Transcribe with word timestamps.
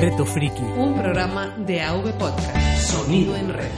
Reto 0.00 0.24
Friki. 0.24 0.62
Un 0.62 0.94
programa 0.94 1.54
de 1.58 1.82
AV 1.82 2.16
Podcast. 2.16 2.56
Sonido 2.78 3.36
en 3.36 3.52
red. 3.52 3.68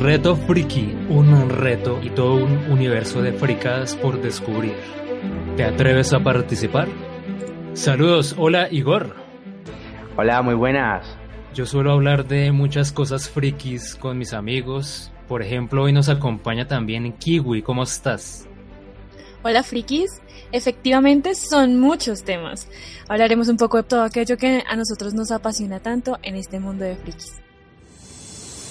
Reto 0.00 0.34
Friki, 0.34 0.96
un 1.08 1.48
reto 1.48 2.00
y 2.02 2.10
todo 2.10 2.34
un 2.34 2.72
universo 2.72 3.22
de 3.22 3.32
fricadas 3.34 3.94
por 3.94 4.20
descubrir. 4.20 4.74
¿Te 5.56 5.62
atreves 5.62 6.12
a 6.12 6.18
participar? 6.24 6.88
Saludos, 7.74 8.34
hola 8.36 8.66
Igor. 8.68 9.14
Hola, 10.16 10.42
muy 10.42 10.54
buenas. 10.54 11.06
Yo 11.54 11.66
suelo 11.66 11.92
hablar 11.92 12.26
de 12.26 12.50
muchas 12.50 12.90
cosas 12.90 13.30
frikis 13.30 13.94
con 13.94 14.18
mis 14.18 14.32
amigos. 14.32 15.12
Por 15.28 15.42
ejemplo, 15.42 15.84
hoy 15.84 15.92
nos 15.92 16.08
acompaña 16.08 16.66
también 16.66 17.12
Kiwi. 17.12 17.62
¿Cómo 17.62 17.84
estás? 17.84 18.47
Hola 19.44 19.62
frikis, 19.62 20.20
efectivamente 20.50 21.36
son 21.36 21.78
muchos 21.78 22.24
temas. 22.24 22.68
Hablaremos 23.08 23.48
un 23.48 23.56
poco 23.56 23.76
de 23.76 23.84
todo 23.84 24.02
aquello 24.02 24.36
que 24.36 24.64
a 24.68 24.74
nosotros 24.74 25.14
nos 25.14 25.30
apasiona 25.30 25.78
tanto 25.78 26.18
en 26.22 26.34
este 26.34 26.58
mundo 26.58 26.84
de 26.84 26.96
frikis. 26.96 27.40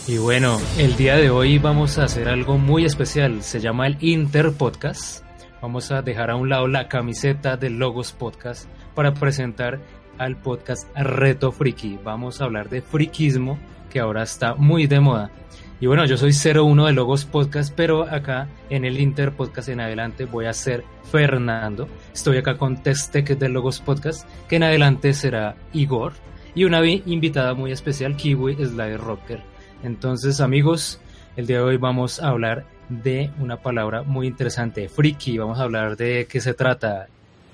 Y 0.07 0.17
bueno, 0.17 0.57
el 0.77 0.97
día 0.97 1.15
de 1.15 1.29
hoy 1.29 1.57
vamos 1.57 1.97
a 1.97 2.03
hacer 2.03 2.27
algo 2.27 2.57
muy 2.57 2.83
especial. 2.83 3.43
Se 3.43 3.61
llama 3.61 3.87
el 3.87 3.97
Inter 4.01 4.51
Podcast. 4.51 5.23
Vamos 5.61 5.89
a 5.91 6.01
dejar 6.01 6.31
a 6.31 6.35
un 6.35 6.49
lado 6.49 6.67
la 6.67 6.89
camiseta 6.89 7.55
del 7.55 7.79
Logos 7.79 8.11
Podcast 8.11 8.69
para 8.93 9.13
presentar 9.13 9.79
al 10.17 10.35
podcast 10.35 10.87
Reto 10.95 11.53
Friki. 11.53 11.97
Vamos 12.03 12.41
a 12.41 12.45
hablar 12.45 12.69
de 12.69 12.81
frikismo 12.81 13.57
que 13.89 14.01
ahora 14.01 14.23
está 14.23 14.55
muy 14.55 14.85
de 14.87 14.99
moda. 14.99 15.31
Y 15.79 15.85
bueno, 15.85 16.05
yo 16.05 16.17
soy 16.17 16.31
01 16.31 16.87
de 16.87 16.93
Logos 16.93 17.25
Podcast, 17.25 17.71
pero 17.75 18.09
acá 18.09 18.47
en 18.71 18.83
el 18.83 18.99
Inter 18.99 19.31
Podcast 19.31 19.69
en 19.69 19.79
adelante 19.79 20.25
voy 20.25 20.45
a 20.45 20.53
ser 20.53 20.83
Fernando. 21.11 21.87
Estoy 22.11 22.37
acá 22.37 22.57
con 22.57 22.81
Testec 22.81 23.37
de 23.37 23.47
Logos 23.47 23.79
Podcast, 23.79 24.27
que 24.49 24.55
en 24.55 24.63
adelante 24.63 25.13
será 25.13 25.55
Igor. 25.73 26.13
Y 26.55 26.63
una 26.63 26.83
invitada 26.83 27.53
muy 27.53 27.71
especial, 27.71 28.15
Kiwi 28.15 28.55
Slide 28.55 28.97
Rocker. 28.97 29.43
Entonces, 29.83 30.41
amigos, 30.41 30.99
el 31.35 31.45
día 31.45 31.57
de 31.57 31.63
hoy 31.63 31.77
vamos 31.77 32.19
a 32.23 32.29
hablar 32.29 32.65
de 32.89 33.29
una 33.39 33.57
palabra 33.57 34.01
muy 34.01 34.25
interesante, 34.25 34.89
friki. 34.89 35.37
Vamos 35.37 35.59
a 35.59 35.63
hablar 35.63 35.95
de 35.95 36.25
qué 36.27 36.41
se 36.41 36.55
trata. 36.55 37.05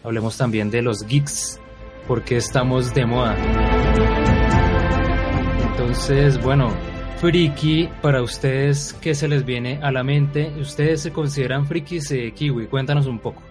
Hablemos 0.01 0.37
también 0.37 0.71
de 0.71 0.81
los 0.81 1.05
geeks, 1.05 1.59
porque 2.07 2.37
estamos 2.37 2.93
de 2.93 3.05
moda. 3.05 3.35
Entonces, 5.71 6.41
bueno, 6.41 6.73
friki, 7.17 7.89
para 8.01 8.21
ustedes, 8.21 8.93
¿qué 9.01 9.15
se 9.15 9.27
les 9.27 9.45
viene 9.45 9.79
a 9.81 9.91
la 9.91 10.03
mente? 10.03 10.51
¿Ustedes 10.59 11.01
se 11.01 11.11
consideran 11.11 11.65
frikis 11.65 12.09
de 12.09 12.33
kiwi? 12.33 12.67
Cuéntanos 12.67 13.07
un 13.07 13.19
poco. 13.19 13.41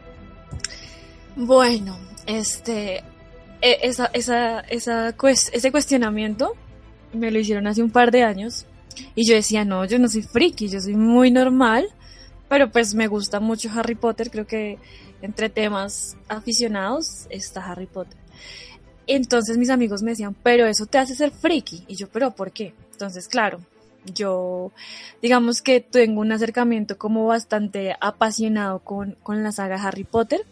Bueno, 1.36 1.98
este, 2.26 2.98
e, 3.60 3.78
esa, 3.82 4.10
esa, 4.12 4.60
esa, 4.60 5.14
ese 5.52 5.72
cuestionamiento 5.72 6.52
me 7.12 7.30
lo 7.30 7.38
hicieron 7.38 7.66
hace 7.66 7.82
un 7.82 7.90
par 7.90 8.10
de 8.10 8.22
años 8.22 8.66
y 9.14 9.26
yo 9.26 9.34
decía, 9.34 9.64
no, 9.64 9.84
yo 9.84 9.98
no 9.98 10.08
soy 10.08 10.22
friki, 10.22 10.68
yo 10.68 10.80
soy 10.80 10.94
muy 10.94 11.30
normal, 11.30 11.86
pero 12.48 12.70
pues 12.70 12.94
me 12.94 13.06
gusta 13.06 13.40
mucho 13.40 13.70
Harry 13.74 13.94
Potter, 13.94 14.30
creo 14.30 14.46
que 14.46 14.78
entre 15.22 15.48
temas 15.48 16.16
aficionados 16.28 17.26
está 17.30 17.64
Harry 17.64 17.86
Potter. 17.86 18.18
Entonces 19.06 19.58
mis 19.58 19.70
amigos 19.70 20.02
me 20.02 20.12
decían, 20.12 20.34
pero 20.42 20.66
eso 20.66 20.86
te 20.86 20.98
hace 20.98 21.14
ser 21.14 21.30
friki. 21.30 21.84
Y 21.88 21.96
yo, 21.96 22.08
pero 22.08 22.32
¿por 22.32 22.52
qué? 22.52 22.74
Entonces, 22.92 23.28
claro, 23.28 23.60
yo 24.04 24.72
digamos 25.20 25.62
que 25.62 25.80
tengo 25.80 26.20
un 26.20 26.32
acercamiento 26.32 26.98
como 26.98 27.26
bastante 27.26 27.96
apasionado 28.00 28.80
con, 28.80 29.16
con 29.22 29.42
la 29.42 29.52
saga 29.52 29.82
Harry 29.82 30.04
Potter. 30.04 30.44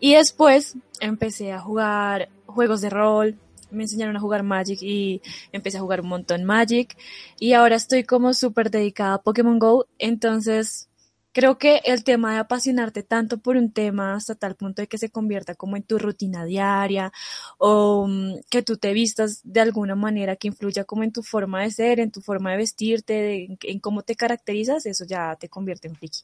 Y 0.00 0.14
después 0.14 0.76
empecé 1.00 1.52
a 1.52 1.60
jugar 1.60 2.28
juegos 2.46 2.80
de 2.80 2.90
rol, 2.90 3.38
me 3.70 3.84
enseñaron 3.84 4.16
a 4.16 4.20
jugar 4.20 4.42
Magic 4.42 4.80
y 4.82 5.20
empecé 5.52 5.78
a 5.78 5.80
jugar 5.80 6.00
un 6.00 6.08
montón 6.08 6.44
Magic. 6.44 6.96
Y 7.38 7.52
ahora 7.52 7.76
estoy 7.76 8.04
como 8.04 8.34
súper 8.34 8.70
dedicada 8.70 9.14
a 9.14 9.22
Pokémon 9.22 9.58
Go. 9.58 9.86
Entonces, 9.98 10.88
creo 11.34 11.58
que 11.58 11.82
el 11.84 12.04
tema 12.04 12.32
de 12.32 12.38
apasionarte 12.38 13.02
tanto 13.02 13.38
por 13.38 13.56
un 13.56 13.72
tema 13.72 14.14
hasta 14.14 14.36
tal 14.36 14.54
punto 14.54 14.80
de 14.80 14.88
que 14.88 14.98
se 14.98 15.10
convierta 15.10 15.54
como 15.56 15.76
en 15.76 15.82
tu 15.82 15.98
rutina 15.98 16.44
diaria 16.44 17.12
o 17.58 18.04
um, 18.04 18.40
que 18.48 18.62
tú 18.62 18.76
te 18.76 18.92
vistas 18.92 19.40
de 19.42 19.60
alguna 19.60 19.96
manera 19.96 20.36
que 20.36 20.48
influya 20.48 20.84
como 20.84 21.02
en 21.02 21.12
tu 21.12 21.22
forma 21.22 21.62
de 21.62 21.72
ser, 21.72 21.98
en 21.98 22.12
tu 22.12 22.20
forma 22.20 22.52
de 22.52 22.58
vestirte, 22.58 23.48
en, 23.60 23.80
cómo 23.80 24.02
te 24.02 24.14
caracterizas, 24.14 24.86
eso 24.86 25.04
ya 25.04 25.36
te 25.36 25.48
convierte 25.48 25.88
en 25.88 25.96
friki. 25.96 26.20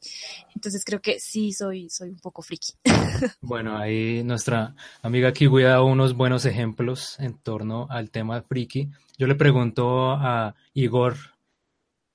Entonces 0.55 0.83
creo 0.85 1.01
que 1.01 1.19
sí 1.19 1.51
soy, 1.51 1.89
soy 1.89 2.09
un 2.09 2.19
poco 2.19 2.41
friki. 2.41 2.73
Bueno, 3.41 3.77
ahí 3.77 4.23
nuestra 4.23 4.75
amiga 5.01 5.33
Kiwi 5.33 5.63
ha 5.63 5.69
dado 5.69 5.85
unos 5.85 6.15
buenos 6.15 6.45
ejemplos 6.45 7.19
en 7.19 7.37
torno 7.37 7.87
al 7.89 8.09
tema 8.09 8.41
friki. 8.41 8.89
Yo 9.17 9.27
le 9.27 9.35
pregunto 9.35 10.11
a 10.11 10.55
Igor 10.73 11.15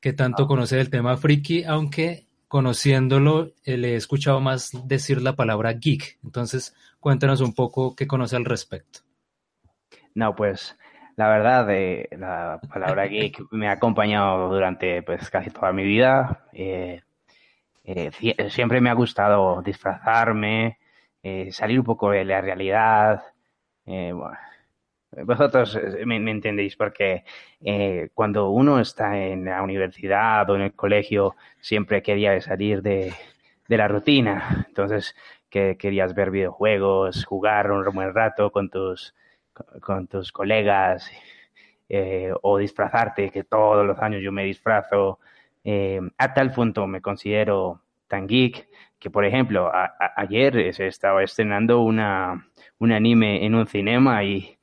qué 0.01 0.13
tanto 0.15 0.45
ah. 0.45 0.47
conoce 0.47 0.77
del 0.77 0.89
tema 0.89 1.17
friki, 1.17 1.65
aunque 1.65 2.26
conociéndolo, 2.57 3.51
eh, 3.67 3.77
le 3.77 3.93
he 3.93 3.97
escuchado 3.97 4.41
más 4.41 4.71
decir 4.89 5.21
la 5.21 5.37
palabra 5.37 5.75
geek. 5.75 6.19
Entonces, 6.25 6.75
cuéntanos 7.01 7.43
un 7.43 7.55
poco 7.55 7.95
qué 7.95 8.07
conoce 8.07 8.35
al 8.35 8.47
respecto. 8.47 9.01
No, 10.15 10.35
pues 10.35 10.75
la 11.17 11.29
verdad, 11.29 11.71
eh, 11.71 12.09
la 12.13 12.59
palabra 12.67 13.05
geek 13.09 13.43
me 13.51 13.69
ha 13.69 13.73
acompañado 13.73 14.49
durante 14.49 15.03
pues 15.03 15.29
casi 15.29 15.51
toda 15.51 15.71
mi 15.75 15.85
vida. 15.85 16.47
Eh, 16.55 17.03
siempre 18.49 18.81
me 18.81 18.89
ha 18.89 18.95
gustado 18.95 19.61
disfrazarme, 19.61 20.79
salir 21.51 21.79
un 21.79 21.85
poco 21.85 22.11
de 22.11 22.25
la 22.25 22.41
realidad. 22.41 23.23
Bueno, 23.85 24.39
vosotros 25.13 25.77
eh, 25.77 26.05
me, 26.05 26.17
entendéis 26.31 26.77
porque 26.77 27.25
eh, 27.65 28.09
cuando 28.15 28.51
uno 28.51 28.81
está 28.81 29.17
en 29.19 29.45
la 29.47 29.63
universidad 29.63 30.49
o 30.51 30.57
en 30.57 30.63
el 30.63 30.75
colegio 30.75 31.37
siempre 31.61 32.03
quería 32.03 32.41
salir 32.41 32.83
de, 32.83 33.13
la 33.69 33.89
rutina. 33.89 34.67
Entonces 34.69 35.15
que 35.49 35.77
querías 35.79 36.15
ver 36.15 36.31
videojuegos, 36.31 37.25
jugar 37.25 37.71
un 37.71 37.85
buen 37.95 38.13
rato 38.15 38.51
con 38.51 38.69
tus, 38.69 39.15
con 39.81 40.07
tus 40.07 40.33
colegas 40.33 41.11
eh, 41.89 42.33
o 42.43 42.59
disfrazarte, 42.59 43.31
que 43.31 43.45
todos 43.45 43.87
los 43.87 43.99
años 44.01 44.23
yo 44.23 44.33
me 44.33 44.45
disfrazo. 44.45 45.19
a 46.19 46.35
tal 46.35 46.53
punto 46.53 46.87
me 46.87 47.01
considero 47.01 47.81
tan 48.09 48.27
geek 48.27 48.69
que, 48.99 49.11
por 49.11 49.25
ejemplo, 49.25 49.71
ayer 50.17 50.73
se 50.75 50.87
estaba 50.87 51.23
estrenando 51.23 51.81
una, 51.81 52.49
un 52.79 52.93
anime 52.93 53.45
en 53.45 53.55
un 53.55 53.67
cinema 53.67 54.25
y 54.25 54.56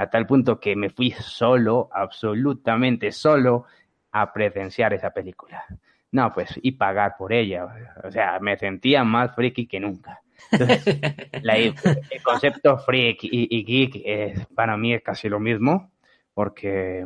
a 0.00 0.08
tal 0.08 0.26
punto 0.26 0.58
que 0.58 0.74
me 0.76 0.88
fui 0.88 1.10
solo, 1.10 1.90
absolutamente 1.92 3.12
solo, 3.12 3.66
a 4.12 4.32
presenciar 4.32 4.94
esa 4.94 5.10
película. 5.10 5.62
No, 6.12 6.32
pues, 6.32 6.58
y 6.62 6.72
pagar 6.72 7.16
por 7.18 7.34
ella. 7.34 7.66
O 8.02 8.10
sea, 8.10 8.38
me 8.40 8.56
sentía 8.56 9.04
más 9.04 9.34
friki 9.34 9.66
que 9.66 9.78
nunca. 9.78 10.22
el 10.52 11.74
concepto 12.24 12.78
freak 12.78 13.18
y, 13.24 13.62
geek 13.62 14.48
para 14.54 14.78
mí 14.78 14.94
es 14.94 15.02
casi 15.02 15.28
lo 15.28 15.38
mismo, 15.38 15.90
porque 16.32 17.04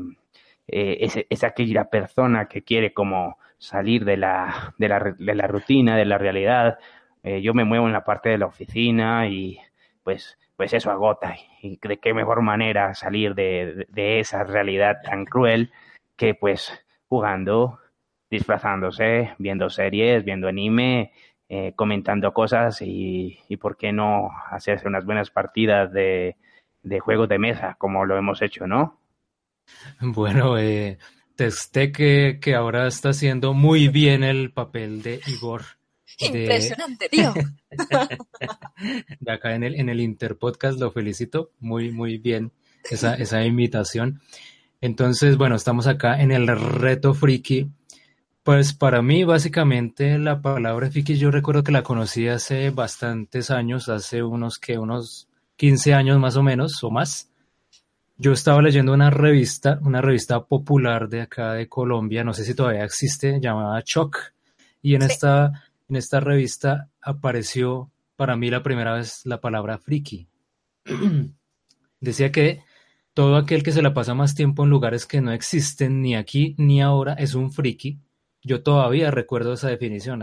eh, 0.68 1.26
es, 1.28 1.42
aquella 1.42 1.90
persona 1.90 2.46
que 2.46 2.62
quiere 2.62 2.94
como 2.94 3.38
salir 3.58 4.04
de 4.04 4.18
la, 4.18 4.72
de 4.78 4.88
la, 4.88 5.14
de 5.18 5.34
la 5.34 5.48
rutina, 5.48 5.96
de 5.96 6.04
la 6.04 6.16
realidad. 6.16 6.78
Eh, 7.24 7.42
yo 7.42 7.54
me 7.54 7.64
muevo 7.64 7.88
en 7.88 7.92
la 7.92 8.04
parte 8.04 8.28
de 8.28 8.38
la 8.38 8.46
oficina 8.46 9.26
y 9.26 9.58
pues 10.04 10.38
pues 10.56 10.72
eso 10.72 10.90
agota. 10.90 11.36
Y 11.62 11.78
de 11.82 11.98
qué 11.98 12.14
mejor 12.14 12.42
manera 12.42 12.94
salir 12.94 13.34
de, 13.34 13.86
esa 13.94 14.44
realidad 14.44 14.96
tan 15.02 15.24
cruel 15.24 15.72
que 16.16 16.34
pues 16.34 16.72
jugando, 17.08 17.78
disfrazándose, 18.30 19.34
viendo 19.38 19.70
series, 19.70 20.24
viendo 20.24 20.48
anime, 20.48 21.12
eh, 21.48 21.72
comentando 21.76 22.32
cosas 22.32 22.80
y, 22.82 23.38
y, 23.48 23.56
por 23.58 23.76
qué 23.76 23.92
no 23.92 24.30
hacerse 24.50 24.88
unas 24.88 25.04
buenas 25.04 25.30
partidas 25.30 25.92
de, 25.92 26.36
de 26.82 27.00
juegos 27.00 27.28
de 27.28 27.38
mesa 27.38 27.76
como 27.78 28.04
lo 28.04 28.16
hemos 28.16 28.40
hecho, 28.42 28.66
¿no? 28.66 28.98
Bueno, 30.00 30.58
eh, 30.58 30.98
testé 31.36 31.92
que, 31.92 32.38
que 32.40 32.54
ahora 32.54 32.86
está 32.86 33.10
haciendo 33.10 33.54
muy 33.54 33.88
bien 33.88 34.22
el 34.22 34.52
papel 34.52 35.02
de 35.02 35.20
Igor. 35.26 35.62
Impresionante, 36.18 37.08
tío. 37.08 37.32
de 39.20 39.32
acá 39.32 39.54
en 39.54 39.64
el, 39.64 39.74
en 39.74 39.88
el 39.88 40.00
Interpodcast 40.00 40.78
lo 40.78 40.90
felicito. 40.90 41.50
Muy, 41.60 41.90
muy 41.90 42.18
bien 42.18 42.52
esa, 42.90 43.14
esa 43.14 43.44
imitación. 43.44 44.20
Entonces, 44.80 45.36
bueno, 45.36 45.56
estamos 45.56 45.86
acá 45.86 46.20
en 46.20 46.30
el 46.30 46.46
reto 46.46 47.14
friki. 47.14 47.70
Pues 48.42 48.74
para 48.74 49.00
mí, 49.00 49.24
básicamente, 49.24 50.18
la 50.18 50.42
palabra 50.42 50.90
friki 50.90 51.16
yo 51.16 51.30
recuerdo 51.30 51.64
que 51.64 51.72
la 51.72 51.82
conocí 51.82 52.28
hace 52.28 52.68
bastantes 52.70 53.50
años, 53.50 53.88
hace 53.88 54.22
unos 54.22 54.58
que 54.58 54.76
unos 54.76 55.28
15 55.56 55.94
años 55.94 56.18
más 56.18 56.36
o 56.36 56.42
menos, 56.42 56.84
o 56.84 56.90
más. 56.90 57.30
Yo 58.16 58.32
estaba 58.32 58.60
leyendo 58.60 58.92
una 58.92 59.10
revista, 59.10 59.78
una 59.82 60.00
revista 60.00 60.44
popular 60.44 61.08
de 61.08 61.22
acá 61.22 61.54
de 61.54 61.68
Colombia, 61.68 62.22
no 62.22 62.34
sé 62.34 62.44
si 62.44 62.54
todavía 62.54 62.84
existe, 62.84 63.40
llamada 63.40 63.82
Choc. 63.82 64.34
Y 64.82 64.94
en 64.94 65.02
esta 65.02 65.64
en 65.88 65.96
esta 65.96 66.20
revista 66.20 66.88
apareció 67.00 67.90
para 68.16 68.36
mí 68.36 68.50
la 68.50 68.62
primera 68.62 68.94
vez 68.94 69.22
la 69.24 69.40
palabra 69.40 69.78
friki. 69.78 70.28
decía 72.00 72.30
que 72.30 72.62
todo 73.12 73.36
aquel 73.36 73.62
que 73.62 73.72
se 73.72 73.82
la 73.82 73.94
pasa 73.94 74.14
más 74.14 74.34
tiempo 74.34 74.64
en 74.64 74.70
lugares 74.70 75.06
que 75.06 75.20
no 75.20 75.32
existen 75.32 76.02
ni 76.02 76.16
aquí 76.16 76.54
ni 76.58 76.82
ahora 76.82 77.14
es 77.14 77.34
un 77.34 77.52
friki. 77.52 77.98
Yo 78.42 78.62
todavía 78.62 79.10
recuerdo 79.10 79.54
esa 79.54 79.68
definición, 79.68 80.22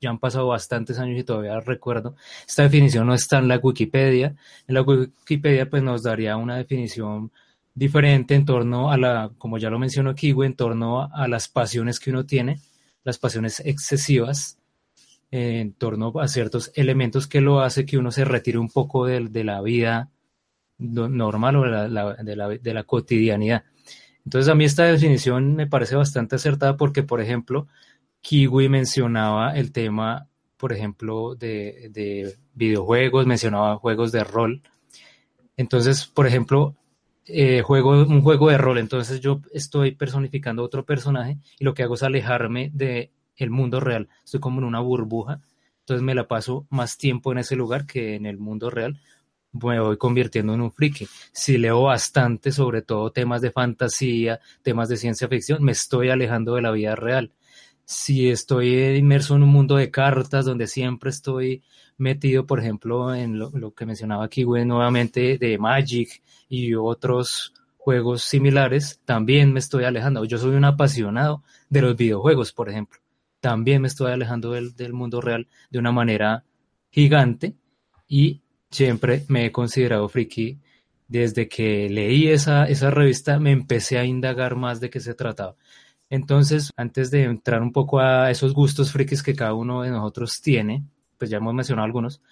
ya 0.00 0.10
han 0.10 0.18
pasado 0.18 0.48
bastantes 0.48 0.98
años 0.98 1.18
y 1.18 1.24
todavía 1.24 1.60
recuerdo. 1.60 2.16
Esta 2.46 2.64
definición 2.64 3.06
no 3.06 3.14
está 3.14 3.38
en 3.38 3.48
la 3.48 3.58
Wikipedia. 3.58 4.34
En 4.66 4.74
la 4.74 4.82
Wikipedia 4.82 5.68
pues 5.68 5.82
nos 5.82 6.02
daría 6.02 6.36
una 6.36 6.56
definición 6.56 7.30
diferente 7.74 8.34
en 8.34 8.44
torno 8.44 8.90
a 8.90 8.96
la, 8.96 9.30
como 9.38 9.58
ya 9.58 9.70
lo 9.70 9.78
mencionó 9.78 10.14
Kiwi, 10.14 10.46
en 10.46 10.56
torno 10.56 11.08
a 11.12 11.28
las 11.28 11.48
pasiones 11.48 12.00
que 12.00 12.10
uno 12.10 12.26
tiene, 12.26 12.60
las 13.04 13.18
pasiones 13.18 13.60
excesivas, 13.60 14.58
en 15.30 15.72
torno 15.74 16.12
a 16.20 16.28
ciertos 16.28 16.72
elementos 16.74 17.26
que 17.26 17.40
lo 17.40 17.60
hace 17.60 17.86
que 17.86 17.98
uno 17.98 18.10
se 18.10 18.24
retire 18.24 18.58
un 18.58 18.68
poco 18.68 19.06
de, 19.06 19.28
de 19.28 19.44
la 19.44 19.60
vida 19.62 20.10
normal 20.78 21.56
o 21.56 21.62
de 21.62 21.70
la, 21.70 22.14
de, 22.14 22.36
la, 22.36 22.48
de 22.48 22.74
la, 22.74 22.84
cotidianidad. 22.84 23.64
Entonces 24.24 24.50
a 24.50 24.54
mí 24.54 24.64
esta 24.64 24.84
definición 24.84 25.54
me 25.54 25.66
parece 25.66 25.94
bastante 25.94 26.36
acertada 26.36 26.76
porque, 26.76 27.02
por 27.02 27.20
ejemplo, 27.20 27.68
Kiwi 28.22 28.68
mencionaba 28.68 29.56
el 29.56 29.72
tema, 29.72 30.26
por 30.56 30.72
ejemplo, 30.72 31.34
de 31.36 32.36
videojuegos, 32.54 33.26
mencionaba 33.26 33.76
juegos 33.76 34.10
de 34.12 34.24
rol. 34.24 34.62
Entonces, 35.56 36.06
por 36.06 36.26
ejemplo, 36.26 36.74
eh, 37.26 37.62
juego 37.62 37.90
un 37.90 38.22
juego 38.22 38.50
de 38.50 38.58
rol, 38.58 38.78
entonces 38.78 39.20
yo 39.20 39.40
estoy 39.52 39.92
personificando 39.92 40.62
otro 40.62 40.84
personaje 40.84 41.38
y 41.58 41.64
lo 41.64 41.74
que 41.74 41.82
hago 41.82 41.94
es 41.94 42.02
alejarme 42.02 42.70
de 42.74 43.12
el 43.36 43.50
mundo 43.50 43.80
real. 43.80 44.08
Estoy 44.24 44.40
como 44.40 44.60
en 44.60 44.64
una 44.64 44.80
burbuja, 44.80 45.40
entonces 45.80 46.02
me 46.02 46.14
la 46.14 46.28
paso 46.28 46.66
más 46.70 46.98
tiempo 46.98 47.32
en 47.32 47.38
ese 47.38 47.56
lugar 47.56 47.86
que 47.86 48.14
en 48.14 48.26
el 48.26 48.38
mundo 48.38 48.70
real. 48.70 49.00
Me 49.52 49.80
voy 49.80 49.96
convirtiendo 49.96 50.54
en 50.54 50.60
un 50.60 50.70
friki. 50.70 51.08
Si 51.32 51.58
leo 51.58 51.82
bastante, 51.82 52.52
sobre 52.52 52.82
todo 52.82 53.10
temas 53.10 53.40
de 53.40 53.50
fantasía, 53.50 54.38
temas 54.62 54.88
de 54.88 54.96
ciencia 54.96 55.26
ficción, 55.26 55.64
me 55.64 55.72
estoy 55.72 56.10
alejando 56.10 56.54
de 56.54 56.62
la 56.62 56.70
vida 56.70 56.94
real. 56.94 57.32
Si 57.84 58.30
estoy 58.30 58.72
inmerso 58.96 59.34
en 59.34 59.42
un 59.42 59.48
mundo 59.48 59.74
de 59.74 59.90
cartas 59.90 60.44
donde 60.44 60.68
siempre 60.68 61.10
estoy 61.10 61.64
metido, 62.00 62.46
por 62.46 62.60
ejemplo, 62.60 63.14
en 63.14 63.38
lo, 63.38 63.74
que 63.74 63.86
mencionaba 63.86 64.24
aquí, 64.24 64.44
nuevamente 64.44 65.38
de 65.38 65.58
Magic 65.58 66.22
y 66.48 66.74
otros 66.74 67.54
juegos 67.76 68.22
similares, 68.22 69.00
también 69.04 69.52
me 69.52 69.60
estoy 69.60 69.84
alejando. 69.84 70.24
Yo 70.24 70.38
soy 70.38 70.54
un 70.54 70.64
apasionado 70.64 71.42
de 71.68 71.82
los 71.82 71.96
videojuegos, 71.96 72.52
por 72.52 72.68
ejemplo. 72.68 73.00
También 73.40 73.82
me 73.82 73.88
estoy 73.88 74.12
alejando 74.12 74.52
del, 74.52 74.74
del 74.76 74.92
mundo 74.92 75.20
real 75.20 75.48
de 75.70 75.78
una 75.78 75.92
manera 75.92 76.44
gigante 76.90 77.54
y 78.06 78.42
siempre 78.70 79.24
me 79.28 79.46
he 79.46 79.52
considerado 79.52 80.08
friki. 80.08 80.58
Desde 81.08 81.48
que 81.48 81.88
leí 81.88 82.28
esa, 82.28 82.66
esa 82.66 82.90
revista 82.90 83.40
me 83.40 83.50
empecé 83.50 83.98
a 83.98 84.04
indagar 84.04 84.56
más 84.56 84.80
de 84.80 84.90
qué 84.90 85.00
se 85.00 85.14
trataba. 85.14 85.56
Entonces, 86.10 86.72
antes 86.76 87.10
de 87.10 87.24
entrar 87.24 87.62
un 87.62 87.72
poco 87.72 88.00
a 88.00 88.30
esos 88.30 88.52
gustos 88.52 88.92
frikis 88.92 89.22
que 89.22 89.34
cada 89.34 89.54
uno 89.54 89.82
de 89.82 89.90
nosotros 89.90 90.40
tiene, 90.42 90.84
pues 91.20 91.30
ya 91.30 91.36
hemos 91.36 91.52
mencionado 91.52 91.84
algunos, 91.84 92.22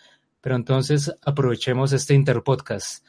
pero 0.41 0.57
entonces 0.57 1.15
aprovechemos 1.23 1.93
este 1.93 2.15
interpodcast. 2.15 3.07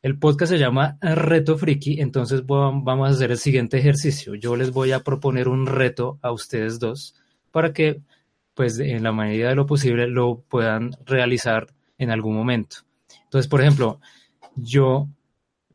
El 0.00 0.16
podcast 0.16 0.52
se 0.52 0.60
llama 0.60 0.96
Reto 1.00 1.58
Friki, 1.58 2.00
entonces 2.00 2.46
vamos 2.46 3.08
a 3.08 3.10
hacer 3.10 3.32
el 3.32 3.38
siguiente 3.38 3.78
ejercicio. 3.78 4.36
Yo 4.36 4.54
les 4.54 4.70
voy 4.70 4.92
a 4.92 5.00
proponer 5.00 5.48
un 5.48 5.66
reto 5.66 6.20
a 6.22 6.30
ustedes 6.30 6.78
dos 6.78 7.16
para 7.50 7.72
que, 7.72 8.00
pues, 8.54 8.78
en 8.78 9.02
la 9.02 9.10
medida 9.10 9.48
de 9.48 9.56
lo 9.56 9.66
posible, 9.66 10.06
lo 10.06 10.44
puedan 10.48 10.92
realizar 11.04 11.66
en 11.98 12.12
algún 12.12 12.36
momento. 12.36 12.76
Entonces, 13.24 13.48
por 13.48 13.60
ejemplo, 13.60 14.00
yo 14.54 15.08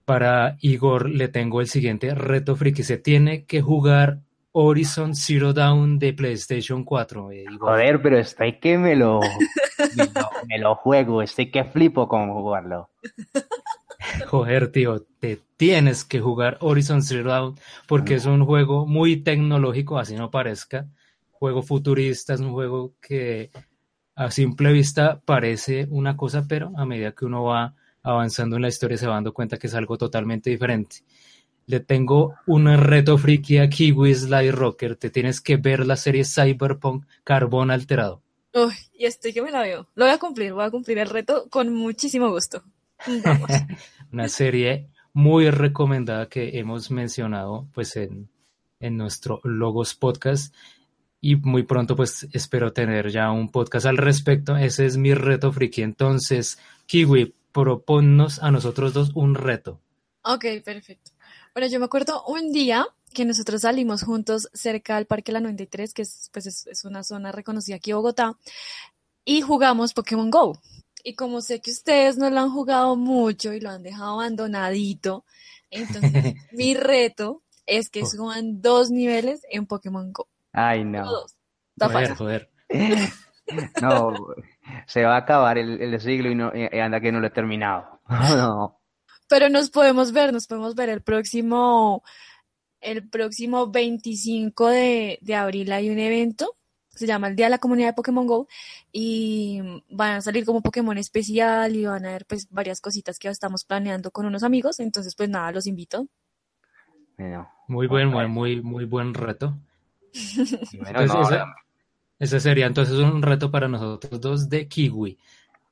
para 0.06 0.56
Igor 0.62 1.10
le 1.10 1.28
tengo 1.28 1.60
el 1.60 1.68
siguiente 1.68 2.16
reto 2.16 2.56
friki. 2.56 2.84
Se 2.84 2.98
tiene 2.98 3.44
que 3.44 3.62
jugar 3.62 4.22
Horizon 4.56 5.16
Zero 5.16 5.52
Dawn 5.52 5.98
de 5.98 6.14
PlayStation 6.14 6.84
4. 6.84 7.32
Eh, 7.32 7.46
Joder, 7.60 8.02
pero 8.02 8.20
estoy 8.20 8.60
que 8.60 8.78
me 8.78 8.96
lo, 8.96 9.20
me 10.48 10.60
lo, 10.60 10.76
juego, 10.76 11.22
estoy 11.22 11.50
que 11.50 11.64
flipo 11.64 12.08
con 12.08 12.32
jugarlo. 12.32 12.92
Joder, 14.28 14.72
tío, 14.72 15.02
te 15.20 15.40
tienes 15.58 16.06
que 16.06 16.20
jugar 16.20 16.58
Horizon 16.62 17.02
Zero 17.02 17.30
Dawn 17.30 17.56
porque 17.88 18.16
es 18.16 18.26
un 18.26 18.46
juego 18.46 18.86
muy 18.86 19.18
tecnológico, 19.18 19.98
así 19.98 20.16
no 20.16 20.30
parezca. 20.30 20.88
Juego 21.32 21.64
futurista, 21.64 22.36
es 22.36 22.40
un 22.40 22.52
juego 22.52 22.94
que 23.02 23.50
a 24.16 24.30
simple 24.30 24.72
vista 24.72 25.20
parece 25.26 25.88
una 25.90 26.16
cosa, 26.16 26.46
pero 26.48 26.72
a 26.78 26.86
medida 26.86 27.14
que 27.14 27.26
uno 27.26 27.44
va 27.44 27.74
avanzando 28.04 28.58
en 28.58 28.62
la 28.62 28.68
historia 28.68 28.98
se 28.98 29.08
va 29.08 29.16
dando 29.16 29.34
cuenta 29.34 29.58
que 29.58 29.68
es 29.68 29.74
algo 29.74 29.98
totalmente 29.98 30.52
diferente 30.52 30.98
le 31.66 31.80
tengo 31.80 32.36
un 32.46 32.66
reto 32.78 33.18
friki 33.18 33.58
a 33.58 33.70
Kiwi 33.70 34.14
Sly 34.14 34.52
Rocker. 34.52 34.96
Te 34.96 35.10
tienes 35.10 35.42
que 35.42 35.58
ver 35.58 35.86
la 35.86 35.96
serie 35.96 36.24
Cyberpunk 36.26 37.06
Carbón 37.24 37.72
Alterado. 37.72 38.22
Uy, 38.54 38.74
y 38.94 39.06
estoy 39.06 39.34
que 39.34 39.42
me 39.42 39.52
la 39.52 39.62
veo. 39.62 39.88
Lo 39.96 40.06
voy 40.06 40.14
a 40.14 40.20
cumplir, 40.20 40.54
voy 40.54 40.64
a 40.64 40.72
cumplir 40.72 41.00
el 41.00 41.10
reto 41.10 41.48
con 41.50 41.74
muchísimo 41.74 42.30
gusto. 42.30 42.64
Una 44.12 44.28
serie 44.28 44.90
muy 45.14 45.50
recomendada 45.50 46.28
que 46.28 46.60
hemos 46.60 46.92
mencionado 46.92 47.68
pues 47.74 47.96
en, 47.96 48.30
en 48.80 48.98
nuestro 48.98 49.40
Logos 49.44 49.96
Podcast 49.96 50.54
y 51.20 51.38
muy 51.38 51.64
pronto 51.64 51.96
pues 51.96 52.28
espero 52.34 52.74
tener 52.74 53.10
ya 53.10 53.32
un 53.32 53.50
podcast 53.50 53.86
al 53.86 53.98
respecto. 53.98 54.58
Ese 54.58 54.86
es 54.86 54.98
mi 54.98 55.14
reto 55.14 55.52
friki. 55.52 55.82
Entonces, 55.82 56.60
Kiwi, 56.86 57.34
proponnos 57.54 58.44
a 58.44 58.52
nosotros 58.52 58.94
dos 58.94 59.12
un 59.16 59.36
reto. 59.36 59.80
Ok, 60.24 60.46
perfecto. 60.64 61.12
Bueno, 61.54 61.68
yo 61.68 61.80
me 61.80 61.86
acuerdo 61.86 62.24
un 62.26 62.52
día 62.52 62.88
que 63.14 63.26
nosotros 63.26 63.62
salimos 63.62 64.02
juntos 64.02 64.50
cerca 64.54 64.96
del 64.96 65.06
Parque 65.06 65.32
La 65.32 65.40
93, 65.40 65.94
que 65.94 66.02
es, 66.02 66.32
pues 66.34 66.48
es, 66.48 66.84
una 66.84 67.04
zona 67.04 67.32
reconocida 67.32 67.76
aquí 67.76 67.92
en 67.92 67.98
Bogotá, 67.98 68.36
y 69.24 69.42
jugamos 69.42 69.94
Pokémon 69.94 70.32
Go. 70.32 70.60
Y 71.04 71.14
como 71.14 71.42
sé 71.42 71.62
que 71.62 71.70
ustedes 71.70 72.18
no 72.18 72.32
lo 72.32 72.40
han 72.40 72.50
jugado 72.50 72.96
mucho 72.96 73.54
y 73.54 73.60
lo 73.60 73.70
han 73.70 73.84
dejado 73.84 74.20
abandonadito, 74.20 75.26
entonces 75.70 76.34
mi 76.52 76.74
reto 76.74 77.44
es 77.68 77.90
que 77.90 78.02
oh. 78.02 78.08
suban 78.08 78.60
dos 78.60 78.90
niveles 78.90 79.46
en 79.52 79.68
Pokémon 79.68 80.12
Go. 80.12 80.28
Ay, 80.54 80.84
no. 80.84 81.06
Dos. 81.06 81.36
Joder, 81.80 82.16
joder. 82.16 82.50
no, 83.82 84.14
se 84.88 85.04
va 85.04 85.16
a 85.16 85.20
acabar 85.20 85.60
el, 85.60 86.02
siglo 86.02 86.32
y, 86.32 86.36
no, 86.36 86.52
anda 86.82 87.00
que 87.00 87.12
no 87.12 87.20
lo 87.20 87.28
he 87.28 87.32
terminado. 87.32 88.00
no 88.10 88.83
pero 89.28 89.50
nos 89.50 89.70
podemos 89.70 90.12
ver, 90.12 90.34
nos 90.34 90.48
podemos 90.48 90.76
ver 90.76 90.90
el 90.90 91.02
próximo, 91.02 92.04
el 92.82 93.10
próximo 93.10 93.72
25 93.72 94.68
de, 94.68 95.20
de 95.22 95.36
abril 95.36 95.72
hay 95.72 95.90
un 95.90 96.00
evento, 96.00 96.56
se 96.90 97.08
llama 97.08 97.28
el 97.28 97.36
Día 97.36 97.48
de 97.48 97.52
la 97.52 97.58
Comunidad 97.58 97.90
de 97.90 97.94
Pokémon 97.94 98.28
Go 98.28 98.48
y 98.92 99.62
van 99.90 100.18
a 100.18 100.22
salir 100.22 100.46
como 100.46 100.62
Pokémon 100.62 100.98
especial 100.98 101.76
y 101.76 101.86
van 101.86 102.06
a 102.06 102.12
ver 102.12 102.26
pues 102.26 102.48
varias 102.50 102.82
cositas 102.82 103.18
que 103.18 103.28
estamos 103.28 103.66
planeando 103.66 104.12
con 104.12 104.26
unos 104.26 104.44
amigos, 104.44 104.80
entonces 104.80 105.16
pues 105.16 105.30
nada, 105.30 105.52
los 105.52 105.66
invito. 105.66 106.08
muy 107.68 107.88
buen, 107.88 108.10
muy, 108.10 108.28
muy, 108.28 108.62
muy 108.62 108.86
buen 108.86 109.14
reto. 109.14 109.58
ese 112.20 112.40
sería 112.40 112.68
entonces 112.68 112.96
un 112.96 113.22
reto 113.22 113.50
para 113.50 113.68
nosotros 113.68 114.22
dos 114.22 114.50
de 114.50 114.68
Kiwi. 114.68 115.18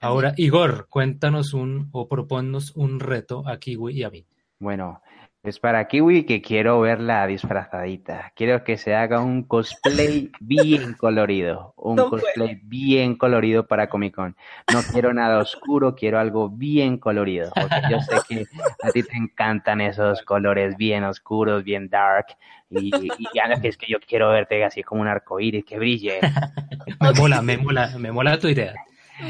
Ahora, 0.03 0.34
Igor, 0.36 0.88
cuéntanos 0.89 1.53
un 1.53 1.89
o 1.91 2.08
proponnos 2.08 2.75
un 2.75 3.00
reto 3.00 3.48
a 3.48 3.60
Kiwi 3.60 4.00
y 4.00 4.03
a 4.03 4.10
mí. 4.10 4.25
Bueno, 4.58 5.00
es 5.43 5.60
para 5.60 5.88
Kiwi 5.88 6.24
que 6.25 6.41
quiero 6.41 6.81
verla 6.81 7.27
disfrazadita. 7.27 8.34
Quiero 8.36 8.63
que 8.63 8.77
se 8.77 8.96
haga 8.96 9.20
un 9.20 9.43
cosplay 9.43 10.31
bien 10.39 10.96
colorido. 10.96 11.75
Un 11.77 11.98
cosplay 11.98 12.60
bien 12.63 13.15
colorido 13.15 13.67
para 13.67 13.89
Comic 13.89 14.15
Con. 14.15 14.36
No 14.74 14.81
quiero 14.91 15.13
nada 15.13 15.38
oscuro, 15.38 15.93
quiero 15.93 16.17
algo 16.17 16.50
bien 16.50 16.98
colorido. 16.98 17.51
Porque 17.53 17.81
yo 17.91 18.01
sé 18.01 18.15
que 18.27 18.46
a 18.81 18.89
ti 18.89 19.03
te 19.03 19.17
encantan 19.17 19.81
esos 19.81 20.24
colores 20.24 20.77
bien 20.77 21.03
oscuros, 21.03 21.63
bien 21.63 21.89
dark. 21.89 22.25
Y, 22.72 22.89
y 22.96 23.27
ya 23.36 23.62
que 23.62 23.67
es 23.67 23.77
que 23.77 23.86
yo 23.88 24.00
quiero 24.00 24.29
verte 24.29 24.63
así 24.63 24.81
como 24.81 25.01
un 25.01 25.08
arco 25.08 25.39
iris 25.39 25.63
que 25.63 25.77
brille. 25.77 26.22
me 27.00 27.13
mola, 27.13 27.43
me 27.43 27.58
mola, 27.58 27.93
me 28.00 28.12
mola 28.12 28.39
tu 28.39 28.48
idea. 28.48 28.74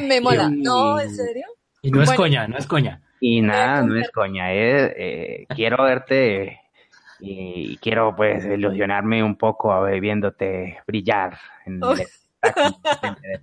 Me 0.07 0.21
mola. 0.21 0.50
no, 0.50 1.00
¿en 1.00 1.13
serio? 1.13 1.45
Y 1.81 1.91
no 1.91 2.03
es 2.03 2.12
coña, 2.12 2.48
no 2.48 2.57
es 2.57 2.67
coña. 2.67 3.01
Y 3.19 3.41
nada, 3.41 3.83
no 3.83 3.95
es 3.95 4.10
coña. 4.12 4.53
Eh, 4.53 5.45
quiero 5.50 5.83
verte 5.83 6.60
y 7.19 7.77
quiero 7.77 8.15
pues 8.15 8.43
ilusionarme 8.45 9.24
un 9.24 9.36
poco 9.36 9.71
a 9.71 9.79
ver, 9.81 10.01
viéndote 10.01 10.79
brillar 10.88 11.38
en 11.65 11.83
oh. 11.83 11.95
de 11.95 12.07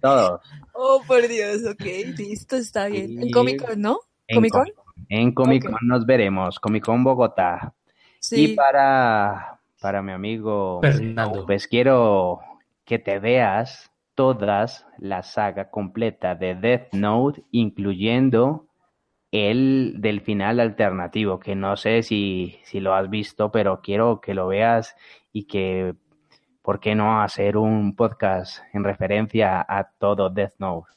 todos. 0.01 0.41
Oh, 0.81 1.03
por 1.09 1.27
Dios, 1.27 1.65
ok, 1.65 2.17
listo, 2.17 2.55
está 2.55 2.87
bien. 2.87 3.21
En 3.21 3.33
Comic 3.33 3.67
Con, 3.67 3.81
¿no? 3.81 3.99
¿Comic 4.33 4.53
Con? 4.53 4.69
En 5.09 5.33
Comic 5.33 5.65
Con 5.65 5.89
nos 5.89 6.07
veremos, 6.07 6.61
Comic 6.61 6.85
Con 6.85 7.03
Bogotá. 7.03 7.75
Sí. 8.21 8.53
Y 8.53 8.55
para, 8.55 9.59
para 9.81 10.03
mi 10.03 10.13
amigo 10.13 10.79
Fernando, 10.81 11.45
pues 11.47 11.67
quiero 11.67 12.39
que 12.85 13.01
te 13.01 13.19
veas 13.19 13.88
todas 14.19 14.85
la 14.99 15.23
saga 15.23 15.71
completa 15.71 16.35
de 16.35 16.57
Death 16.57 16.93
Note, 16.93 17.45
incluyendo 17.53 18.67
el 19.31 19.95
del 19.99 20.23
final 20.23 20.59
alternativo, 20.59 21.39
que 21.39 21.55
no 21.55 21.77
sé 21.77 22.03
si, 22.03 22.59
si 22.65 22.81
lo 22.81 22.97
has 22.97 23.09
visto, 23.09 23.53
pero 23.53 23.81
quiero 23.81 24.21
que 24.21 24.35
lo 24.35 24.49
veas 24.49 24.97
y 25.33 25.47
que, 25.47 25.95
¿por 26.63 26.81
qué 26.81 26.97
no 26.97 27.23
hacer 27.23 27.57
un 27.57 27.95
podcast 27.95 28.59
en 28.73 28.83
referencia 28.83 29.65
a 29.69 29.93
todo 29.97 30.31
Death 30.31 30.55
Note? 30.59 30.89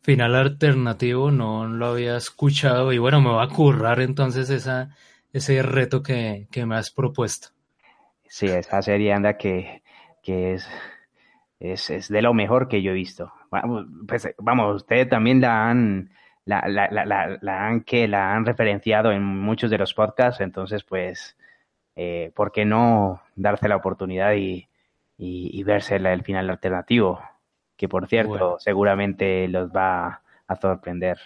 Final 0.00 0.34
alternativo, 0.34 1.30
no 1.30 1.66
lo 1.66 1.84
había 1.88 2.16
escuchado 2.16 2.94
y 2.94 2.98
bueno, 2.98 3.20
me 3.20 3.28
va 3.28 3.42
a 3.42 3.48
currar 3.48 4.00
entonces 4.00 4.48
esa, 4.48 4.96
ese 5.34 5.62
reto 5.62 6.02
que, 6.02 6.48
que 6.50 6.64
me 6.64 6.76
has 6.76 6.90
propuesto. 6.90 7.48
Sí, 8.26 8.46
esa 8.46 8.80
serie 8.80 9.12
anda 9.12 9.36
que, 9.36 9.82
que 10.22 10.54
es, 10.54 10.66
es, 11.62 11.90
es, 11.90 12.08
de 12.08 12.22
lo 12.22 12.34
mejor 12.34 12.66
que 12.66 12.82
yo 12.82 12.90
he 12.90 12.94
visto. 12.94 13.32
Vamos, 13.50 13.86
pues, 14.08 14.34
vamos 14.38 14.74
ustedes 14.76 15.08
también 15.08 15.40
la 15.40 15.70
han, 15.70 16.10
la, 16.44 16.64
la, 16.66 16.88
la, 16.90 17.38
la, 17.40 17.66
han, 17.66 17.82
que 17.82 18.08
la 18.08 18.34
han 18.34 18.44
referenciado 18.44 19.12
en 19.12 19.22
muchos 19.22 19.70
de 19.70 19.78
los 19.78 19.94
podcasts, 19.94 20.40
entonces 20.40 20.82
pues, 20.82 21.36
eh, 21.94 22.32
¿por 22.34 22.50
qué 22.50 22.64
no 22.64 23.22
darse 23.36 23.68
la 23.68 23.76
oportunidad 23.76 24.32
y, 24.34 24.68
y, 25.16 25.50
y 25.52 25.62
verse 25.62 25.96
el 25.96 26.22
final 26.24 26.50
alternativo? 26.50 27.20
Que 27.76 27.88
por 27.88 28.08
cierto, 28.08 28.30
bueno. 28.30 28.58
seguramente 28.58 29.46
los 29.46 29.70
va 29.70 30.22
a 30.48 30.56
sorprender. 30.56 31.18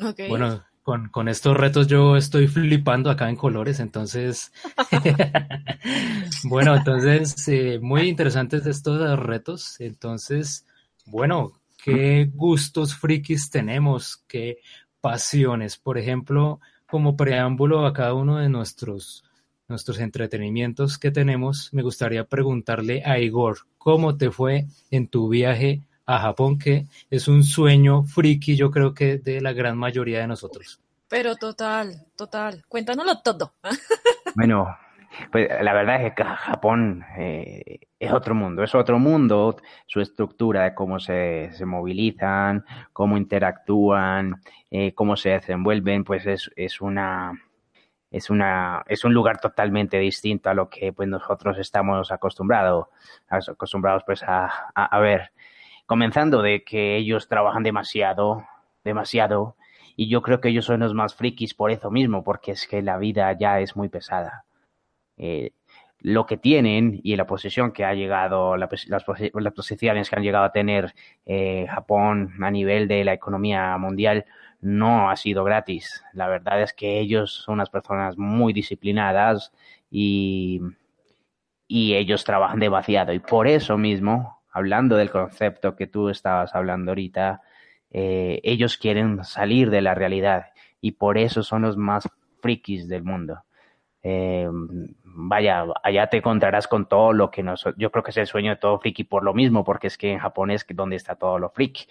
Okay. 0.00 0.28
Bueno, 0.28 0.64
con, 0.88 1.10
con, 1.10 1.28
estos 1.28 1.54
retos 1.54 1.86
yo 1.86 2.16
estoy 2.16 2.48
flipando 2.48 3.10
acá 3.10 3.28
en 3.28 3.36
colores, 3.36 3.78
entonces, 3.78 4.50
bueno, 6.44 6.74
entonces, 6.74 7.46
eh, 7.48 7.78
muy 7.78 8.08
interesantes 8.08 8.64
estos 8.64 9.18
retos, 9.18 9.78
entonces, 9.80 10.64
bueno, 11.04 11.52
qué 11.84 12.30
gustos 12.32 12.94
frikis 12.94 13.50
tenemos, 13.50 14.24
qué 14.26 14.60
pasiones, 15.02 15.76
por 15.76 15.98
ejemplo, 15.98 16.58
como 16.86 17.18
preámbulo 17.18 17.84
a 17.84 17.92
cada 17.92 18.14
uno 18.14 18.38
de 18.38 18.48
nuestros, 18.48 19.24
nuestros 19.68 19.98
entretenimientos 19.98 20.96
que 20.96 21.10
tenemos, 21.10 21.68
me 21.74 21.82
gustaría 21.82 22.24
preguntarle 22.24 23.02
a 23.04 23.18
Igor, 23.18 23.58
¿cómo 23.76 24.16
te 24.16 24.30
fue 24.30 24.64
en 24.90 25.06
tu 25.08 25.28
viaje 25.28 25.82
a 26.08 26.18
Japón, 26.18 26.58
que 26.58 26.86
es 27.10 27.28
un 27.28 27.44
sueño 27.44 28.02
friki, 28.02 28.56
yo 28.56 28.70
creo 28.70 28.94
que 28.94 29.18
de 29.18 29.42
la 29.42 29.52
gran 29.52 29.76
mayoría 29.76 30.20
de 30.20 30.26
nosotros. 30.26 30.80
Pero 31.06 31.36
total, 31.36 32.06
total. 32.16 32.64
Cuéntanoslo 32.66 33.20
todo. 33.20 33.52
bueno, 34.34 34.74
pues 35.30 35.48
la 35.62 35.74
verdad 35.74 36.06
es 36.06 36.14
que 36.14 36.24
Japón 36.24 37.04
eh, 37.18 37.80
es 38.00 38.10
otro 38.10 38.34
mundo, 38.34 38.64
es 38.64 38.74
otro 38.74 38.98
mundo, 38.98 39.56
su 39.86 40.00
estructura 40.00 40.64
de 40.64 40.74
cómo 40.74 40.98
se, 40.98 41.50
se 41.52 41.66
movilizan, 41.66 42.64
cómo 42.94 43.18
interactúan, 43.18 44.40
eh, 44.70 44.94
cómo 44.94 45.14
se 45.14 45.30
desenvuelven, 45.30 46.04
pues 46.04 46.24
es, 46.24 46.50
es 46.56 46.80
una 46.80 47.32
es 48.10 48.30
una 48.30 48.82
es 48.86 49.04
un 49.04 49.12
lugar 49.12 49.38
totalmente 49.38 49.98
distinto 49.98 50.48
a 50.48 50.54
lo 50.54 50.70
que 50.70 50.94
pues 50.94 51.06
nosotros 51.10 51.58
estamos 51.58 52.10
acostumbrados 52.10 52.86
acostumbrados 53.28 54.02
pues 54.06 54.22
a, 54.22 54.46
a, 54.74 54.84
a 54.86 54.98
ver 54.98 55.30
comenzando 55.88 56.42
de 56.42 56.64
que 56.64 56.96
ellos 56.96 57.28
trabajan 57.28 57.62
demasiado, 57.62 58.46
demasiado, 58.84 59.56
y 59.96 60.10
yo 60.10 60.20
creo 60.20 60.38
que 60.38 60.50
ellos 60.50 60.66
son 60.66 60.80
los 60.80 60.92
más 60.92 61.14
frikis 61.14 61.54
por 61.54 61.70
eso 61.70 61.90
mismo, 61.90 62.22
porque 62.22 62.52
es 62.52 62.66
que 62.68 62.82
la 62.82 62.98
vida 62.98 63.32
ya 63.32 63.58
es 63.60 63.74
muy 63.74 63.88
pesada. 63.88 64.44
Eh, 65.16 65.52
lo 66.00 66.26
que 66.26 66.36
tienen 66.36 67.00
y 67.02 67.16
la 67.16 67.26
posición 67.26 67.72
que 67.72 67.86
ha 67.86 67.94
llegado, 67.94 68.58
la, 68.58 68.68
las, 68.88 69.06
las, 69.32 69.54
posiciones 69.54 70.10
que 70.10 70.16
han 70.16 70.22
llegado 70.22 70.44
a 70.44 70.52
tener 70.52 70.94
eh, 71.24 71.66
Japón 71.70 72.34
a 72.42 72.50
nivel 72.50 72.86
de 72.86 73.04
la 73.04 73.14
economía 73.14 73.74
mundial 73.78 74.26
no 74.60 75.08
ha 75.08 75.16
sido 75.16 75.42
gratis. 75.42 76.04
La 76.12 76.28
verdad 76.28 76.60
es 76.60 76.74
que 76.74 77.00
ellos 77.00 77.32
son 77.32 77.54
unas 77.54 77.70
personas 77.70 78.18
muy 78.18 78.52
disciplinadas 78.52 79.52
y, 79.90 80.60
y 81.66 81.94
ellos 81.94 82.24
trabajan 82.24 82.60
demasiado. 82.60 83.14
Y 83.14 83.20
por 83.20 83.48
eso 83.48 83.78
mismo 83.78 84.37
hablando 84.58 84.96
del 84.96 85.10
concepto 85.10 85.76
que 85.76 85.86
tú 85.86 86.08
estabas 86.08 86.54
hablando 86.54 86.90
ahorita, 86.90 87.42
eh, 87.90 88.40
ellos 88.42 88.76
quieren 88.76 89.24
salir 89.24 89.70
de 89.70 89.80
la 89.80 89.94
realidad 89.94 90.46
y 90.80 90.92
por 90.92 91.16
eso 91.16 91.42
son 91.42 91.62
los 91.62 91.76
más 91.76 92.08
frikis 92.42 92.88
del 92.88 93.04
mundo. 93.04 93.44
Eh, 94.02 94.48
vaya, 95.04 95.64
allá 95.82 96.08
te 96.08 96.18
encontrarás 96.18 96.66
con 96.68 96.88
todo 96.88 97.12
lo 97.12 97.30
que 97.30 97.42
nos, 97.42 97.64
yo 97.76 97.90
creo 97.90 98.02
que 98.02 98.10
es 98.10 98.16
el 98.16 98.26
sueño 98.26 98.50
de 98.50 98.56
todo 98.56 98.78
friki 98.78 99.04
por 99.04 99.24
lo 99.24 99.32
mismo, 99.32 99.64
porque 99.64 99.86
es 99.86 99.96
que 99.96 100.12
en 100.12 100.18
Japón 100.18 100.50
es 100.50 100.66
donde 100.68 100.96
está 100.96 101.14
todo 101.14 101.38
lo 101.38 101.50
friki. 101.50 101.86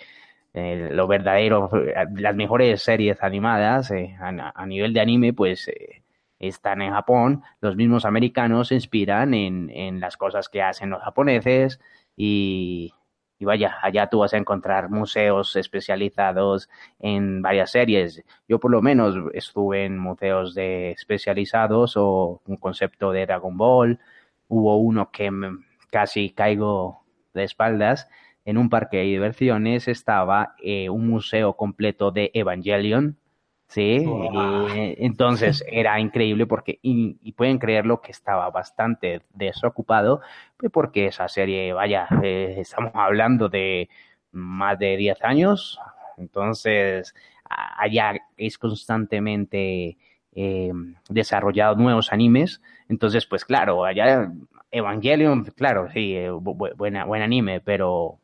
Eh, 0.54 0.90
lo 0.92 1.08
verdadero, 1.08 1.70
las 2.16 2.36
mejores 2.36 2.82
series 2.82 3.22
animadas 3.22 3.92
a, 4.20 4.66
nivel 4.66 4.94
de 4.94 5.02
anime, 5.02 5.34
pues 5.34 5.70
están 6.40 6.82
en 6.82 6.92
Japón. 6.94 7.44
Los 7.62 7.76
mismos 7.76 8.06
americanos 8.06 8.70
se 8.70 8.76
inspiran 8.76 9.34
en, 9.34 9.70
en 9.70 10.00
las 10.00 10.18
cosas 10.18 10.50
que 10.50 10.62
hacen 10.62 10.90
los 10.90 11.02
japoneses, 11.04 11.80
y, 12.18 12.94
y, 13.40 13.46
vaya, 13.46 13.78
allá 13.82 14.08
tú 14.08 14.20
vas 14.20 14.34
a 14.34 14.38
encontrar 14.38 14.90
museos 14.90 15.56
especializados 15.56 16.70
en 17.00 17.42
varias 17.42 17.72
series. 17.72 18.24
Yo 18.48 18.60
por 18.60 18.72
lo 18.72 18.82
menos 18.82 19.16
estuve 19.34 19.86
en 19.86 20.00
museos 20.00 20.56
de 20.56 20.92
especializados 20.92 21.96
o 21.96 22.42
un 22.46 22.58
concepto 22.58 23.12
de 23.12 23.26
Dragon 23.28 23.56
Ball. 23.56 24.00
Hubo 24.48 24.78
uno 24.78 25.12
que 25.12 25.32
casi 25.92 26.32
caigo 26.32 27.04
de 27.34 27.44
espaldas. 27.44 28.10
En 28.44 28.58
un 28.58 28.70
parque 28.70 28.98
de 28.98 29.04
diversiones 29.04 29.88
estaba 29.88 30.56
eh, 30.64 30.90
un 30.90 31.08
museo 31.08 31.54
completo 31.54 32.12
de 32.12 32.32
Evangelion 32.34 33.18
Sí, 33.68 34.00
wow. 34.06 34.70
eh, 34.70 34.96
entonces 35.00 35.64
era 35.68 36.00
increíble 36.00 36.46
porque, 36.46 36.80
y, 36.82 37.18
y, 37.22 37.34
pueden 37.34 37.60
creerlo 37.60 38.02
que 38.02 38.12
estaba 38.12 38.50
bastante 38.50 39.24
desocupado, 39.34 40.22
pues 40.56 40.72
porque 40.72 41.08
esa 41.08 41.28
serie, 41.28 41.74
vaya, 41.74 42.08
eh, 42.24 42.56
estamos 42.60 42.92
hablando 42.96 43.50
de 43.50 43.90
más 44.32 44.80
de 44.80 44.96
10 44.96 45.22
años, 45.22 45.80
entonces 46.18 47.14
allá 47.50 48.14
es 48.38 48.58
constantemente 48.58 49.98
eh, 50.34 50.72
desarrollado 51.10 51.76
nuevos 51.76 52.14
animes, 52.14 52.62
entonces 52.88 53.26
pues 53.26 53.44
claro, 53.44 53.84
allá 53.84 54.32
Evangelion, 54.72 55.44
claro, 55.46 55.90
sí, 55.92 56.16
eh, 56.16 56.30
bu 56.30 56.56
buena, 56.56 57.06
buen 57.06 57.22
anime, 57.22 57.60
pero 57.62 58.20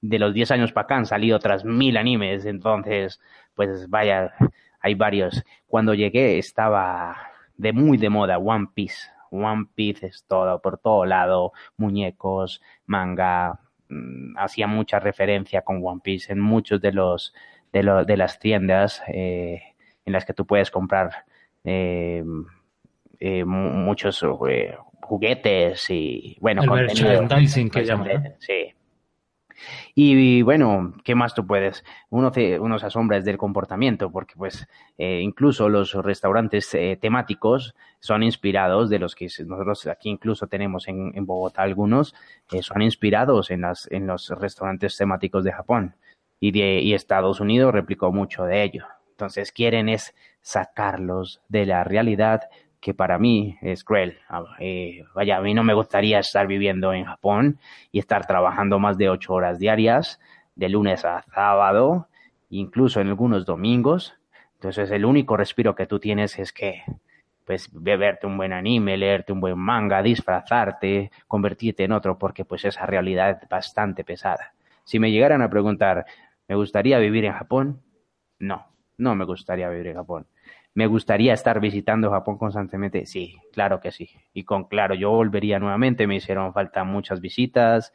de 0.00 0.18
los 0.18 0.34
10 0.34 0.50
años 0.50 0.72
para 0.72 0.84
acá 0.84 0.96
han 0.96 1.06
salido 1.06 1.36
otras 1.36 1.64
mil 1.64 1.96
animes, 1.96 2.44
entonces 2.46 3.20
pues 3.54 3.88
vaya 3.88 4.32
hay 4.80 4.94
varios. 4.94 5.44
Cuando 5.66 5.94
llegué 5.94 6.38
estaba 6.38 7.16
de 7.56 7.72
muy 7.72 7.98
de 7.98 8.08
moda 8.08 8.38
One 8.38 8.68
Piece. 8.74 9.10
One 9.30 9.66
Piece 9.74 10.06
es 10.06 10.24
todo, 10.26 10.60
por 10.60 10.78
todo 10.78 11.04
lado, 11.04 11.52
muñecos, 11.76 12.62
manga, 12.86 13.60
mmm, 13.88 14.36
hacía 14.38 14.66
mucha 14.66 14.98
referencia 14.98 15.62
con 15.62 15.80
One 15.84 16.00
Piece 16.02 16.32
en 16.32 16.40
muchos 16.40 16.80
de 16.80 16.92
los 16.92 17.34
de, 17.72 17.82
lo, 17.82 18.04
de 18.04 18.16
las 18.16 18.38
tiendas 18.38 19.02
eh, 19.08 19.60
en 20.06 20.12
las 20.12 20.24
que 20.24 20.32
tú 20.32 20.46
puedes 20.46 20.70
comprar 20.70 21.10
eh, 21.64 22.24
eh, 23.20 23.44
muchos 23.44 24.24
eh, 24.48 24.74
juguetes 25.02 25.90
y 25.90 26.36
bueno, 26.40 26.62
el 26.62 26.70
merchandising 26.70 27.68
que 27.68 27.84
llaman. 27.84 28.36
Sí, 28.38 28.72
y, 29.94 30.42
bueno, 30.42 30.94
¿qué 31.04 31.14
más 31.14 31.34
tú 31.34 31.46
puedes? 31.46 31.84
Uno, 32.10 32.30
te, 32.30 32.58
se 32.58 32.86
asombra 32.86 33.20
del 33.20 33.38
comportamiento, 33.38 34.10
porque 34.10 34.34
pues 34.36 34.66
eh, 34.96 35.20
incluso 35.22 35.68
los 35.68 35.94
restaurantes 35.94 36.72
eh, 36.74 36.98
temáticos 37.00 37.74
son 38.00 38.22
inspirados 38.22 38.90
de 38.90 38.98
los 38.98 39.14
que 39.14 39.28
nosotros 39.46 39.86
aquí 39.86 40.08
incluso 40.10 40.46
tenemos 40.46 40.88
en, 40.88 41.12
en 41.14 41.26
Bogotá 41.26 41.62
algunos, 41.62 42.14
eh, 42.52 42.62
son 42.62 42.82
inspirados 42.82 43.50
en, 43.50 43.62
las, 43.62 43.90
en 43.90 44.06
los 44.06 44.28
restaurantes 44.30 44.96
temáticos 44.96 45.44
de 45.44 45.52
Japón. 45.52 45.94
Y, 46.40 46.52
de, 46.52 46.80
y 46.80 46.94
Estados 46.94 47.40
Unidos 47.40 47.72
replicó 47.72 48.12
mucho 48.12 48.44
de 48.44 48.62
ello. 48.62 48.86
Entonces 49.10 49.50
quieren 49.50 49.88
es 49.88 50.14
sacarlos 50.40 51.40
de 51.48 51.66
la 51.66 51.82
realidad 51.82 52.42
que 52.80 52.94
para 52.94 53.18
mí 53.18 53.58
es 53.60 53.84
cruel. 53.84 54.18
Eh, 54.60 55.04
vaya, 55.14 55.38
a 55.38 55.40
mí 55.40 55.54
no 55.54 55.64
me 55.64 55.74
gustaría 55.74 56.18
estar 56.20 56.46
viviendo 56.46 56.92
en 56.92 57.04
Japón 57.04 57.58
y 57.90 57.98
estar 57.98 58.26
trabajando 58.26 58.78
más 58.78 58.96
de 58.98 59.08
ocho 59.08 59.34
horas 59.34 59.58
diarias, 59.58 60.20
de 60.54 60.68
lunes 60.68 61.04
a 61.04 61.22
sábado, 61.34 62.08
incluso 62.50 63.00
en 63.00 63.08
algunos 63.08 63.44
domingos. 63.46 64.14
Entonces 64.54 64.90
el 64.90 65.04
único 65.04 65.36
respiro 65.36 65.74
que 65.74 65.86
tú 65.86 65.98
tienes 65.98 66.38
es 66.38 66.52
que, 66.52 66.82
pues, 67.44 67.68
beberte 67.72 68.26
un 68.26 68.36
buen 68.36 68.52
anime, 68.52 68.96
leerte 68.96 69.32
un 69.32 69.40
buen 69.40 69.58
manga, 69.58 70.02
disfrazarte, 70.02 71.10
convertirte 71.26 71.84
en 71.84 71.92
otro, 71.92 72.18
porque 72.18 72.44
pues 72.44 72.64
esa 72.64 72.86
realidad 72.86 73.30
es 73.42 73.48
bastante 73.48 74.04
pesada. 74.04 74.54
Si 74.84 74.98
me 74.98 75.10
llegaran 75.10 75.42
a 75.42 75.50
preguntar, 75.50 76.06
¿me 76.48 76.54
gustaría 76.54 76.98
vivir 76.98 77.24
en 77.24 77.32
Japón? 77.32 77.82
No, 78.38 78.66
no 78.96 79.14
me 79.14 79.24
gustaría 79.24 79.68
vivir 79.68 79.88
en 79.88 79.96
Japón 79.96 80.26
¿Me 80.78 80.86
gustaría 80.86 81.34
estar 81.34 81.58
visitando 81.58 82.08
Japón 82.08 82.38
constantemente? 82.38 83.04
Sí, 83.04 83.36
claro 83.52 83.80
que 83.80 83.90
sí. 83.90 84.10
Y 84.32 84.44
con 84.44 84.62
claro, 84.66 84.94
yo 84.94 85.10
volvería 85.10 85.58
nuevamente. 85.58 86.06
Me 86.06 86.14
hicieron 86.14 86.52
falta 86.52 86.84
muchas 86.84 87.20
visitas, 87.20 87.92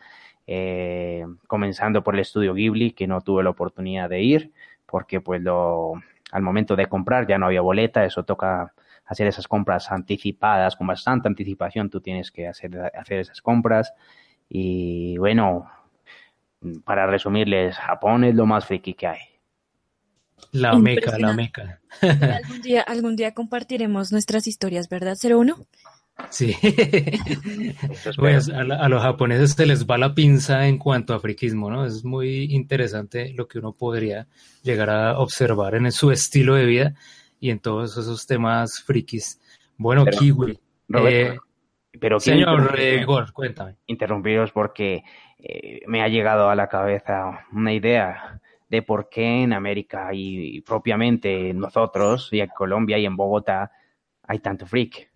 eh, 0.47 1.25
comenzando 1.47 2.03
por 2.03 2.15
el 2.15 2.19
estudio 2.19 2.53
Ghibli, 2.53 2.91
que 2.91 3.07
no 3.07 3.21
tuve 3.21 3.41
la 3.41 3.51
oportunidad 3.51 4.09
de 4.09 4.21
ir, 4.21 4.51
porque 4.85 5.21
pues 5.21 5.41
lo, 5.41 5.93
al 6.33 6.41
momento 6.41 6.75
de 6.75 6.87
comprar 6.87 7.25
ya 7.25 7.37
no 7.37 7.45
había 7.45 7.61
boleta, 7.61 8.03
eso 8.03 8.25
toca 8.25 8.73
hacer 9.05 9.27
esas 9.27 9.47
compras 9.47 9.89
anticipadas, 9.89 10.75
con 10.75 10.85
bastante 10.85 11.29
anticipación 11.29 11.89
tú 11.89 12.01
tienes 12.01 12.31
que 12.31 12.49
hacer, 12.49 12.91
hacer 12.93 13.19
esas 13.19 13.41
compras. 13.41 13.93
Y 14.49 15.17
bueno, 15.19 15.71
para 16.83 17.07
resumirles, 17.07 17.77
Japón 17.77 18.25
es 18.25 18.35
lo 18.35 18.45
más 18.45 18.65
friki 18.65 18.93
que 18.93 19.07
hay. 19.07 19.32
La 20.51 20.77
meca, 20.77 21.17
la 21.17 21.33
meca. 21.33 21.79
algún 22.01 22.61
día, 22.61 22.81
algún 22.87 23.15
día 23.15 23.33
compartiremos 23.33 24.11
nuestras 24.11 24.47
historias, 24.47 24.89
¿verdad, 24.89 25.17
01? 25.21 25.55
Sí. 26.29 26.55
pues 28.17 28.49
a, 28.49 28.59
a, 28.59 28.89
los 28.89 29.01
japoneses 29.01 29.53
se 29.53 29.65
les 29.65 29.87
va 29.87 29.97
la 29.97 30.13
pinza 30.13 30.67
en 30.67 30.77
cuanto 30.77 31.13
a 31.13 31.19
friquismo, 31.19 31.71
¿no? 31.71 31.85
Es 31.85 32.05
muy 32.05 32.53
interesante 32.53 33.33
lo 33.33 33.47
que 33.47 33.59
uno 33.59 33.73
podría 33.73 34.27
llegar 34.61 34.89
a 34.89 35.17
observar 35.17 35.75
en 35.75 35.91
su 35.91 36.11
estilo 36.11 36.55
de 36.55 36.65
vida 36.65 36.93
y 37.39 37.49
en 37.49 37.59
todos 37.59 37.97
esos 37.97 38.25
temas 38.25 38.81
frikis. 38.85 39.41
Bueno, 39.77 40.05
Kiwi. 40.05 40.59
Eh, 40.95 41.35
pero 41.99 42.19
señor 42.19 42.79
Igor, 42.79 43.33
cuéntame. 43.33 43.75
Interrumpiros 43.87 44.51
porque 44.51 45.03
eh, 45.39 45.81
me 45.87 46.01
ha 46.01 46.07
llegado 46.07 46.49
a 46.49 46.55
la 46.55 46.67
cabeza 46.67 47.45
una 47.51 47.73
idea 47.73 48.39
de 48.73 48.81
por 48.81 49.07
qué 49.07 49.43
en 49.43 49.53
América 49.53 50.09
y, 50.13 50.59
propiamente 50.61 51.53
nosotros 51.53 52.29
y 52.31 52.39
en 52.39 52.47
Colombia 52.47 52.97
y 52.97 53.05
en 53.05 53.15
Bogotá 53.15 53.71
hay 54.23 54.39
tanto 54.39 54.65
freak. 54.65 55.11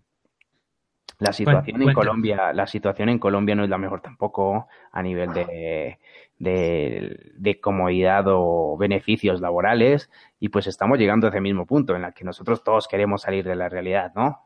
La 1.18 1.32
situación 1.32 1.82
en 1.82 1.92
Colombia, 1.92 2.52
la 2.52 2.68
situación 2.68 3.08
en 3.08 3.18
Colombia 3.18 3.56
no 3.56 3.64
es 3.64 3.68
la 3.68 3.76
mejor 3.76 4.00
tampoco 4.00 4.68
a 4.92 5.02
nivel 5.02 5.32
de, 5.32 5.98
de, 6.38 7.60
comodidad 7.60 8.26
o 8.28 8.76
beneficios 8.78 9.40
laborales 9.40 10.08
y 10.38 10.50
pues 10.50 10.68
estamos 10.68 10.96
llegando 10.96 11.26
a 11.26 11.30
ese 11.30 11.40
mismo 11.40 11.66
punto 11.66 11.96
en 11.96 12.04
el 12.04 12.14
que 12.14 12.22
nosotros 12.22 12.62
todos 12.62 12.86
queremos 12.86 13.22
salir 13.22 13.44
de 13.44 13.56
la 13.56 13.68
realidad, 13.68 14.12
¿no? 14.14 14.38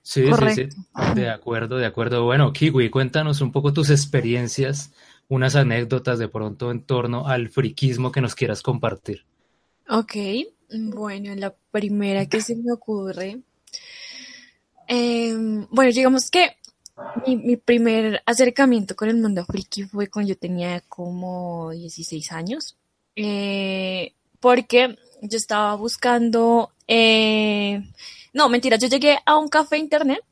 Sí, 0.00 0.32
sí, 0.32 0.48
sí, 0.54 0.68
de 1.14 1.28
acuerdo, 1.28 1.76
de 1.76 1.84
acuerdo. 1.84 2.24
Bueno, 2.24 2.54
Kiwi, 2.54 2.88
cuéntanos 2.88 3.42
un 3.42 3.52
poco 3.52 3.74
tus 3.74 3.90
experiencias, 3.90 4.94
unas 5.28 5.56
anécdotas 5.56 6.18
de 6.18 6.28
pronto 6.28 6.70
en 6.70 6.82
torno 6.82 7.26
al 7.26 7.48
friquismo 7.48 8.10
que 8.10 8.20
nos 8.20 8.34
quieras 8.34 8.62
compartir. 8.62 9.24
Ok, 9.88 10.14
bueno, 10.70 11.34
la 11.34 11.54
primera 11.70 12.26
que 12.26 12.40
se 12.40 12.56
me 12.56 12.72
ocurre, 12.72 13.40
em, 14.86 15.66
bueno, 15.70 15.92
digamos 15.92 16.30
que 16.30 16.56
mi, 17.26 17.56
primer 17.56 18.22
acercamiento 18.26 18.96
con 18.96 19.08
el 19.08 19.16
mundo 19.16 19.44
friki 19.44 19.84
fue 19.84 20.08
cuando 20.08 20.30
yo 20.30 20.38
tenía 20.38 20.80
como 20.88 21.70
16 21.70 22.32
años. 22.32 22.76
Eh, 23.14 24.14
porque 24.40 24.96
yo 25.22 25.36
estaba 25.36 25.74
buscando. 25.74 26.72
Eh, 26.86 27.82
no, 28.32 28.48
mentira, 28.48 28.76
yo 28.76 28.88
llegué 28.88 29.18
a 29.24 29.36
un 29.36 29.48
café 29.48 29.78
internet 29.78 30.22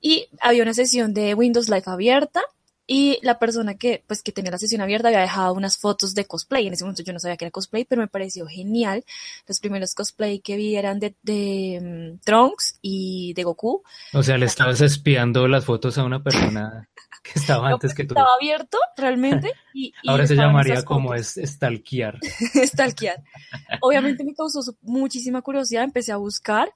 y 0.00 0.28
había 0.40 0.62
una 0.62 0.74
sesión 0.74 1.14
de 1.14 1.34
Windows 1.34 1.68
Live 1.68 1.84
abierta 1.86 2.42
y 2.86 3.18
la 3.22 3.38
persona 3.38 3.76
que, 3.76 4.02
pues, 4.06 4.22
que 4.22 4.32
tenía 4.32 4.50
la 4.50 4.58
sesión 4.58 4.80
abierta 4.80 5.08
había 5.08 5.20
dejado 5.20 5.54
unas 5.54 5.78
fotos 5.78 6.14
de 6.14 6.24
cosplay. 6.24 6.66
En 6.66 6.72
ese 6.72 6.84
momento 6.84 7.02
yo 7.02 7.12
no 7.12 7.20
sabía 7.20 7.36
que 7.36 7.44
era 7.44 7.52
cosplay, 7.52 7.84
pero 7.84 8.02
me 8.02 8.08
pareció 8.08 8.46
genial. 8.46 9.04
Los 9.46 9.60
primeros 9.60 9.94
cosplay 9.94 10.40
que 10.40 10.56
vi 10.56 10.76
eran 10.76 10.98
de, 10.98 11.14
de 11.22 11.80
mm, 11.80 12.24
Trunks 12.24 12.78
y 12.82 13.34
de 13.34 13.44
Goku. 13.44 13.82
O 14.12 14.22
sea, 14.22 14.36
le 14.36 14.46
estabas 14.46 14.80
espiando 14.82 15.46
las 15.46 15.64
fotos 15.64 15.96
a 15.98 16.04
una 16.04 16.22
persona 16.22 16.88
que 17.22 17.38
estaba 17.38 17.68
antes 17.68 17.94
que 17.94 18.04
tú. 18.04 18.14
Estaba 18.14 18.34
abierto, 18.40 18.78
realmente. 18.96 19.52
Y, 19.74 19.90
Ahora 20.06 20.26
se 20.26 20.34
llamaría 20.36 20.82
como 20.82 21.14
es 21.14 21.40
stalkear. 21.42 22.18
stalkear. 22.66 23.24
Obviamente 23.80 24.22
me 24.22 24.34
causó 24.34 24.60
muchísima 24.82 25.40
curiosidad, 25.40 25.82
empecé 25.82 26.12
a 26.12 26.18
buscar 26.18 26.70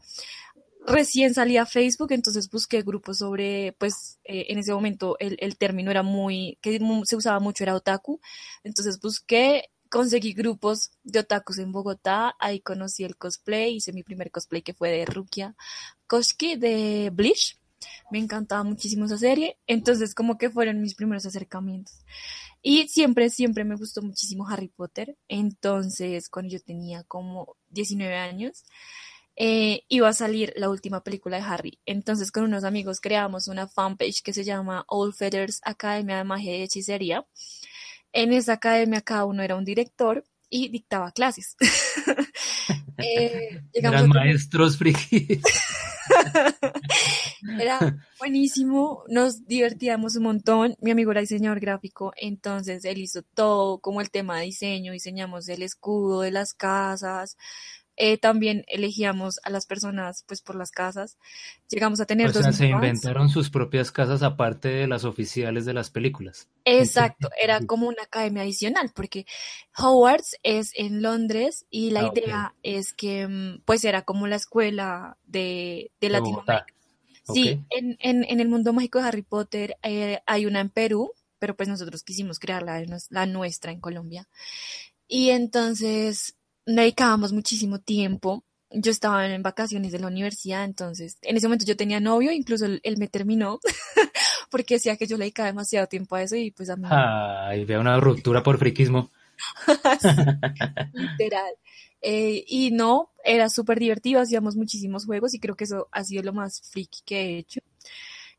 recién 0.87 1.35
salía 1.35 1.67
Facebook, 1.67 2.13
entonces 2.13 2.49
busqué 2.49 2.83
grupos 2.83 3.19
sobre, 3.19 3.75
pues 3.79 4.19
eh, 4.25 4.47
en 4.49 4.59
ese 4.59 4.73
momento 4.73 5.17
el, 5.19 5.37
el, 5.41 5.59
término 5.59 5.91
era 5.91 6.03
muy, 6.03 6.59
que 6.63 6.81
se 7.05 7.17
usaba 7.17 7.41
mucho 7.41 7.65
era 7.65 7.75
otaku, 7.75 8.21
entonces 8.63 9.01
busqué, 9.01 9.71
conseguí 9.91 10.33
grupos 10.33 10.91
de 11.03 11.21
otakus 11.21 11.59
en 11.59 11.73
Bogotá, 11.73 12.35
ahí 12.39 12.61
conocí 12.61 13.05
el 13.05 13.17
cosplay, 13.17 13.77
hice 13.77 13.93
mi 13.93 14.03
primer 14.03 14.31
cosplay 14.31 14.63
que 14.63 14.75
fue 14.75 14.91
de 14.91 15.05
Rukia 15.05 15.55
Koshki 16.07 16.57
de 16.57 17.11
Bleach, 17.13 17.59
me 18.11 18.19
encantaba 18.19 18.63
muchísimo 18.63 19.07
esa 19.07 19.19
serie, 19.19 19.59
entonces 19.67 20.15
como 20.15 20.39
que 20.39 20.51
fueron 20.51 20.81
mis 20.81 20.95
primeros 20.95 21.27
acercamientos. 21.27 22.05
Y 22.63 22.89
siempre, 22.89 23.31
siempre 23.31 23.65
me 23.65 23.77
gustó 23.77 24.03
muchísimo 24.03 24.49
Harry 24.49 24.69
Potter, 24.69 25.17
entonces 25.29 26.29
cuando 26.29 26.53
yo 26.53 26.61
tenía 26.61 27.03
como 27.05 27.57
19 27.71 28.17
años, 28.17 28.65
eh, 29.37 29.83
iba 29.89 30.09
a 30.09 30.15
salir 30.15 30.55
la 30.57 30.71
última 30.71 31.05
película 31.05 31.37
de 31.37 31.43
Harry. 31.43 31.79
Entonces 31.85 32.33
con 32.33 32.45
unos 32.45 32.65
amigos 32.65 33.01
creamos 33.01 33.49
una 33.49 33.69
fanpage 33.69 34.23
que 34.23 34.33
se 34.33 34.45
llama 34.45 34.85
All 34.89 35.13
Feathers 35.13 35.61
Academia 35.63 36.17
de 36.17 36.25
Magia 36.25 36.57
y 36.57 36.63
Hechicería. 36.63 37.27
En 38.13 38.33
esa 38.33 38.55
academia 38.55 39.03
cada 39.03 39.27
uno 39.27 39.43
era 39.43 39.57
un 39.57 39.65
director 39.65 40.25
y 40.49 40.69
dictaba 40.69 41.13
clases. 41.13 41.57
eh, 42.99 43.61
Eran 43.75 44.09
maestros 44.09 44.79
frikis. 44.79 45.43
era 47.61 47.97
buenísimo, 48.19 49.05
nos 49.09 49.45
divertíamos 49.47 50.17
un 50.17 50.23
montón. 50.23 50.77
Mi 50.81 50.93
amigo 50.93 51.11
era 51.11 51.21
diseñador 51.21 51.61
gráfico, 51.61 52.13
entonces 52.17 52.85
él 52.85 52.99
hizo 52.99 53.23
todo 53.23 53.81
como 53.81 54.01
el 54.01 54.11
tema 54.11 54.39
de 54.39 54.47
diseño, 54.47 54.93
diseñamos 54.93 55.49
el 55.49 55.63
escudo 55.63 56.23
de 56.23 56.31
las 56.31 56.55
casas, 56.55 57.37
eh, 57.97 58.19
también 58.19 58.65
elegíamos 58.69 59.41
a 59.43 59.51
las 59.51 59.67
personas 59.67 60.25
pues 60.27 60.43
por 60.43 60.55
las 60.55 60.71
casas. 60.71 61.17
Llegamos 61.69 62.01
a 62.01 62.07
tener 62.07 62.29
o 62.29 62.33
sea, 62.33 62.53
se 62.53 62.67
inventaron 62.67 63.31
sus 63.31 63.49
propias 63.49 63.91
casas 63.91 64.23
aparte 64.23 64.69
de 64.69 64.87
las 64.87 65.05
oficiales 65.05 65.65
de 65.65 65.73
las 65.73 65.91
películas. 65.91 66.49
Exacto, 66.65 67.31
era 67.41 67.65
como 67.65 67.89
una 67.89 68.03
academia 68.03 68.43
adicional 68.43 68.93
porque 68.95 69.27
Hogwarts 69.79 70.37
es 70.43 70.73
en 70.75 71.03
Londres 71.03 71.65
y 71.71 71.91
la 71.91 72.01
ah, 72.01 72.13
idea 72.15 72.55
es 72.63 72.93
que 72.93 73.27
mm, 73.27 73.63
pues 73.65 73.85
era 73.85 74.03
como 74.03 74.27
la 74.27 74.37
escuela 74.37 75.17
de, 75.27 75.91
de 76.01 76.09
Latinoamérica. 76.11 76.67
Sí, 77.33 77.65
en, 77.71 77.97
en, 77.99 78.25
en, 78.25 78.39
el 78.39 78.49
mundo 78.49 78.73
mágico 78.73 79.01
de 79.01 79.09
Harry 79.09 79.23
Potter 79.23 79.77
eh, 79.83 80.21
hay 80.27 80.47
una 80.47 80.61
en 80.61 80.71
Perú, 80.71 81.11
pero 81.41 81.57
pues 81.57 81.69
nosotros 81.69 82.05
quisimos 82.05 82.39
crear 82.39 82.63
la, 82.63 82.85
la 83.11 83.27
nuestra 83.27 83.73
en 83.73 83.81
Colombia. 83.81 84.29
Y 85.09 85.31
entonces 85.31 86.37
dedicábamos 86.67 87.33
muchísimo 87.33 87.81
tiempo. 87.81 88.45
Yo 88.71 88.91
estaba 88.91 89.27
en 89.27 89.43
vacaciones 89.43 89.93
de 89.93 90.01
la 90.01 90.09
universidad, 90.09 90.65
entonces 90.65 91.19
en 91.23 91.37
ese 91.37 91.47
momento 91.47 91.65
yo 91.65 91.77
tenía 91.77 92.01
novio, 92.01 92.33
incluso 92.33 92.67
él, 92.67 92.97
me 92.99 93.07
terminó 93.07 93.61
porque 94.51 94.75
decía 94.75 94.97
que 94.97 95.07
yo 95.07 95.17
le 95.17 95.25
dedicaba 95.25 95.47
demasiado 95.47 95.87
tiempo 95.87 96.17
a 96.17 96.23
eso 96.23 96.37
y 96.37 96.51
pues 96.51 96.69
a 96.69 96.77
mí. 96.77 96.89
Ay, 96.91 97.65
vea 97.65 97.79
una 97.79 97.99
ruptura 98.01 98.43
por 98.43 98.59
friquismo. 98.59 99.11
literal. 100.93 101.55
Eh, 102.03 102.45
y 102.47 102.71
no, 102.73 103.11
era 103.25 103.49
súper 103.49 103.79
divertido, 103.79 104.21
hacíamos 104.21 104.57
muchísimos 104.57 105.07
juegos 105.07 105.35
y 105.35 105.41
creo 105.41 105.57
que 105.57 105.65
eso 105.65 105.89
ha 105.93 106.05
sido 106.05 106.23
lo 106.23 106.33
más 106.33 106.63
friki 106.71 107.01
que 107.05 107.21
he 107.21 107.39
hecho. 107.39 107.61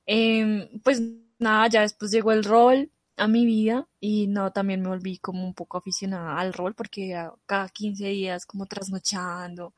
Em, 0.05 0.67
pues 0.83 1.01
nada, 1.39 1.67
ya 1.67 1.81
después 1.81 2.11
llegó 2.11 2.31
el 2.31 2.43
rol, 2.43 2.89
a 3.17 3.27
mi 3.27 3.45
vida 3.45 3.87
y 3.99 4.27
no, 4.27 4.51
también 4.51 4.81
me 4.81 4.89
volví 4.89 5.17
como 5.17 5.43
un 5.43 5.53
poco 5.53 5.77
aficionada 5.79 6.39
al 6.39 6.53
rol 6.53 6.75
porque 6.75 7.15
cada 7.45 7.67
15 7.67 8.05
días 8.07 8.45
como 8.45 8.67
trasnochando. 8.67 9.73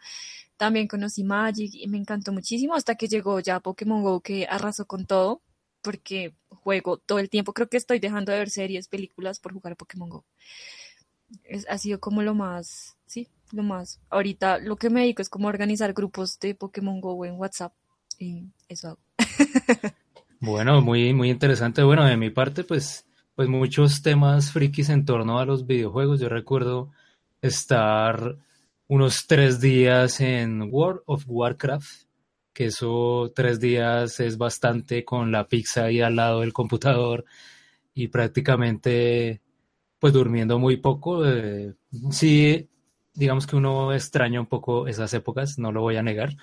También 0.57 0.87
conocí 0.87 1.23
Magic 1.23 1.71
y 1.73 1.87
me 1.87 1.97
encantó 1.97 2.33
muchísimo 2.33 2.75
hasta 2.75 2.95
que 2.95 3.07
llegó 3.07 3.39
ya 3.39 3.61
Pokémon 3.61 4.03
Go 4.03 4.19
que 4.19 4.45
arrasó 4.45 4.85
con 4.85 5.05
todo 5.05 5.41
porque 5.81 6.35
juego 6.49 6.97
todo 6.97 7.19
el 7.19 7.29
tiempo. 7.29 7.53
Creo 7.53 7.69
que 7.69 7.77
estoy 7.77 7.99
dejando 7.99 8.33
de 8.33 8.39
ver 8.39 8.49
series, 8.49 8.89
películas 8.89 9.39
por 9.39 9.53
jugar 9.53 9.73
a 9.73 9.77
Pokémon 9.77 10.09
Go. 10.09 10.25
Es, 11.43 11.65
ha 11.69 11.77
sido 11.77 11.99
como 12.01 12.21
lo 12.23 12.35
más, 12.35 12.97
sí, 13.05 13.29
lo 13.53 13.63
más. 13.63 14.01
Ahorita 14.09 14.57
lo 14.59 14.75
que 14.75 14.89
me 14.89 15.01
dedico 15.01 15.21
es 15.21 15.29
como 15.29 15.47
organizar 15.47 15.93
grupos 15.93 16.39
de 16.39 16.55
Pokémon 16.55 16.99
Go 16.99 17.25
en 17.25 17.35
WhatsApp 17.35 17.73
y 18.17 18.45
eso 18.67 18.89
hago. 18.89 18.99
Bueno, 20.41 20.81
muy, 20.81 21.13
muy 21.13 21.29
interesante. 21.29 21.83
Bueno, 21.83 22.05
de 22.05 22.15
mi 22.15 22.29
parte, 22.29 22.63
pues 22.63 23.05
pues 23.39 23.47
muchos 23.47 24.01
temas 24.01 24.51
frikis 24.51 24.89
en 24.89 25.05
torno 25.05 25.39
a 25.39 25.45
los 25.45 25.65
videojuegos. 25.65 26.19
Yo 26.19 26.27
recuerdo 26.27 26.91
estar 27.41 28.37
unos 28.89 29.27
tres 29.27 29.61
días 29.61 30.19
en 30.19 30.63
World 30.63 31.03
of 31.05 31.23
Warcraft, 31.25 32.03
que 32.51 32.65
eso 32.65 33.31
tres 33.33 33.61
días 33.61 34.19
es 34.19 34.37
bastante 34.37 35.05
con 35.05 35.31
la 35.31 35.47
pizza 35.47 35.85
ahí 35.85 36.01
al 36.01 36.17
lado 36.17 36.41
del 36.41 36.51
computador 36.51 37.23
y 37.93 38.09
prácticamente 38.09 39.39
pues 39.99 40.11
durmiendo 40.11 40.59
muy 40.59 40.75
poco. 40.75 41.25
Eh, 41.25 41.75
sí, 42.11 42.67
digamos 43.13 43.47
que 43.47 43.55
uno 43.55 43.93
extraña 43.93 44.41
un 44.41 44.47
poco 44.47 44.85
esas 44.85 45.13
épocas, 45.13 45.57
no 45.57 45.71
lo 45.71 45.79
voy 45.79 45.95
a 45.95 46.03
negar. 46.03 46.35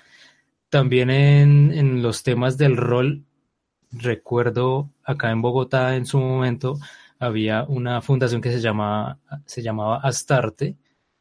También 0.69 1.11
en, 1.11 1.71
en 1.73 2.01
los 2.01 2.23
temas 2.23 2.57
del 2.57 2.75
rol, 2.75 3.23
recuerdo 3.91 4.89
acá 5.03 5.31
en 5.31 5.41
Bogotá 5.41 5.95
en 5.95 6.05
su 6.05 6.19
momento 6.19 6.77
había 7.19 7.63
una 7.63 8.01
fundación 8.01 8.41
que 8.41 8.51
se, 8.51 8.59
se 8.59 9.61
llamaba 9.61 9.97
Astarte, 9.97 10.75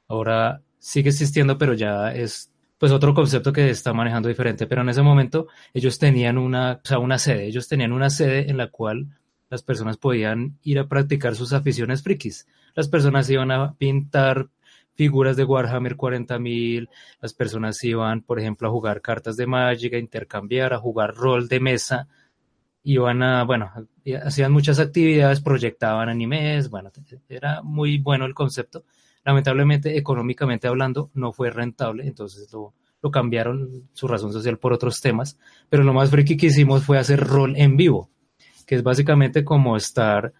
ahora 0.08 0.62
sigue 0.78 1.10
existiendo, 1.10 1.58
pero 1.58 1.74
ya 1.74 2.12
es 2.14 2.52
pues 2.78 2.92
otro 2.92 3.14
concepto 3.14 3.52
que 3.52 3.70
está 3.70 3.92
manejando 3.92 4.28
diferente. 4.28 4.66
Pero 4.66 4.82
en 4.82 4.90
ese 4.90 5.02
momento 5.02 5.48
ellos 5.72 5.98
tenían 5.98 6.38
una, 6.38 6.80
o 6.84 6.86
sea, 6.86 6.98
una 6.98 7.18
sede, 7.18 7.46
ellos 7.46 7.68
tenían 7.68 7.92
una 7.92 8.10
sede 8.10 8.50
en 8.50 8.56
la 8.56 8.68
cual 8.68 9.08
las 9.48 9.62
personas 9.62 9.96
podían 9.96 10.58
ir 10.62 10.78
a 10.78 10.88
practicar 10.88 11.34
sus 11.34 11.52
aficiones 11.52 12.02
frikis. 12.02 12.46
Las 12.74 12.88
personas 12.88 13.30
iban 13.30 13.50
a 13.50 13.74
pintar 13.74 14.48
figuras 14.94 15.36
de 15.36 15.44
Warhammer 15.44 15.96
40.000, 15.96 16.88
las 17.20 17.34
personas 17.34 17.82
iban, 17.84 18.22
por 18.22 18.40
ejemplo, 18.40 18.68
a 18.68 18.72
jugar 18.72 19.02
cartas 19.02 19.36
de 19.36 19.46
Magic, 19.46 19.94
a 19.94 19.98
intercambiar, 19.98 20.72
a 20.72 20.78
jugar 20.78 21.14
rol 21.14 21.48
de 21.48 21.60
mesa, 21.60 22.08
iban 22.86 23.20
a, 23.24 23.42
bueno, 23.42 23.72
hacían 24.24 24.52
muchas 24.52 24.78
actividades, 24.78 25.40
proyectaban 25.40 26.08
animes, 26.08 26.70
bueno, 26.70 26.92
era 27.28 27.60
muy 27.60 27.98
bueno 27.98 28.26
el 28.26 28.34
concepto. 28.34 28.84
Lamentablemente, 29.24 29.98
económicamente 29.98 30.68
hablando, 30.68 31.10
no 31.14 31.32
fue 31.32 31.50
rentable, 31.50 32.06
entonces 32.06 32.48
lo, 32.52 32.74
lo 33.02 33.10
cambiaron 33.10 33.88
su 33.92 34.06
razón 34.06 34.32
social 34.32 34.58
por 34.58 34.72
otros 34.72 35.00
temas, 35.00 35.36
pero 35.68 35.82
lo 35.82 35.92
más 35.92 36.10
friki 36.10 36.36
que 36.36 36.46
hicimos 36.46 36.84
fue 36.84 36.96
hacer 36.96 37.18
rol 37.18 37.54
en 37.56 37.76
vivo, 37.76 38.08
que 38.64 38.76
es 38.76 38.84
básicamente 38.84 39.44
como 39.44 39.76
estar 39.76 40.32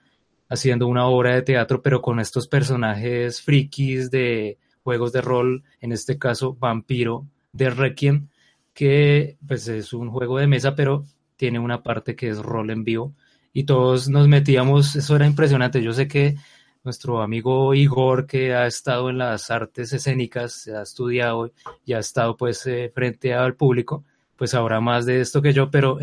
haciendo 0.49 0.87
una 0.87 1.07
obra 1.07 1.35
de 1.35 1.43
teatro, 1.43 1.83
pero 1.83 2.01
con 2.01 2.21
estos 2.21 2.47
personajes 2.47 3.43
frikis 3.43 4.09
de 4.09 4.57
juegos 4.85 5.13
de 5.13 5.21
rol, 5.21 5.65
en 5.81 5.91
este 5.91 6.17
caso 6.17 6.55
Vampiro 6.55 7.27
de 7.51 7.71
Requiem, 7.71 8.29
que 8.73 9.37
pues 9.45 9.67
es 9.67 9.93
un 9.93 10.11
juego 10.11 10.39
de 10.39 10.47
mesa, 10.47 10.77
pero 10.77 11.07
tiene 11.37 11.59
una 11.59 11.83
parte 11.83 12.17
que 12.17 12.29
es 12.29 12.39
rol 12.39 12.71
en 12.71 12.85
vivo. 12.85 13.15
Y 13.53 13.65
todos 13.65 14.09
nos 14.09 14.29
metíamos, 14.29 14.97
eso 14.97 15.17
era 15.17 15.27
impresionante. 15.27 15.83
Yo 15.83 15.93
sé 15.93 16.09
que 16.09 16.37
nuestro 16.85 17.23
amigo 17.23 17.75
Igor, 17.75 18.27
que 18.27 18.55
ha 18.55 18.67
estado 18.67 19.11
en 19.11 19.19
las 19.19 19.51
artes 19.51 19.93
escénicas, 19.93 20.69
ha 20.69 20.83
estudiado 20.83 21.53
y 21.85 21.95
ha 21.95 21.99
estado 21.99 22.37
pues 22.37 22.67
eh, 22.67 22.91
frente 22.95 23.35
al 23.35 23.55
público, 23.55 24.05
pues 24.37 24.55
habrá 24.55 24.81
más 24.81 25.07
de 25.07 25.21
esto 25.21 25.43
que 25.43 25.53
yo, 25.53 25.71
pero 25.71 25.99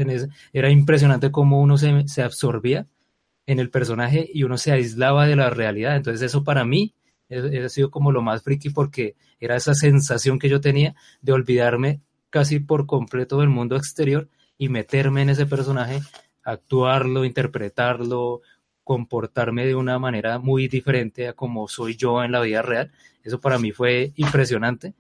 era 0.52 0.70
impresionante 0.70 1.32
cómo 1.32 1.62
uno 1.62 1.78
se, 1.78 2.08
se 2.08 2.24
absorbía 2.24 2.88
en 3.46 3.60
el 3.60 3.70
personaje 3.70 4.30
y 4.34 4.44
uno 4.44 4.58
se 4.58 4.72
aislaba 4.72 5.28
de 5.28 5.36
la 5.36 5.50
realidad. 5.50 5.96
Entonces 5.96 6.22
eso 6.22 6.44
para 6.44 6.66
mí 6.66 6.96
ha 7.30 7.70
sido 7.70 7.90
como 7.90 8.12
lo 8.12 8.22
más 8.22 8.44
friki 8.44 8.70
porque 8.70 9.16
era 9.40 9.56
esa 9.56 9.74
sensación 9.74 10.40
que 10.40 10.50
yo 10.50 10.62
tenía 10.62 10.96
de 11.22 11.34
olvidarme 11.34 12.02
casi 12.30 12.60
por 12.60 12.86
completo 12.86 13.40
del 13.40 13.50
mundo 13.50 13.76
exterior 13.76 14.28
y 14.58 14.70
meterme 14.70 15.24
en 15.24 15.30
ese 15.30 15.46
personaje, 15.46 16.02
actuarlo, 16.44 17.26
interpretarlo, 17.26 18.42
comportarme 18.84 19.66
de 19.66 19.76
una 19.76 19.98
manera 20.00 20.40
muy 20.40 20.68
diferente 20.68 21.28
a 21.28 21.34
como 21.34 21.68
soy 21.68 21.96
yo 21.96 22.24
en 22.24 22.32
la 22.32 22.42
vida 22.42 22.62
real. 22.62 22.92
Eso 23.24 23.40
para 23.40 23.58
mí 23.58 23.72
fue 23.72 24.12
impresionante 24.16 24.94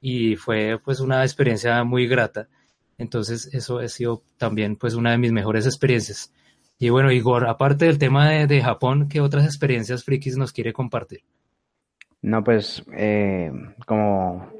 y 0.00 0.36
fue 0.36 0.80
pues 0.84 1.00
una 1.00 1.22
experiencia 1.22 1.82
muy 1.84 2.06
grata. 2.06 2.48
Entonces 2.98 3.50
eso 3.52 3.78
ha 3.78 3.88
sido 3.88 4.22
también 4.38 4.76
pues 4.76 4.94
una 4.94 5.12
de 5.12 5.18
mis 5.18 5.32
mejores 5.32 5.66
experiencias. 5.66 6.32
Y 6.78 6.90
bueno, 6.90 7.10
Igor, 7.10 7.46
aparte 7.46 7.86
del 7.86 7.98
tema 7.98 8.28
de, 8.30 8.62
Japón, 8.62 9.08
¿qué 9.08 9.20
otras 9.20 9.44
experiencias 9.46 10.04
frikis 10.04 10.36
nos 10.36 10.52
quiere 10.52 10.72
compartir? 10.72 11.22
No, 12.20 12.44
pues 12.44 12.82
eh, 12.92 13.50
como 13.86 14.50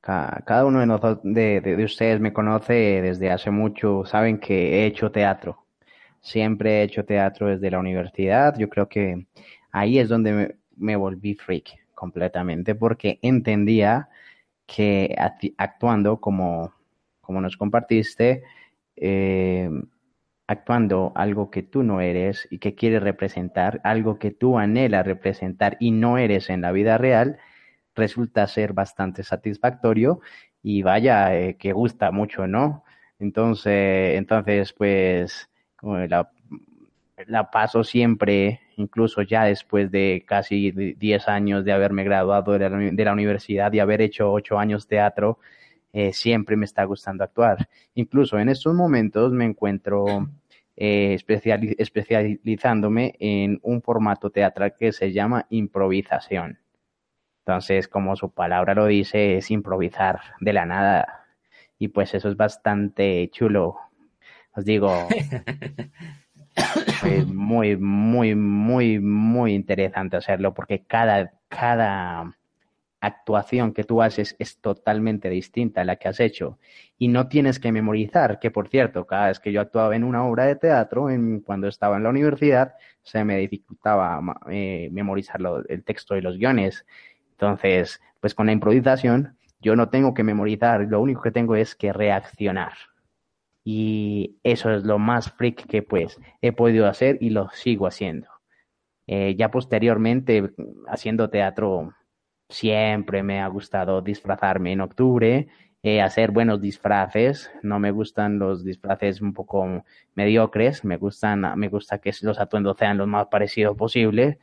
cada 0.00 0.64
uno 0.64 0.80
de, 0.80 0.86
nosotros, 0.86 1.20
de, 1.22 1.84
ustedes 1.84 2.20
me 2.20 2.32
conoce 2.32 3.02
desde 3.02 3.30
hace 3.30 3.50
mucho, 3.50 4.04
saben 4.04 4.38
que 4.38 4.80
he 4.82 4.86
hecho 4.86 5.10
teatro. 5.10 5.66
Siempre 6.20 6.80
he 6.80 6.82
hecho 6.84 7.04
teatro 7.04 7.48
desde 7.48 7.70
la 7.70 7.78
universidad. 7.78 8.56
Yo 8.58 8.68
creo 8.68 8.88
que 8.88 9.26
ahí 9.72 9.98
es 9.98 10.08
donde 10.08 10.56
me, 10.76 10.96
volví 10.96 11.34
freak 11.34 11.78
completamente 11.94 12.74
porque 12.74 13.18
entendía 13.22 14.08
que 14.66 15.16
actuando 15.58 16.20
como, 16.20 16.72
como 17.20 17.40
nos 17.40 17.56
compartiste, 17.56 18.42
eh, 18.96 19.70
actuando 20.46 21.12
algo 21.14 21.50
que 21.50 21.62
tú 21.62 21.82
no 21.82 22.00
eres 22.00 22.48
y 22.50 22.58
que 22.58 22.74
quieres 22.74 23.02
representar, 23.02 23.80
algo 23.84 24.18
que 24.18 24.30
tú 24.30 24.58
anhelas 24.58 25.06
representar 25.06 25.76
y 25.78 25.92
no 25.92 26.18
eres 26.18 26.50
en 26.50 26.62
la 26.62 26.72
vida 26.72 26.98
real, 26.98 27.38
resulta 27.94 28.46
ser 28.46 28.72
bastante 28.72 29.22
satisfactorio 29.22 30.20
y 30.62 30.82
vaya 30.82 31.36
eh, 31.36 31.56
que 31.56 31.72
gusta 31.72 32.10
mucho, 32.10 32.46
¿no? 32.46 32.84
Entonces, 33.18 34.16
entonces 34.16 34.72
pues 34.72 35.48
la, 35.82 36.30
la 37.26 37.50
paso 37.50 37.84
siempre, 37.84 38.60
incluso 38.76 39.22
ya 39.22 39.44
después 39.44 39.90
de 39.90 40.24
casi 40.26 40.70
10 40.70 41.28
años 41.28 41.64
de 41.64 41.72
haberme 41.72 42.04
graduado 42.04 42.52
de 42.52 42.70
la, 42.70 42.78
de 42.78 43.04
la 43.04 43.12
universidad 43.12 43.72
y 43.72 43.80
haber 43.80 44.00
hecho 44.00 44.32
8 44.32 44.58
años 44.58 44.86
teatro, 44.86 45.38
eh, 45.92 46.12
siempre 46.12 46.56
me 46.56 46.64
está 46.64 46.84
gustando 46.84 47.24
actuar. 47.24 47.68
Incluso 47.94 48.38
en 48.38 48.48
estos 48.48 48.74
momentos 48.74 49.32
me 49.32 49.44
encuentro 49.44 50.28
eh, 50.76 51.18
especializándome 51.78 53.14
en 53.18 53.58
un 53.62 53.82
formato 53.82 54.30
teatral 54.30 54.74
que 54.78 54.92
se 54.92 55.12
llama 55.12 55.46
improvisación. 55.50 56.58
Entonces, 57.46 57.88
como 57.88 58.16
su 58.16 58.30
palabra 58.32 58.74
lo 58.74 58.86
dice, 58.86 59.36
es 59.36 59.50
improvisar 59.50 60.20
de 60.40 60.52
la 60.52 60.66
nada. 60.66 61.26
Y 61.78 61.88
pues 61.88 62.14
eso 62.14 62.28
es 62.28 62.36
bastante 62.36 63.28
chulo. 63.32 63.76
Os 64.54 64.64
digo, 64.64 65.08
es 67.06 67.26
muy, 67.26 67.76
muy, 67.76 68.34
muy, 68.34 68.98
muy 68.98 69.54
interesante 69.54 70.16
hacerlo 70.16 70.54
porque 70.54 70.84
cada, 70.84 71.32
cada 71.48 72.36
actuación 73.00 73.72
que 73.72 73.84
tú 73.84 74.02
haces 74.02 74.36
es 74.38 74.60
totalmente 74.60 75.30
distinta 75.30 75.80
a 75.80 75.84
la 75.84 75.96
que 75.96 76.08
has 76.08 76.20
hecho 76.20 76.58
y 76.98 77.08
no 77.08 77.28
tienes 77.28 77.58
que 77.58 77.72
memorizar, 77.72 78.38
que 78.38 78.50
por 78.50 78.68
cierto, 78.68 79.06
cada 79.06 79.28
vez 79.28 79.40
que 79.40 79.52
yo 79.52 79.60
actuaba 79.60 79.96
en 79.96 80.04
una 80.04 80.24
obra 80.24 80.44
de 80.44 80.56
teatro, 80.56 81.08
en, 81.08 81.40
cuando 81.40 81.66
estaba 81.68 81.96
en 81.96 82.02
la 82.02 82.10
universidad, 82.10 82.74
se 83.02 83.24
me 83.24 83.38
dificultaba 83.38 84.20
eh, 84.50 84.90
memorizar 84.92 85.40
el 85.68 85.82
texto 85.84 86.16
y 86.16 86.20
los 86.20 86.36
guiones. 86.36 86.84
Entonces, 87.40 88.00
pues 88.20 88.34
con 88.34 88.46
la 88.46 88.52
improvisación, 88.52 89.38
yo 89.60 89.76
no 89.76 89.88
tengo 89.88 90.12
que 90.12 90.22
memorizar, 90.24 90.82
lo 90.82 91.00
único 91.00 91.22
que 91.22 91.30
tengo 91.30 91.56
es 91.56 91.74
que 91.74 91.92
reaccionar. 91.92 92.72
Y 93.64 94.38
eso 94.42 94.70
es 94.70 94.84
lo 94.84 94.98
más 94.98 95.32
freak 95.32 95.66
que 95.66 95.82
pues 95.82 96.18
he 96.42 96.52
podido 96.52 96.86
hacer 96.86 97.18
y 97.20 97.30
lo 97.30 97.48
sigo 97.50 97.86
haciendo. 97.86 98.28
Eh, 99.06 99.34
ya 99.36 99.50
posteriormente, 99.50 100.52
haciendo 100.86 101.30
teatro 101.30 101.94
Siempre 102.50 103.22
me 103.22 103.40
ha 103.40 103.46
gustado 103.46 104.02
disfrazarme 104.02 104.72
en 104.72 104.80
octubre, 104.80 105.46
eh, 105.84 106.02
hacer 106.02 106.32
buenos 106.32 106.60
disfraces. 106.60 107.48
No 107.62 107.78
me 107.78 107.92
gustan 107.92 108.40
los 108.40 108.64
disfraces 108.64 109.20
un 109.20 109.32
poco 109.34 109.84
mediocres. 110.16 110.84
Me 110.84 110.96
gustan, 110.96 111.44
me 111.56 111.68
gusta 111.68 111.98
que 111.98 112.12
los 112.22 112.40
atuendos 112.40 112.76
sean 112.76 112.98
lo 112.98 113.06
más 113.06 113.28
parecidos 113.28 113.76
posible. 113.76 114.40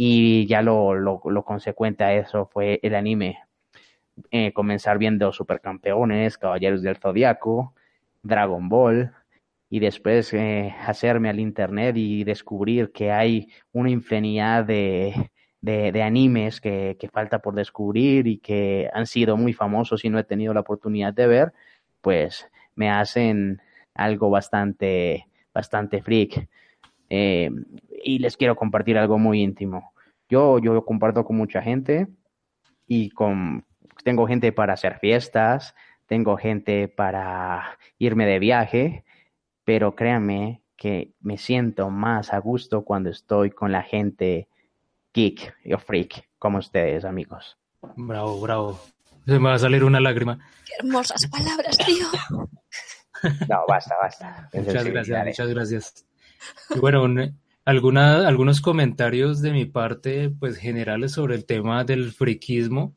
Y 0.00 0.46
ya 0.46 0.62
lo, 0.62 0.94
lo, 0.94 1.20
consecuente 1.44 2.04
a 2.04 2.14
eso 2.14 2.46
fue 2.46 2.78
el 2.84 2.94
anime. 2.94 3.40
Eh, 4.30 4.52
comenzar 4.52 4.96
viendo 4.96 5.32
Supercampeones, 5.32 6.38
Caballeros 6.38 6.82
del 6.82 6.98
Zodiaco, 6.98 7.74
Dragon 8.22 8.68
Ball, 8.68 9.12
y 9.68 9.80
después 9.80 10.32
eh, 10.34 10.72
hacerme 10.86 11.30
al 11.30 11.40
internet 11.40 11.96
y 11.96 12.22
descubrir 12.22 12.92
que 12.92 13.10
hay 13.10 13.48
una 13.72 13.90
infinidad 13.90 14.64
de, 14.64 15.32
de, 15.60 16.02
animes 16.04 16.60
que, 16.60 16.96
falta 17.12 17.40
por 17.40 17.56
descubrir 17.56 18.28
y 18.28 18.38
que 18.38 18.88
han 18.92 19.06
sido 19.06 19.36
muy 19.36 19.52
famosos 19.52 20.04
y 20.04 20.10
no 20.10 20.20
he 20.20 20.24
tenido 20.24 20.54
la 20.54 20.60
oportunidad 20.60 21.12
de 21.12 21.26
ver, 21.26 21.52
pues 22.02 22.48
me 22.76 22.88
hacen 22.88 23.60
algo 23.94 24.30
bastante, 24.30 25.26
bastante 25.52 26.02
freak. 26.02 26.48
Eh, 27.10 27.50
y 28.04 28.18
les 28.18 28.36
quiero 28.36 28.56
compartir 28.56 28.98
algo 28.98 29.18
muy 29.18 29.42
íntimo. 29.42 29.92
Yo, 30.28 30.58
yo 30.58 30.84
comparto 30.84 31.24
con 31.24 31.36
mucha 31.36 31.62
gente 31.62 32.08
y 32.86 33.10
con, 33.10 33.64
tengo 34.04 34.26
gente 34.26 34.52
para 34.52 34.74
hacer 34.74 34.98
fiestas, 34.98 35.74
tengo 36.06 36.36
gente 36.36 36.88
para 36.88 37.78
irme 37.98 38.26
de 38.26 38.38
viaje, 38.38 39.04
pero 39.64 39.94
créanme 39.94 40.62
que 40.76 41.12
me 41.20 41.38
siento 41.38 41.90
más 41.90 42.32
a 42.32 42.38
gusto 42.38 42.84
cuando 42.84 43.10
estoy 43.10 43.50
con 43.50 43.72
la 43.72 43.82
gente 43.82 44.48
geek 45.12 45.54
o 45.74 45.78
freak 45.78 46.28
como 46.38 46.58
ustedes, 46.58 47.04
amigos. 47.04 47.58
Bravo, 47.96 48.40
bravo. 48.40 48.80
Se 49.26 49.38
me 49.38 49.48
va 49.48 49.54
a 49.54 49.58
salir 49.58 49.84
una 49.84 50.00
lágrima. 50.00 50.38
Qué 50.64 50.72
hermosas 50.78 51.26
palabras, 51.26 51.76
tío. 51.78 52.06
No, 53.48 53.64
basta, 53.66 53.96
basta. 54.00 54.48
muchas 54.54 54.84
gracias, 54.84 55.26
muchas 55.26 55.48
gracias. 55.48 56.07
Bueno, 56.80 57.06
alguna, 57.64 58.26
algunos 58.26 58.60
comentarios 58.60 59.40
de 59.42 59.52
mi 59.52 59.64
parte, 59.64 60.30
pues 60.30 60.56
generales 60.56 61.12
sobre 61.12 61.34
el 61.34 61.44
tema 61.44 61.84
del 61.84 62.12
friquismo. 62.12 62.94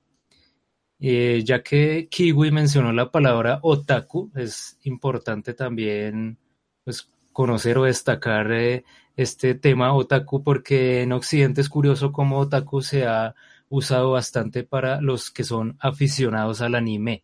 Eh, 1.03 1.41
ya 1.43 1.63
que 1.63 2.07
Kiwi 2.09 2.51
mencionó 2.51 2.93
la 2.93 3.09
palabra 3.09 3.59
otaku, 3.63 4.31
es 4.35 4.77
importante 4.83 5.55
también 5.55 6.37
pues, 6.83 7.09
conocer 7.33 7.79
o 7.79 7.85
destacar 7.85 8.51
eh, 8.51 8.83
este 9.15 9.55
tema 9.55 9.93
otaku 9.93 10.43
porque 10.43 11.01
en 11.01 11.11
Occidente 11.11 11.61
es 11.61 11.69
curioso 11.69 12.11
cómo 12.11 12.37
otaku 12.37 12.81
se 12.81 13.07
ha 13.07 13.33
usado 13.69 14.11
bastante 14.11 14.63
para 14.63 15.01
los 15.01 15.31
que 15.31 15.43
son 15.43 15.75
aficionados 15.79 16.61
al 16.61 16.75
anime. 16.75 17.23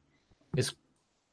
Es 0.55 0.77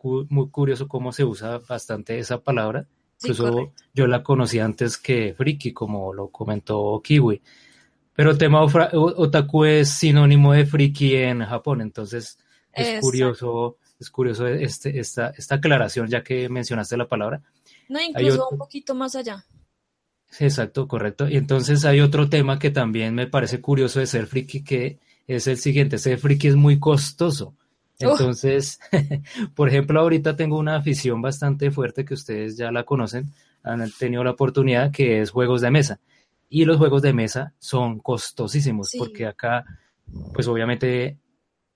muy 0.03 0.51
curioso 0.51 0.87
cómo 0.87 1.13
se 1.13 1.25
usa 1.25 1.61
bastante 1.67 2.19
esa 2.19 2.43
palabra. 2.43 2.87
Incluso 3.23 3.73
yo 3.93 4.07
la 4.07 4.23
conocí 4.23 4.59
antes 4.59 4.99
que 4.99 5.35
friki, 5.35 5.73
como 5.73 6.13
lo 6.13 6.29
comentó 6.29 7.01
Kiwi. 7.03 7.41
Pero 8.15 8.31
el 8.31 8.39
tema 8.39 8.63
otaku 8.63 9.65
es 9.65 9.91
sinónimo 9.91 10.53
de 10.53 10.67
friki 10.67 11.17
en 11.17 11.45
Japón, 11.45 11.81
entonces 11.81 12.39
es 12.73 13.01
curioso, 13.01 13.79
es 13.99 14.11
curioso 14.11 14.47
este, 14.47 14.99
esta, 14.99 15.31
esta 15.31 15.57
aclaración 15.57 16.09
ya 16.09 16.23
que 16.23 16.49
mencionaste 16.49 16.97
la 16.97 17.09
palabra. 17.09 17.43
No, 17.89 18.01
incluso 18.01 18.49
un 18.51 18.59
poquito 18.59 18.95
más 18.95 19.17
allá. 19.17 19.45
Exacto, 20.39 20.89
correcto. 20.89 21.29
Y 21.29 21.37
entonces 21.37 21.85
hay 21.85 22.01
otro 22.01 22.29
tema 22.29 22.59
que 22.59 22.71
también 22.71 23.15
me 23.15 23.27
parece 23.27 23.61
curioso 23.61 24.01
de 24.01 24.07
ser 24.07 24.27
friki, 24.27 24.65
que 24.65 24.99
es 25.27 25.47
el 25.47 25.59
siguiente. 25.59 25.99
Ser 25.99 26.19
friki 26.19 26.49
es 26.49 26.57
muy 26.57 26.79
costoso. 26.79 27.55
Entonces, 28.11 28.81
por 29.55 29.69
ejemplo, 29.69 30.01
ahorita 30.01 30.37
tengo 30.37 30.59
una 30.59 30.77
afición 30.77 31.23
bastante 31.23 31.71
fuerte 31.71 32.05
que 32.05 32.15
ustedes 32.15 32.57
ya 32.57 32.71
la 32.71 32.85
conocen, 32.85 33.33
han 33.63 33.91
tenido 33.99 34.25
la 34.25 34.33
oportunidad, 34.33 34.93
que 34.93 35.21
es 35.21 35.31
juegos 35.31 35.61
de 35.61 35.71
mesa. 35.71 36.01
Y 36.49 36.65
los 36.65 36.77
juegos 36.77 37.03
de 37.03 37.13
mesa 37.13 37.55
son 37.59 37.99
costosísimos 37.99 38.93
porque 38.97 39.27
acá, 39.27 39.65
pues 40.33 40.47
obviamente 40.47 41.19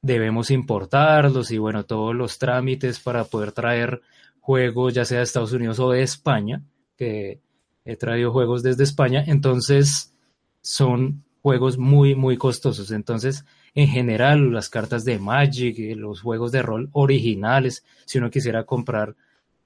debemos 0.02 0.50
importarlos 0.50 1.50
y 1.50 1.58
bueno, 1.58 1.84
todos 1.84 2.14
los 2.14 2.38
trámites 2.38 3.00
para 3.00 3.24
poder 3.24 3.52
traer 3.52 4.00
juegos, 4.40 4.94
ya 4.94 5.04
sea 5.04 5.18
de 5.18 5.24
Estados 5.24 5.52
Unidos 5.52 5.78
o 5.80 5.90
de 5.90 6.02
España, 6.02 6.62
que 6.96 7.40
he 7.84 7.96
traído 7.96 8.32
juegos 8.32 8.62
desde 8.62 8.84
España, 8.84 9.24
entonces 9.26 10.14
son 10.60 11.24
juegos 11.42 11.78
muy, 11.78 12.14
muy 12.14 12.36
costosos. 12.36 12.90
Entonces, 12.90 13.44
en 13.74 13.88
general, 13.88 14.52
las 14.52 14.68
cartas 14.68 15.04
de 15.04 15.18
Magic, 15.18 15.96
los 15.96 16.20
juegos 16.20 16.52
de 16.52 16.62
rol 16.62 16.88
originales, 16.92 17.84
si 18.04 18.18
uno 18.18 18.30
quisiera 18.30 18.64
comprar 18.64 19.14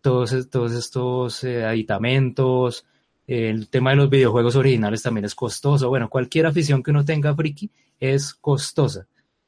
todos, 0.01 0.49
todos 0.51 0.73
estos 0.73 1.45
eh, 1.45 1.65
aditamentos, 1.65 2.85
el 3.27 3.69
tema 3.69 3.91
de 3.91 3.97
los 3.97 4.11
videojuegos 4.11 4.57
originales 4.57 5.03
también 5.03 5.25
es 5.25 5.35
costoso. 5.35 5.89
Bueno, 5.89 6.11
cualquier 6.11 6.47
afición 6.47 6.83
que 6.83 6.91
uno 6.91 7.05
tenga 7.05 7.35
friki 7.35 7.71
es 8.01 8.35
costosa. 8.35 9.07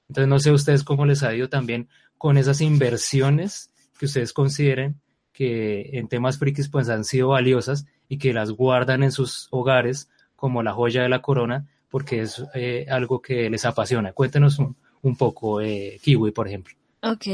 Entonces 0.08 0.28
no 0.28 0.38
sé 0.38 0.52
ustedes 0.52 0.84
cómo 0.84 1.06
les 1.06 1.22
ha 1.22 1.34
ido 1.34 1.48
también 1.48 1.88
con 2.16 2.38
esas 2.38 2.60
inversiones 2.60 3.70
que 3.98 4.06
ustedes 4.06 4.32
consideren 4.32 5.00
que 5.32 5.90
en 5.98 6.08
temas 6.08 6.38
frikis 6.38 6.68
pues 6.68 6.88
han 6.88 7.04
sido 7.04 7.28
valiosas 7.28 7.86
y 8.08 8.18
que 8.18 8.32
las 8.32 8.52
guardan 8.52 9.02
en 9.02 9.10
sus 9.10 9.48
hogares 9.50 10.08
como 10.36 10.62
la 10.62 10.72
joya 10.72 11.02
de 11.02 11.08
la 11.08 11.22
corona 11.22 11.66
porque 11.94 12.22
es 12.22 12.42
eh, 12.54 12.86
algo 12.90 13.22
que 13.22 13.48
les 13.48 13.64
apasiona. 13.64 14.12
Cuéntenos 14.12 14.58
un, 14.58 15.16
poco, 15.16 15.60
eh, 15.60 16.00
Kiwi, 16.02 16.32
por 16.32 16.48
ejemplo. 16.48 16.74
Ok, 17.02 17.26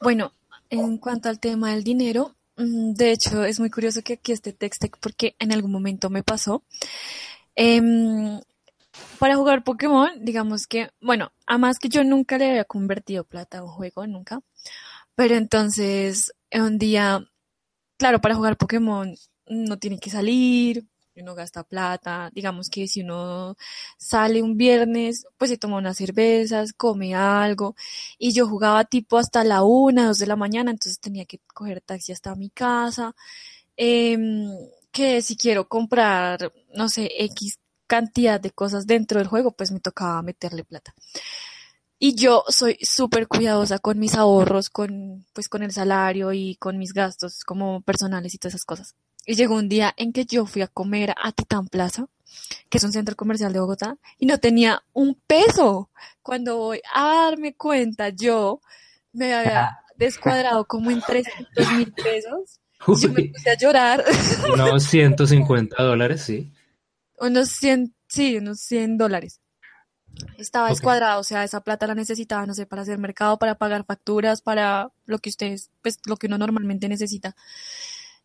bueno, 0.00 0.32
en 0.70 0.98
cuanto 0.98 1.28
al 1.28 1.40
tema 1.40 1.72
del 1.72 1.82
dinero, 1.82 2.36
Mm, 2.58 2.94
de 2.94 3.12
hecho, 3.12 3.44
es 3.44 3.60
muy 3.60 3.70
curioso 3.70 4.02
que 4.02 4.14
aquí 4.14 4.32
esté 4.32 4.52
Textec 4.52 4.98
porque 4.98 5.36
en 5.38 5.52
algún 5.52 5.70
momento 5.70 6.10
me 6.10 6.24
pasó. 6.24 6.64
Em, 7.54 8.40
para 9.18 9.36
jugar 9.36 9.64
Pokémon, 9.64 10.10
digamos 10.24 10.66
que, 10.66 10.90
bueno, 11.00 11.32
además 11.46 11.78
que 11.78 11.88
yo 11.88 12.04
nunca 12.04 12.38
le 12.38 12.50
había 12.50 12.64
convertido 12.64 13.24
plata 13.24 13.58
a 13.58 13.64
un 13.64 13.70
juego, 13.70 14.06
nunca. 14.06 14.40
Pero 15.14 15.36
entonces, 15.36 16.32
un 16.52 16.78
día, 16.78 17.24
claro, 17.98 18.20
para 18.20 18.34
jugar 18.36 18.56
Pokémon 18.56 19.14
no 19.48 19.78
tiene 19.78 19.98
que 20.00 20.10
salir, 20.10 20.86
uno 21.22 21.34
gasta 21.34 21.62
plata, 21.64 22.30
digamos 22.34 22.68
que 22.70 22.88
si 22.88 23.02
uno 23.02 23.56
sale 23.96 24.42
un 24.42 24.56
viernes, 24.56 25.26
pues 25.36 25.50
se 25.50 25.58
toma 25.58 25.78
unas 25.78 25.96
cervezas, 25.96 26.72
come 26.72 27.14
algo, 27.14 27.74
y 28.18 28.32
yo 28.32 28.46
jugaba 28.48 28.84
tipo 28.84 29.18
hasta 29.18 29.44
la 29.44 29.62
una, 29.62 30.06
dos 30.08 30.18
de 30.18 30.26
la 30.26 30.36
mañana, 30.36 30.70
entonces 30.70 31.00
tenía 31.00 31.24
que 31.26 31.40
coger 31.54 31.80
taxi 31.80 32.12
hasta 32.12 32.34
mi 32.34 32.50
casa, 32.50 33.14
em, 33.76 34.48
que 34.92 35.22
si 35.22 35.36
quiero 35.36 35.68
comprar, 35.68 36.52
no 36.74 36.88
sé, 36.88 37.10
X 37.18 37.58
cantidad 37.86 38.40
de 38.40 38.50
cosas 38.52 38.86
dentro 38.86 39.18
del 39.18 39.28
juego, 39.28 39.52
pues 39.52 39.72
me 39.72 39.80
tocaba 39.80 40.22
meterle 40.22 40.64
plata. 40.64 40.94
Y 42.00 42.14
yo 42.14 42.44
soy 42.48 42.78
súper 42.82 43.26
cuidadosa 43.26 43.78
con 43.80 43.98
mis 43.98 44.14
ahorros, 44.14 44.70
con, 44.70 45.26
pues 45.32 45.48
con 45.48 45.62
el 45.64 45.72
salario 45.72 46.32
y 46.32 46.56
con 46.56 46.78
mis 46.78 46.92
gastos 46.92 47.42
como 47.44 47.80
personales 47.82 48.34
y 48.34 48.38
todas 48.38 48.54
esas 48.54 48.64
cosas. 48.64 48.94
Y 49.28 49.34
llegó 49.34 49.56
un 49.56 49.68
día 49.68 49.92
en 49.98 50.14
que 50.14 50.24
yo 50.24 50.46
fui 50.46 50.62
a 50.62 50.68
comer 50.68 51.14
a 51.22 51.32
Titán 51.32 51.68
Plaza, 51.68 52.06
que 52.70 52.78
es 52.78 52.84
un 52.84 52.92
centro 52.92 53.14
comercial 53.14 53.52
de 53.52 53.60
Bogotá, 53.60 53.98
y 54.18 54.24
no 54.24 54.38
tenía 54.38 54.82
un 54.94 55.20
peso. 55.26 55.90
Cuando 56.22 56.56
voy 56.56 56.80
a 56.94 57.26
darme 57.26 57.54
cuenta, 57.54 58.08
yo 58.08 58.62
me 59.12 59.34
había 59.34 59.80
descuadrado 59.96 60.64
como 60.64 60.90
en 60.90 61.02
300 61.02 61.72
mil 61.72 61.92
pesos. 61.92 62.58
Y 62.86 63.00
yo 63.02 63.12
me 63.12 63.24
puse 63.24 63.50
a 63.50 63.58
llorar. 63.58 64.02
Unos 64.50 64.84
150 64.84 65.82
dólares, 65.82 66.22
sí. 66.22 66.50
Unos 67.20 67.50
100, 67.50 67.94
sí, 68.06 68.38
unos 68.38 68.60
100 68.60 68.96
dólares. 68.96 69.42
Estaba 70.38 70.70
descuadrado, 70.70 71.20
o 71.20 71.24
sea, 71.24 71.44
esa 71.44 71.60
plata 71.60 71.86
la 71.86 71.94
necesitaba, 71.94 72.46
no 72.46 72.54
sé, 72.54 72.64
para 72.64 72.80
hacer 72.80 72.96
mercado, 72.96 73.38
para 73.38 73.56
pagar 73.56 73.84
facturas, 73.84 74.40
para 74.40 74.90
lo 75.04 75.18
que 75.18 75.28
ustedes, 75.28 75.70
pues 75.82 75.98
lo 76.06 76.16
que 76.16 76.28
uno 76.28 76.38
normalmente 76.38 76.88
necesita. 76.88 77.36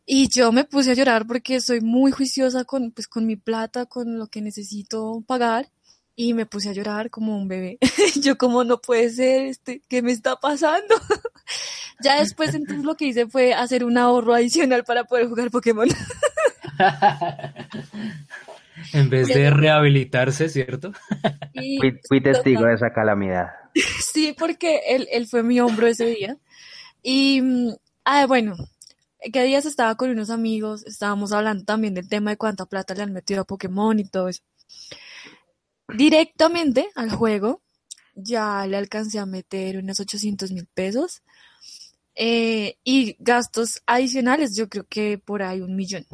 Y 0.05 0.27
yo 0.27 0.51
me 0.51 0.65
puse 0.65 0.91
a 0.91 0.95
llorar 0.95 1.25
porque 1.25 1.61
soy 1.61 1.79
muy 1.79 2.11
juiciosa 2.11 2.65
con, 2.65 2.91
pues, 2.91 3.07
con 3.07 3.25
mi 3.25 3.37
plata, 3.37 3.85
con 3.85 4.19
lo 4.19 4.27
que 4.27 4.41
necesito 4.41 5.23
pagar. 5.25 5.69
Y 6.15 6.33
me 6.33 6.45
puse 6.45 6.69
a 6.69 6.73
llorar 6.73 7.09
como 7.09 7.35
un 7.35 7.47
bebé. 7.47 7.79
yo 8.21 8.37
como 8.37 8.63
no 8.63 8.79
puede 8.79 9.09
ser, 9.09 9.45
este, 9.45 9.81
¿qué 9.87 10.01
me 10.01 10.11
está 10.11 10.35
pasando? 10.35 10.95
ya 12.03 12.19
después 12.19 12.53
entonces 12.53 12.85
lo 12.85 12.95
que 12.95 13.05
hice 13.05 13.27
fue 13.27 13.53
hacer 13.53 13.83
un 13.83 13.97
ahorro 13.97 14.35
adicional 14.35 14.83
para 14.83 15.05
poder 15.05 15.27
jugar 15.27 15.49
Pokémon. 15.49 15.89
en 18.93 19.09
vez 19.09 19.29
de 19.29 19.49
rehabilitarse, 19.49 20.49
¿cierto? 20.49 20.91
fui, 22.07 22.21
testigo 22.21 22.65
de 22.65 22.75
esa 22.75 22.93
calamidad. 22.93 23.47
sí, 23.73 24.35
porque 24.37 24.81
él, 24.89 25.07
él 25.11 25.27
fue 25.27 25.41
mi 25.41 25.59
hombro 25.59 25.87
ese 25.87 26.05
día. 26.05 26.37
Y, 27.01 27.41
mm, 27.41 27.71
ah, 28.05 28.27
bueno, 28.27 28.55
que 29.31 29.43
días 29.43 29.65
estaba 29.65 29.95
con 29.95 30.09
unos 30.09 30.29
amigos, 30.29 30.85
estábamos 30.85 31.31
hablando 31.31 31.63
también 31.63 31.93
del 31.93 32.09
tema 32.09 32.31
de 32.31 32.37
cuánta 32.37 32.65
plata 32.65 32.93
le 32.93 33.03
han 33.03 33.13
metido 33.13 33.41
a 33.41 33.45
Pokémon 33.45 33.99
y 33.99 34.05
todo 34.05 34.29
eso. 34.29 34.41
Directamente 35.87 36.89
al 36.95 37.11
juego 37.11 37.61
ya 38.15 38.65
le 38.67 38.77
alcancé 38.77 39.19
a 39.19 39.25
meter 39.25 39.77
unos 39.77 39.99
800 39.99 40.51
mil 40.51 40.67
pesos. 40.73 41.21
Eh, 42.15 42.77
y 42.83 43.15
gastos 43.19 43.81
adicionales, 43.87 44.55
yo 44.55 44.69
creo 44.69 44.85
que 44.87 45.17
por 45.17 45.41
ahí 45.41 45.61
un 45.61 45.75
millón. 45.75 46.05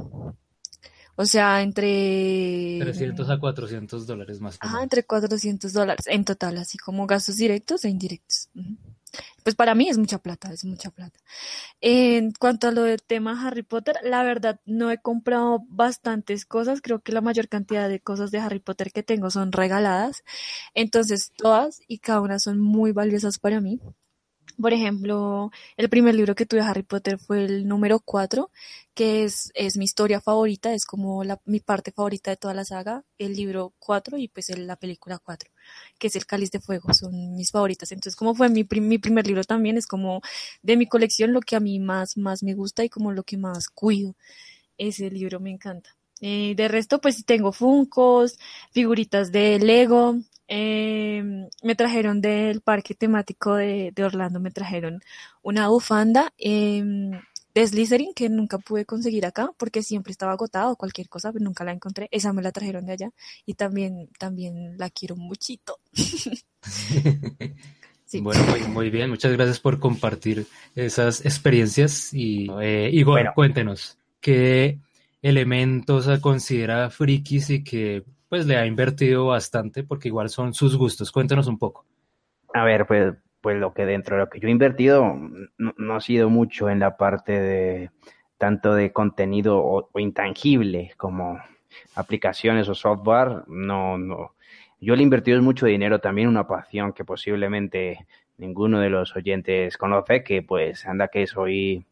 O 1.16 1.26
sea, 1.26 1.62
entre... 1.62 2.78
300 2.80 3.30
a 3.30 3.38
400 3.38 4.08
dólares 4.08 4.40
más. 4.40 4.58
Ah, 4.62 4.80
entre 4.82 5.04
400 5.04 5.74
dólares 5.74 6.06
en 6.08 6.24
total, 6.24 6.58
así 6.58 6.78
como 6.78 7.06
gastos 7.06 7.36
directos 7.36 7.84
e 7.84 7.90
indirectos 7.90 8.50
pues 9.44 9.56
para 9.56 9.76
mí 9.76 9.90
es 9.90 9.98
mucha 9.98 10.20
plata, 10.20 10.52
es 10.54 10.66
mucha 10.66 10.92
plata. 10.92 11.20
En 11.82 12.32
cuanto 12.32 12.68
a 12.68 12.72
lo 12.72 12.84
del 12.84 13.02
tema 13.02 13.46
Harry 13.48 13.64
Potter, 13.64 13.98
la 14.04 14.24
verdad 14.24 14.60
no 14.66 14.92
he 14.92 15.00
comprado 15.00 15.64
bastantes 15.70 16.46
cosas, 16.46 16.82
creo 16.82 17.02
que 17.02 17.12
la 17.12 17.22
mayor 17.22 17.48
cantidad 17.48 17.90
de 17.90 18.00
cosas 18.00 18.32
de 18.32 18.40
Harry 18.40 18.60
Potter 18.60 18.92
que 18.92 19.04
tengo 19.04 19.30
son 19.30 19.52
regaladas, 19.52 20.24
entonces 20.74 21.32
todas 21.38 21.82
y 21.88 22.00
cada 22.00 22.22
una 22.22 22.40
son 22.40 22.60
muy 22.60 22.92
valiosas 22.92 23.40
para 23.40 23.62
mí. 23.62 23.80
Por 24.62 24.74
ejemplo, 24.74 25.52
el 25.78 25.90
primer 25.90 26.16
libro 26.16 26.36
que 26.36 26.46
tuve 26.46 26.60
de 26.62 26.68
Harry 26.68 26.84
Potter 26.84 27.18
fue 27.18 27.46
el 27.46 27.66
número 27.66 28.02
4, 28.02 28.52
que 28.94 29.24
es, 29.24 29.52
es 29.54 29.78
mi 29.78 29.86
historia 29.86 30.20
favorita, 30.20 30.74
es 30.74 30.86
como 30.86 31.24
la, 31.24 31.40
mi 31.46 31.62
parte 31.62 31.92
favorita 31.94 32.32
de 32.32 32.38
toda 32.38 32.54
la 32.54 32.66
saga, 32.66 33.06
el 33.18 33.36
libro 33.36 33.74
4 33.80 34.18
y 34.18 34.28
pues 34.28 34.50
la 34.58 34.76
película 34.76 35.18
4, 35.18 35.50
que 35.98 36.08
es 36.08 36.16
el 36.18 36.26
Cáliz 36.26 36.52
de 36.52 36.60
Fuego, 36.60 36.94
son 36.94 37.36
mis 37.38 37.52
favoritas. 37.52 37.92
Entonces, 37.94 38.18
como 38.18 38.36
fue 38.36 38.50
mi, 38.50 38.68
mi 38.82 38.98
primer 38.98 39.26
libro 39.28 39.46
también, 39.46 39.78
es 39.78 39.88
como 39.88 40.22
de 40.62 40.76
mi 40.76 40.88
colección 40.88 41.32
lo 41.32 41.40
que 41.40 41.56
a 41.56 41.62
mí 41.62 41.80
más, 41.80 42.18
más 42.18 42.44
me 42.44 42.54
gusta 42.54 42.84
y 42.84 42.90
como 42.90 43.14
lo 43.14 43.24
que 43.24 43.38
más 43.38 43.70
cuido. 43.70 44.16
Ese 44.78 45.10
libro 45.10 45.40
me 45.40 45.52
encanta. 45.52 45.96
Eh, 46.22 46.54
de 46.56 46.68
resto, 46.68 47.00
pues 47.00 47.26
tengo 47.26 47.54
Funcos, 47.54 48.38
figuritas 48.72 49.32
de 49.32 49.60
Lego, 49.60 50.18
eh, 50.50 51.24
me 51.64 51.76
trajeron 51.76 52.22
del 52.22 52.62
parque 52.62 52.96
temático 52.96 53.56
de, 53.56 53.94
Orlando, 54.04 54.40
me 54.40 54.52
trajeron 54.52 55.02
una 55.42 55.70
bufanda 55.70 56.34
eh, 56.38 56.84
de 57.54 57.68
Slytherin 57.68 58.14
que 58.14 58.30
nunca 58.30 58.58
pude 58.58 58.86
conseguir 58.86 59.26
acá 59.26 59.52
porque 59.58 59.84
siempre 59.84 60.12
estaba 60.12 60.34
agotado 60.34 60.76
cualquier 60.76 61.08
cosa, 61.08 61.32
pero 61.32 61.46
nunca 61.46 61.64
la 61.64 61.72
encontré. 61.72 62.10
Esa 62.12 62.34
me 62.34 62.42
la 62.42 62.52
trajeron 62.52 62.86
de 62.86 62.94
allá 62.94 63.12
y 63.46 63.54
también, 63.54 64.10
también 64.18 64.78
la 64.78 64.90
quiero 64.90 65.16
muchito. 65.16 65.80
Bueno, 68.22 68.42
muy, 68.70 68.90
bien, 68.90 69.10
muchas 69.12 69.32
gracias 69.34 69.60
por 69.60 69.80
compartir 69.80 70.48
esas 70.76 71.24
experiencias 71.26 72.12
y 72.12 72.48
eh, 72.60 72.90
Igor, 72.92 73.34
cuéntenos, 73.36 74.00
¿qué 74.20 74.80
elementos 75.22 76.08
considera 76.20 76.90
frikis 76.90 77.52
y 77.52 77.64
que 77.64 78.04
pues 78.30 78.46
le 78.46 78.56
ha 78.58 78.66
invertido 78.66 79.26
bastante 79.28 79.84
porque 79.84 80.08
igual 80.08 80.30
son 80.30 80.54
sus 80.54 80.78
gustos. 80.78 81.12
Cuéntanos 81.12 81.48
un 81.48 81.58
poco. 81.58 81.86
A 82.54 82.64
ver, 82.64 82.86
pues, 82.86 83.16
pues 83.42 83.58
lo 83.58 83.74
que 83.74 83.86
dentro 83.86 84.16
de 84.16 84.24
lo 84.24 84.30
que 84.30 84.40
yo 84.40 84.48
he 84.48 84.52
invertido 84.52 85.16
no, 85.58 85.96
ha 85.96 86.02
sido 86.02 86.30
mucho 86.30 86.70
en 86.70 86.80
la 86.80 86.96
parte 86.96 87.40
de 87.40 87.92
tanto 88.38 88.74
de 88.74 88.94
contenido 88.94 89.58
o, 89.58 89.90
intangible 90.00 90.94
como 90.96 91.40
aplicaciones 91.96 92.70
o 92.70 92.76
software. 92.76 93.44
No, 93.48 93.98
no. 93.98 94.36
Yo 94.80 94.96
le 94.96 95.02
he 95.02 95.04
invertido 95.04 95.42
mucho 95.42 95.66
dinero 95.66 96.00
también 96.00 96.30
una 96.30 96.48
pasión 96.48 96.94
que 96.94 97.04
posiblemente 97.04 98.08
ninguno 98.38 98.80
de 98.80 98.90
los 98.90 99.16
oyentes 99.16 99.78
conoce, 99.78 100.24
que 100.24 100.42
pues 100.42 100.86
anda 100.86 101.10
que 101.10 101.28
soy 101.28 101.86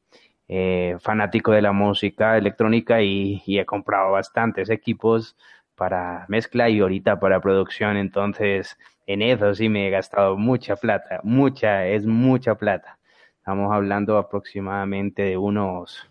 eh, 0.50 0.95
fanático 1.02 1.52
de 1.52 1.62
la 1.62 1.73
música 1.73 2.38
electrónica 2.38 3.02
y, 3.02 3.43
he 3.45 3.65
comprado 3.65 4.12
bastantes 4.12 4.69
equipos 4.69 5.36
para 5.77 6.25
mezcla 6.27 6.69
y 6.69 6.79
ahorita 6.79 7.19
para 7.19 7.39
producción. 7.39 7.97
Entonces, 7.97 8.77
en 9.05 9.21
eso 9.21 9.53
sí 9.53 9.69
me 9.69 9.87
he 9.87 9.91
gastado 9.91 10.35
mucha 10.35 10.75
plata, 10.75 11.21
mucha, 11.23 11.87
es 11.87 12.05
mucha 12.05 12.55
plata. 12.55 12.97
Estamos 13.37 13.71
hablando 13.73 14.17
aproximadamente 14.17 15.21
de 15.21 15.37
unos 15.37 16.09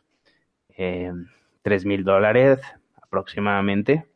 eh, 0.79 1.13
tres 1.63 1.85
mil 1.85 2.05
dólares 2.05 2.61
aproximadamente. 3.03 4.07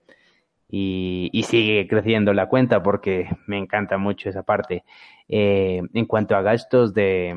Y, 0.73 1.43
sigue 1.49 1.89
creciendo 1.89 2.33
la 2.33 2.49
cuenta 2.49 2.81
porque 2.81 3.29
me 3.49 3.59
encanta 3.59 3.99
mucho 3.99 4.29
esa 4.29 4.45
parte. 4.45 4.85
Eh, 5.29 5.83
en 5.93 6.07
cuanto 6.07 6.37
a 6.37 6.43
gastos 6.43 6.95
de, 6.95 7.35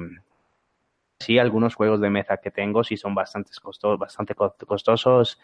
sí, 1.20 1.40
algunos 1.40 1.74
juegos 1.74 2.00
de 2.00 2.12
mesa 2.12 2.38
que 2.38 2.52
tengo 2.52 2.84
sí 2.84 2.96
son 2.96 3.16
bastante 3.16 3.52
costosos, 3.60 3.98
bastante 3.98 4.36
costosos 4.36 5.40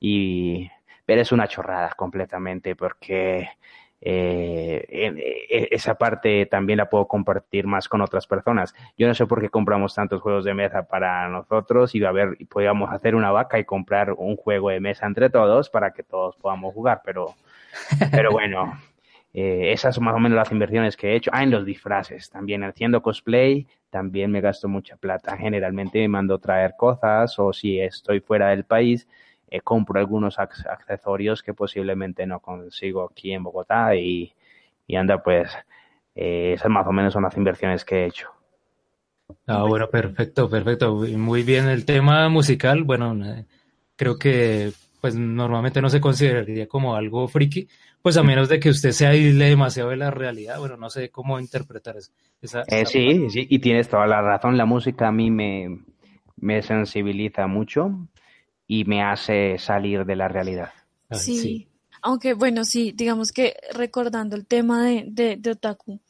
y 0.00 0.70
pero 1.06 1.20
es 1.22 1.32
una 1.32 1.48
chorrada 1.48 1.90
completamente 1.96 2.76
porque 2.76 3.48
eh, 4.06 4.84
e, 4.90 5.68
esa 5.70 5.94
parte 5.94 6.44
también 6.46 6.76
la 6.76 6.90
puedo 6.90 7.08
compartir 7.08 7.66
más 7.66 7.88
con 7.88 8.02
otras 8.02 8.26
personas. 8.26 8.74
Yo 8.98 9.08
no 9.08 9.14
sé 9.14 9.26
por 9.26 9.40
qué 9.40 9.48
compramos 9.48 9.94
tantos 9.94 10.20
juegos 10.20 10.44
de 10.44 10.52
mesa 10.54 10.86
para 10.86 11.28
nosotros 11.28 11.94
y 11.94 12.04
a 12.04 12.12
ver, 12.12 12.36
podíamos 12.48 12.92
hacer 12.92 13.14
una 13.14 13.30
vaca 13.30 13.58
y 13.58 13.64
comprar 13.64 14.12
un 14.12 14.36
juego 14.36 14.70
de 14.70 14.80
mesa 14.80 15.06
entre 15.06 15.30
todos 15.30 15.70
para 15.70 15.92
que 15.92 16.02
todos 16.02 16.36
podamos 16.36 16.74
jugar, 16.74 17.00
pero, 17.04 17.34
pero 18.10 18.30
bueno. 18.32 18.78
Eh, 19.36 19.72
esas 19.72 19.96
son 19.96 20.04
más 20.04 20.14
o 20.14 20.20
menos 20.20 20.36
las 20.36 20.52
inversiones 20.52 20.96
que 20.96 21.08
he 21.08 21.16
hecho. 21.16 21.30
Ah, 21.34 21.42
en 21.42 21.50
los 21.50 21.64
disfraces 21.64 22.30
también. 22.30 22.62
Haciendo 22.62 23.02
cosplay 23.02 23.66
también 23.90 24.30
me 24.30 24.40
gasto 24.40 24.68
mucha 24.68 24.96
plata. 24.96 25.36
Generalmente 25.36 25.98
me 25.98 26.08
mando 26.08 26.38
traer 26.38 26.74
cosas 26.78 27.36
o 27.40 27.52
si 27.52 27.80
estoy 27.80 28.20
fuera 28.20 28.50
del 28.50 28.64
país, 28.64 29.08
eh, 29.54 29.60
compro 29.60 30.00
algunos 30.00 30.40
accesorios 30.40 31.44
que 31.44 31.54
posiblemente 31.54 32.26
no 32.26 32.40
consigo 32.40 33.04
aquí 33.04 33.32
en 33.32 33.44
Bogotá 33.44 33.94
y, 33.94 34.32
anda 34.96 35.22
pues 35.22 35.48
eh, 36.16 36.54
esas 36.54 36.70
más 36.70 36.84
o 36.88 36.92
menos 36.92 37.12
son 37.12 37.22
las 37.22 37.36
inversiones 37.36 37.84
que 37.84 38.02
he 38.02 38.06
hecho. 38.06 38.30
Ah, 39.46 39.62
bueno, 39.62 39.88
perfecto, 39.88 40.50
perfecto. 40.50 40.96
Muy 40.96 41.44
bien 41.44 41.68
el 41.68 41.84
tema 41.84 42.28
musical. 42.28 42.82
Bueno, 42.82 43.16
creo 43.94 44.18
que 44.18 44.72
pues 45.00 45.14
normalmente 45.14 45.80
no 45.80 45.88
se 45.88 46.00
consideraría 46.00 46.66
como 46.66 46.96
algo 46.96 47.28
friki, 47.28 47.68
pues 48.02 48.16
a 48.16 48.24
menos 48.24 48.48
de 48.48 48.58
que 48.58 48.70
usted 48.70 48.90
se 48.90 49.06
aísle 49.06 49.50
demasiado 49.50 49.90
de 49.90 49.96
la 49.96 50.10
realidad, 50.10 50.58
bueno, 50.58 50.76
no 50.76 50.90
sé 50.90 51.10
cómo 51.10 51.38
interpretar 51.38 51.96
eso. 51.96 52.10
Eh, 52.66 52.86
sí, 52.86 53.30
sí, 53.30 53.46
y 53.48 53.58
tienes 53.60 53.88
toda 53.88 54.06
la 54.06 54.20
razón, 54.20 54.56
la 54.56 54.64
música 54.64 55.08
a 55.08 55.12
mí 55.12 55.30
me, 55.30 55.78
me 56.38 56.62
sensibiliza 56.62 57.46
mucho 57.46 58.08
y 58.66 58.84
me 58.84 59.02
hace 59.02 59.58
salir 59.58 60.04
de 60.04 60.16
la 60.16 60.28
realidad. 60.28 60.72
sí. 61.10 61.68
Aunque 62.06 62.34
bueno, 62.34 62.66
sí, 62.66 62.92
digamos 62.94 63.32
que 63.32 63.56
recordando 63.72 64.36
el 64.36 64.44
tema 64.44 64.84
de, 64.84 65.04
de, 65.08 65.36
de 65.38 65.50
otaku, 65.52 66.00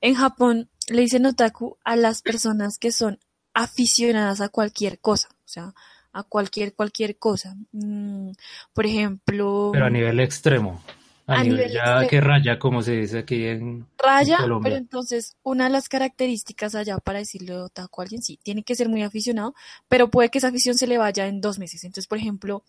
en 0.00 0.16
Japón 0.16 0.68
le 0.88 1.02
dicen 1.02 1.26
otaku 1.26 1.78
a 1.84 1.94
las 1.94 2.22
personas 2.22 2.76
que 2.76 2.90
son 2.90 3.20
aficionadas 3.52 4.40
a 4.40 4.48
cualquier 4.48 4.98
cosa, 4.98 5.28
o 5.30 5.48
sea, 5.48 5.72
a 6.12 6.22
cualquier, 6.24 6.74
cualquier 6.74 7.18
cosa. 7.18 7.56
Mm, 7.72 8.30
por 8.72 8.86
ejemplo... 8.86 9.70
Pero 9.72 9.86
a 9.86 9.90
nivel 9.90 10.20
extremo. 10.20 10.82
A, 11.26 11.42
nivel, 11.42 11.72
ya 11.72 12.06
que 12.06 12.20
raya, 12.20 12.58
como 12.58 12.82
se 12.82 12.92
dice 12.96 13.20
aquí 13.20 13.46
en, 13.46 13.86
raya, 13.96 14.38
pero 14.62 14.76
entonces 14.76 15.36
una 15.42 15.64
de 15.64 15.70
las 15.70 15.88
características 15.88 16.74
allá 16.74 16.98
para 16.98 17.20
decirle 17.20 17.56
otaku 17.56 18.00
a 18.00 18.04
alguien, 18.04 18.22
sí, 18.22 18.38
tiene 18.42 18.62
que 18.62 18.74
ser 18.74 18.90
muy 18.90 19.02
aficionado, 19.02 19.54
pero 19.88 20.10
puede 20.10 20.28
que 20.28 20.36
esa 20.36 20.48
afición 20.48 20.76
se 20.76 20.86
le 20.86 20.98
vaya 20.98 21.26
en 21.26 21.40
dos 21.40 21.58
meses. 21.58 21.82
Entonces, 21.84 22.08
por 22.08 22.18
ejemplo, 22.18 22.62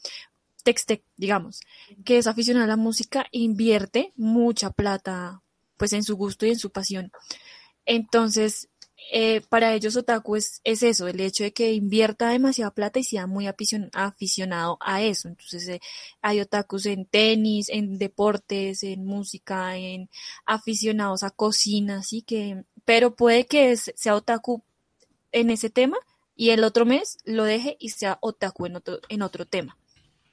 Textec, 0.64 1.04
digamos, 1.18 1.60
que 2.06 2.18
es 2.18 2.28
aficionado 2.28 2.64
a 2.64 2.68
la 2.70 2.78
música, 2.78 3.26
invierte 3.32 4.14
mucha 4.16 4.70
plata 4.72 5.42
pues 5.78 5.92
en 5.92 6.04
su 6.04 6.16
gusto 6.16 6.46
y 6.46 6.52
en 6.52 6.60
su 6.60 6.72
pasión. 6.72 7.12
Entonces, 7.86 8.70
eh, 9.12 9.42
para 9.50 9.74
ellos 9.74 9.96
otaku 9.96 10.36
es, 10.36 10.62
eso, 10.64 11.08
el 11.08 11.20
hecho 11.20 11.44
de 11.44 11.54
que 11.54 11.74
invierta 11.74 12.30
demasiada 12.30 12.72
plata 12.72 13.00
y 13.00 13.04
sea 13.04 13.28
muy 13.28 13.48
aficionado 13.48 14.78
a 14.82 15.02
eso. 15.02 15.28
Entonces 15.28 15.68
eh, 15.68 15.82
hay 16.22 16.42
otakus 16.42 16.86
en 16.86 17.06
tenis, 17.06 17.70
en 17.70 17.98
deportes, 17.98 18.84
en 18.84 19.06
música, 19.06 19.78
en 19.78 20.10
aficionados 20.46 21.24
a 21.24 21.30
cocina, 21.30 22.00
así 22.00 22.22
que, 22.22 22.64
pero 22.84 23.16
puede 23.16 23.46
que 23.46 23.76
sea 23.78 24.16
otaku 24.16 24.64
en 25.32 25.50
ese 25.50 25.70
tema 25.70 25.98
y 26.36 26.50
el 26.50 26.64
otro 26.64 26.86
mes 26.86 27.18
lo 27.26 27.44
deje 27.44 27.78
y 27.80 27.90
sea 27.90 28.18
otaku 28.22 28.66
en 28.66 28.78
otro, 28.78 29.00
en 29.10 29.22
otro 29.22 29.46
tema. 29.46 29.78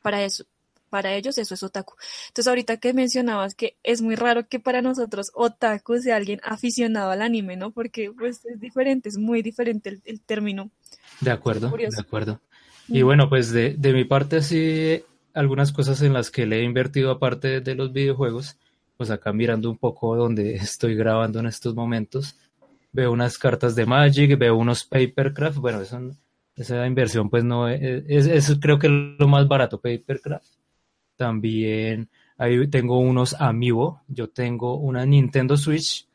Para 0.02 0.24
eso, 0.24 0.44
para 0.92 1.14
ellos 1.14 1.38
eso 1.38 1.54
es 1.54 1.62
otaku. 1.62 1.94
Entonces 2.28 2.48
ahorita 2.48 2.76
que 2.76 2.92
mencionabas 2.92 3.54
que 3.54 3.78
es 3.82 4.02
muy 4.02 4.14
raro 4.14 4.46
que 4.46 4.60
para 4.60 4.82
nosotros 4.82 5.32
otaku 5.32 5.96
sea 5.96 6.16
alguien 6.16 6.38
aficionado 6.44 7.10
al 7.10 7.22
anime, 7.22 7.56
¿no? 7.56 7.70
Porque 7.70 8.12
pues 8.12 8.44
es 8.44 8.60
diferente, 8.60 9.08
es 9.08 9.16
muy 9.16 9.40
diferente 9.40 9.98
el, 10.04 10.20
término. 10.20 10.70
De 11.22 11.30
acuerdo, 11.30 11.70
de 11.70 11.88
acuerdo. 11.98 12.42
Y 12.88 13.02
mm. 13.02 13.06
bueno, 13.06 13.30
pues 13.30 13.52
de, 13.52 13.74
de 13.78 13.94
mi 13.94 14.04
parte 14.04 14.42
sí, 14.42 15.02
algunas 15.32 15.72
cosas 15.72 16.02
en 16.02 16.12
las 16.12 16.30
que 16.30 16.44
le 16.44 16.60
he 16.60 16.62
invertido 16.62 17.10
aparte 17.10 17.62
de 17.62 17.74
los 17.74 17.90
videojuegos, 17.90 18.58
pues 18.98 19.10
acá 19.10 19.32
mirando 19.32 19.70
un 19.70 19.78
poco 19.78 20.14
donde 20.14 20.54
estoy 20.56 20.94
grabando 20.94 21.40
en 21.40 21.46
estos 21.46 21.74
momentos, 21.74 22.36
veo 22.92 23.12
unas 23.12 23.38
cartas 23.38 23.74
de 23.74 23.86
Magic, 23.86 24.38
veo 24.38 24.56
unos 24.56 24.84
Papercraft, 24.84 25.56
bueno, 25.56 25.80
esa 26.54 26.86
inversión 26.86 27.30
pues 27.30 27.44
no 27.44 27.66
es, 27.66 28.26
es, 28.26 28.58
creo 28.60 28.78
que 28.78 28.88
es 28.88 28.92
lo 29.18 29.26
más 29.26 29.48
barato, 29.48 29.80
Papercraft. 29.80 30.61
También 31.16 32.08
ahí 32.38 32.68
tengo 32.68 32.98
unos 32.98 33.34
Amiibo. 33.40 34.02
Yo 34.08 34.28
tengo 34.28 34.76
una 34.76 35.06
Nintendo 35.06 35.56
Switch 35.56 36.08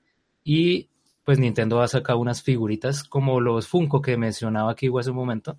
y 0.43 0.89
pues 1.23 1.39
Nintendo 1.39 1.81
ha 1.81 1.87
sacado 1.87 2.19
unas 2.19 2.41
figuritas 2.41 3.03
como 3.03 3.41
los 3.41 3.67
Funko 3.67 4.01
que 4.01 4.17
mencionaba 4.17 4.71
aquí 4.71 4.89
hace 4.97 5.09
un 5.09 5.17
momento. 5.17 5.57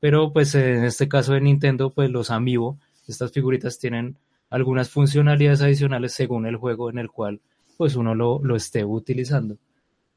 Pero 0.00 0.32
pues 0.32 0.54
en 0.54 0.84
este 0.84 1.08
caso 1.08 1.34
de 1.34 1.40
Nintendo, 1.40 1.90
pues 1.90 2.10
los 2.10 2.30
Amiibo, 2.30 2.78
estas 3.06 3.32
figuritas 3.32 3.78
tienen 3.78 4.18
algunas 4.50 4.90
funcionalidades 4.90 5.62
adicionales 5.62 6.12
según 6.12 6.46
el 6.46 6.56
juego 6.56 6.90
en 6.90 6.98
el 6.98 7.10
cual 7.10 7.40
pues 7.76 7.96
uno 7.96 8.14
lo, 8.14 8.40
lo 8.42 8.56
esté 8.56 8.84
utilizando. 8.84 9.56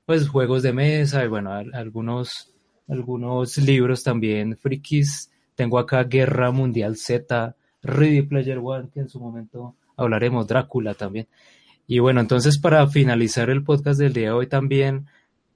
Pues 0.06 0.28
juegos 0.28 0.64
de 0.64 0.74
mesa 0.74 1.24
y 1.24 1.28
bueno, 1.28 1.52
algunos, 1.52 2.54
algunos 2.88 3.58
libros 3.58 4.04
también 4.04 4.58
frikis. 4.58 5.32
Tengo 5.56 5.80
acá 5.80 6.04
Guerra 6.04 6.52
Mundial 6.52 6.96
Z, 6.96 7.56
Ready 7.88 8.22
Player 8.24 8.60
One, 8.62 8.90
que 8.94 9.00
en 9.00 9.10
su 9.10 9.20
momento 9.20 9.76
hablaremos, 9.96 10.48
Drácula 10.48 10.94
también. 10.94 11.28
Y 11.88 12.00
bueno, 12.00 12.20
entonces 12.20 12.60
para 12.60 12.86
finalizar 12.88 13.50
el 13.50 13.64
podcast 13.64 14.00
del 14.00 14.14
día 14.14 14.28
de 14.28 14.32
hoy 14.34 14.48
también, 14.48 15.08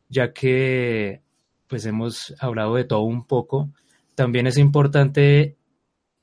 ya 0.09 0.33
que 0.33 1.21
pues 1.67 1.85
hemos 1.85 2.33
hablado 2.39 2.75
de 2.75 2.83
todo 2.83 3.01
un 3.01 3.25
poco, 3.25 3.69
también 4.15 4.47
es 4.47 4.57
importante 4.57 5.55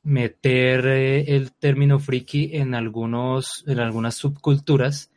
meter 0.02 0.86
eh, 0.86 1.36
el 1.36 1.52
término 1.52 1.98
friki 1.98 2.50
en 2.56 2.74
algunos 2.74 3.64
en 3.66 3.80
algunas 3.80 4.14
subculturas 4.14 5.10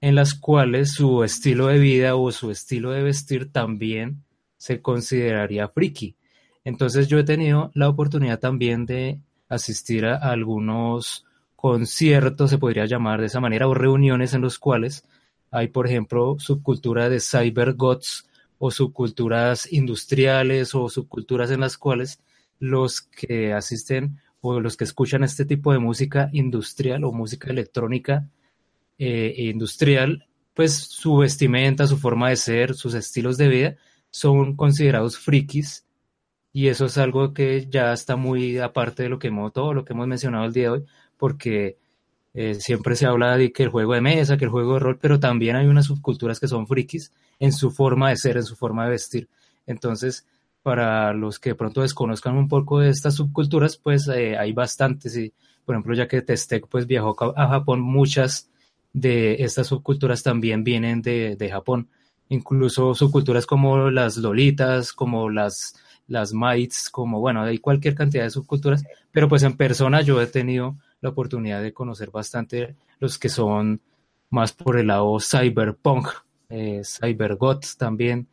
en 0.00 0.14
las 0.14 0.34
cuales 0.34 0.92
su 0.92 1.24
estilo 1.24 1.66
de 1.66 1.78
vida 1.78 2.16
o 2.16 2.30
su 2.30 2.50
estilo 2.50 2.92
de 2.92 3.02
vestir 3.02 3.50
también 3.52 4.22
se 4.56 4.80
consideraría 4.80 5.68
friki. 5.68 6.16
Entonces 6.64 7.08
yo 7.08 7.18
he 7.18 7.24
tenido 7.24 7.70
la 7.74 7.88
oportunidad 7.88 8.38
también 8.38 8.86
de 8.86 9.20
asistir 9.48 10.06
a 10.06 10.16
algunos 10.16 11.24
conciertos, 11.56 12.50
se 12.50 12.58
podría 12.58 12.86
llamar 12.86 13.20
de 13.20 13.26
esa 13.26 13.40
manera, 13.40 13.68
o 13.68 13.74
reuniones 13.74 14.34
en 14.34 14.42
los 14.42 14.58
cuales 14.58 15.04
hay, 15.50 15.68
por 15.68 15.86
ejemplo, 15.86 16.36
subcultura 16.38 17.08
de 17.08 17.20
cybergods 17.20 18.28
o 18.58 18.70
subculturas 18.70 19.72
industriales 19.72 20.74
o 20.74 20.88
subculturas 20.88 21.50
en 21.50 21.60
las 21.60 21.78
cuales 21.78 22.20
los 22.58 23.00
que 23.00 23.52
asisten 23.52 24.20
o 24.40 24.60
los 24.60 24.76
que 24.76 24.84
escuchan 24.84 25.24
este 25.24 25.44
tipo 25.44 25.72
de 25.72 25.78
música 25.78 26.28
industrial 26.32 27.04
o 27.04 27.12
música 27.12 27.50
electrónica 27.50 28.28
eh, 28.98 29.34
e 29.36 29.44
industrial, 29.44 30.26
pues 30.54 30.74
su 30.74 31.16
vestimenta, 31.16 31.86
su 31.86 31.98
forma 31.98 32.30
de 32.30 32.36
ser, 32.36 32.74
sus 32.74 32.94
estilos 32.94 33.36
de 33.36 33.48
vida 33.48 33.76
son 34.10 34.56
considerados 34.56 35.18
frikis 35.18 35.86
y 36.52 36.68
eso 36.68 36.86
es 36.86 36.98
algo 36.98 37.32
que 37.32 37.66
ya 37.68 37.92
está 37.92 38.16
muy 38.16 38.58
aparte 38.58 39.04
de 39.04 39.08
lo 39.08 39.18
que 39.18 39.28
hemos, 39.28 39.52
todo 39.52 39.74
lo 39.74 39.84
que 39.84 39.92
hemos 39.92 40.06
mencionado 40.06 40.44
el 40.44 40.52
día 40.52 40.64
de 40.64 40.70
hoy, 40.70 40.84
porque 41.16 41.76
Eh, 42.34 42.54
siempre 42.60 42.94
se 42.94 43.06
habla 43.06 43.36
de 43.36 43.50
que 43.50 43.64
el 43.64 43.70
juego 43.70 43.94
de 43.94 44.00
mesa, 44.00 44.36
que 44.36 44.44
el 44.44 44.50
juego 44.50 44.74
de 44.74 44.80
rol, 44.80 44.98
pero 45.00 45.18
también 45.18 45.56
hay 45.56 45.66
unas 45.66 45.86
subculturas 45.86 46.38
que 46.38 46.46
son 46.46 46.66
frikis 46.66 47.10
en 47.40 47.52
su 47.52 47.70
forma 47.70 48.10
de 48.10 48.16
ser, 48.16 48.36
en 48.36 48.44
su 48.44 48.54
forma 48.54 48.84
de 48.84 48.90
vestir. 48.90 49.28
Entonces, 49.66 50.24
para 50.62 51.12
los 51.14 51.38
que 51.40 51.56
pronto 51.56 51.80
desconozcan 51.80 52.36
un 52.36 52.46
poco 52.46 52.78
de 52.78 52.90
estas 52.90 53.14
subculturas, 53.16 53.76
pues 53.76 54.06
eh, 54.08 54.36
hay 54.36 54.52
bastantes. 54.52 55.16
Y, 55.16 55.32
por 55.64 55.74
ejemplo, 55.74 55.94
ya 55.96 56.06
que 56.06 56.22
Testec 56.22 56.68
pues 56.68 56.86
viajó 56.86 57.16
a 57.36 57.48
Japón, 57.48 57.80
muchas 57.80 58.50
de 58.92 59.42
estas 59.42 59.66
subculturas 59.66 60.22
también 60.22 60.62
vienen 60.62 61.02
de, 61.02 61.34
de 61.34 61.50
Japón. 61.50 61.88
Incluso 62.28 62.94
subculturas 62.94 63.46
como 63.46 63.90
las 63.90 64.16
lolitas, 64.16 64.92
como 64.92 65.28
las, 65.28 65.74
las 66.08 66.32
mites, 66.32 66.90
como 66.90 67.20
bueno, 67.20 67.42
hay 67.42 67.58
cualquier 67.58 67.94
cantidad 67.94 68.24
de 68.24 68.30
subculturas, 68.30 68.84
pero 69.12 69.28
pues 69.28 69.42
en 69.44 69.56
persona 69.56 70.00
yo 70.00 70.20
he 70.20 70.26
tenido 70.26 70.76
la 71.00 71.10
oportunidad 71.10 71.62
de 71.62 71.72
conocer 71.72 72.10
bastante 72.10 72.74
los 72.98 73.18
que 73.18 73.28
son 73.28 73.80
más 74.30 74.52
por 74.52 74.78
el 74.78 74.88
lado 74.88 75.18
cyberpunk, 75.20 76.08
eh, 76.48 76.82
también 77.78 78.26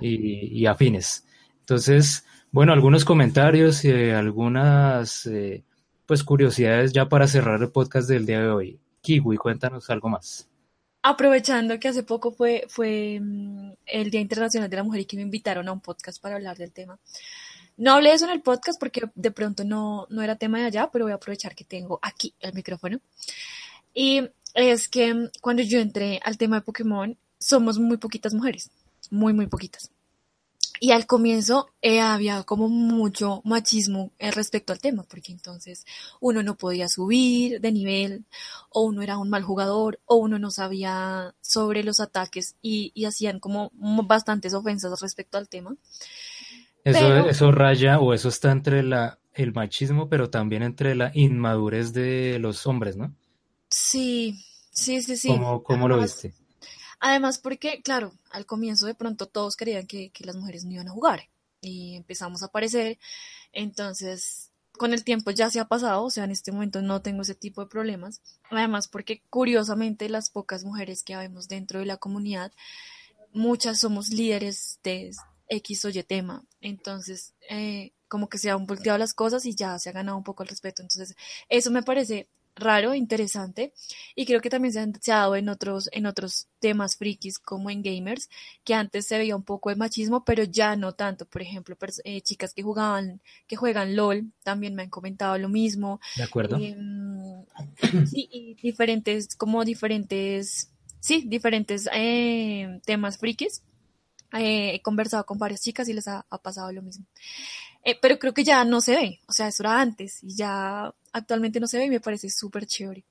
y, 0.00 0.66
afines. 0.66 1.26
Entonces, 1.60 2.26
bueno, 2.50 2.72
algunos 2.72 3.04
comentarios 3.04 3.84
y 3.84 4.10
algunas 4.10 5.26
eh, 5.26 5.62
pues 6.06 6.24
curiosidades 6.24 6.92
ya 6.92 7.08
para 7.08 7.28
cerrar 7.28 7.62
el 7.62 7.70
podcast 7.70 8.08
del 8.08 8.26
día 8.26 8.40
de 8.40 8.48
hoy. 8.48 8.80
Kiwi, 9.02 9.36
cuéntanos 9.36 9.88
algo 9.88 10.08
más. 10.08 10.49
Aprovechando 11.02 11.78
que 11.78 11.88
hace 11.88 12.02
poco 12.02 12.32
fue, 12.32 12.66
fue 12.68 13.18
mm, 13.20 13.72
el 13.86 14.10
Día 14.10 14.20
Internacional 14.20 14.68
de 14.68 14.76
la 14.76 14.82
Mujer 14.82 15.00
y 15.00 15.04
que 15.06 15.16
me 15.16 15.22
invitaron 15.22 15.68
a 15.68 15.72
un 15.72 15.80
podcast 15.80 16.20
para 16.20 16.36
hablar 16.36 16.58
del 16.58 16.72
tema. 16.72 16.98
No 17.76 17.92
hablé 17.92 18.10
de 18.10 18.16
eso 18.16 18.26
en 18.26 18.32
el 18.32 18.42
podcast 18.42 18.78
porque 18.78 19.02
de 19.14 19.30
pronto 19.30 19.64
no, 19.64 20.06
no 20.10 20.22
era 20.22 20.36
tema 20.36 20.58
de 20.58 20.66
allá, 20.66 20.90
pero 20.92 21.06
voy 21.06 21.12
a 21.12 21.16
aprovechar 21.16 21.54
que 21.54 21.64
tengo 21.64 21.98
aquí 22.02 22.34
el 22.40 22.52
micrófono. 22.52 23.00
Y 23.94 24.28
es 24.54 24.88
que 24.88 25.30
cuando 25.40 25.62
yo 25.62 25.78
entré 25.80 26.20
al 26.22 26.36
tema 26.36 26.56
de 26.56 26.62
Pokémon, 26.62 27.16
somos 27.38 27.78
muy 27.78 27.96
poquitas 27.96 28.34
mujeres, 28.34 28.70
muy, 29.10 29.32
muy 29.32 29.46
poquitas. 29.46 29.90
Y 30.82 30.92
al 30.92 31.06
comienzo 31.06 31.68
eh, 31.82 32.00
había 32.00 32.42
como 32.44 32.70
mucho 32.70 33.42
machismo 33.44 34.12
eh, 34.18 34.30
respecto 34.30 34.72
al 34.72 34.80
tema, 34.80 35.02
porque 35.02 35.30
entonces 35.30 35.84
uno 36.20 36.42
no 36.42 36.56
podía 36.56 36.88
subir 36.88 37.60
de 37.60 37.70
nivel, 37.70 38.24
o 38.70 38.84
uno 38.84 39.02
era 39.02 39.18
un 39.18 39.28
mal 39.28 39.42
jugador, 39.42 40.00
o 40.06 40.16
uno 40.16 40.38
no 40.38 40.50
sabía 40.50 41.34
sobre 41.42 41.84
los 41.84 42.00
ataques 42.00 42.56
y, 42.62 42.92
y 42.94 43.04
hacían 43.04 43.40
como 43.40 43.70
bastantes 43.74 44.54
ofensas 44.54 44.98
respecto 45.02 45.36
al 45.36 45.50
tema. 45.50 45.76
Eso, 46.82 47.28
eso 47.28 47.52
raya 47.52 48.00
o 48.00 48.14
eso 48.14 48.30
está 48.30 48.50
entre 48.50 48.82
la, 48.82 49.18
el 49.34 49.52
machismo, 49.52 50.08
pero 50.08 50.30
también 50.30 50.62
entre 50.62 50.94
la 50.94 51.10
inmadurez 51.14 51.92
de 51.92 52.38
los 52.40 52.66
hombres, 52.66 52.96
¿no? 52.96 53.14
Sí, 53.68 54.34
sí, 54.72 55.02
sí, 55.02 55.18
sí. 55.18 55.28
¿Cómo, 55.28 55.62
cómo 55.62 55.88
lo 55.88 56.00
viste? 56.00 56.32
Además, 57.00 57.38
porque, 57.38 57.82
claro, 57.82 58.12
al 58.30 58.46
comienzo 58.46 58.86
de 58.86 58.94
pronto 58.94 59.26
todos 59.26 59.56
creían 59.56 59.86
que, 59.86 60.12
las 60.20 60.36
mujeres 60.36 60.64
no 60.64 60.72
iban 60.72 60.88
a 60.88 60.92
jugar 60.92 61.28
y 61.62 61.96
empezamos 61.96 62.42
a 62.42 62.46
aparecer. 62.46 62.98
Entonces, 63.52 64.52
con 64.72 64.92
el 64.92 65.02
tiempo 65.02 65.30
ya 65.30 65.50
se 65.50 65.60
ha 65.60 65.64
pasado, 65.66 66.04
o 66.04 66.10
sea, 66.10 66.24
en 66.24 66.30
este 66.30 66.52
momento 66.52 66.82
no 66.82 67.02
tengo 67.02 67.22
ese 67.22 67.34
tipo 67.34 67.62
de 67.62 67.68
problemas. 67.68 68.20
Además, 68.50 68.86
porque 68.86 69.22
curiosamente 69.30 70.08
las 70.08 70.30
pocas 70.30 70.64
mujeres 70.64 71.02
que 71.02 71.16
vemos 71.16 71.48
dentro 71.48 71.80
de 71.80 71.86
la 71.86 71.96
comunidad, 71.96 72.52
muchas 73.32 73.80
somos 73.80 74.10
líderes 74.10 74.78
de, 74.84 75.12
X 75.50 75.84
o 75.84 75.88
Y 75.88 76.02
tema. 76.04 76.44
Entonces, 76.60 77.34
eh, 77.48 77.92
como 78.08 78.28
que 78.28 78.38
se 78.38 78.50
han 78.50 78.66
volteado 78.66 78.98
las 78.98 79.14
cosas 79.14 79.44
y 79.46 79.54
ya 79.54 79.78
se 79.78 79.90
ha 79.90 79.92
ganado 79.92 80.16
un 80.16 80.24
poco 80.24 80.42
el 80.42 80.48
respeto. 80.48 80.82
Entonces, 80.82 81.16
eso 81.48 81.70
me 81.70 81.82
parece 81.82 82.28
raro, 82.56 82.94
interesante, 82.94 83.72
y 84.14 84.26
creo 84.26 84.40
que 84.40 84.50
también 84.50 84.72
se, 84.72 85.12
ha 85.12 85.16
dado 85.16 85.36
en 85.36 85.48
otros, 85.48 85.88
en 85.92 86.06
otros 86.06 86.48
temas 86.58 86.96
frikis 86.96 87.38
como 87.38 87.70
en 87.70 87.82
gamers, 87.82 88.28
que 88.64 88.74
antes 88.74 89.06
se 89.06 89.18
veía 89.18 89.36
un 89.36 89.42
poco 89.42 89.70
de 89.70 89.76
machismo, 89.76 90.24
pero 90.24 90.44
ya 90.44 90.76
no 90.76 90.92
tanto. 90.92 91.26
Por 91.26 91.42
ejemplo, 91.42 91.76
eh, 92.04 92.20
chicas 92.20 92.54
que 92.54 92.62
jugaban, 92.62 93.20
que 93.46 93.56
juegan 93.56 93.96
LOL, 93.96 94.32
también 94.42 94.74
me 94.74 94.82
han 94.82 94.90
comentado 94.90 95.38
lo 95.38 95.48
mismo. 95.48 96.00
De 96.16 96.22
acuerdo. 96.22 96.56
Em, 96.56 97.44
sí, 98.06 98.28
y 98.30 98.54
diferentes, 98.54 99.34
como 99.36 99.64
diferentes, 99.64 100.70
sí, 101.00 101.24
diferentes 101.26 101.88
eh, 101.92 102.80
temas 102.84 103.18
frikis 103.18 103.62
eh, 104.32 104.74
he 104.74 104.82
conversado 104.82 105.26
con 105.26 105.38
varias 105.38 105.60
chicas 105.60 105.88
y 105.88 105.92
les 105.92 106.06
ha, 106.06 106.24
pasado 106.42 106.70
lo 106.72 106.82
mismo. 106.82 107.04
Eh, 107.84 107.98
pero 108.00 108.18
creo 108.18 108.34
que 108.34 108.44
ya 108.44 108.64
no 108.64 108.80
se 108.80 108.94
ve, 108.94 109.20
o 109.26 109.32
sea, 109.32 109.48
eso 109.48 109.62
era 109.62 109.80
antes 109.80 110.22
y 110.22 110.34
ya 110.34 110.92
actualmente 111.12 111.60
no 111.60 111.66
se 111.66 111.78
ve 111.78 111.86
y 111.86 111.90
me 111.90 112.00
parece 112.00 112.28
súper 112.28 112.66
chévere. 112.66 113.04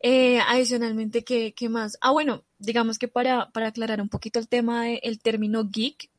Eh, 0.00 0.38
adicionalmente, 0.40 1.24
¿qué, 1.24 1.54
¿qué, 1.54 1.68
más? 1.68 1.96
Ah, 2.00 2.10
bueno, 2.10 2.44
digamos 2.58 2.98
que 2.98 3.08
para, 3.08 3.50
para 3.50 3.68
aclarar 3.68 4.00
un 4.00 4.08
poquito 4.08 4.38
el 4.38 4.48
tema 4.48 4.84
del 4.84 5.18
término 5.20 5.64
geek, 5.64 6.10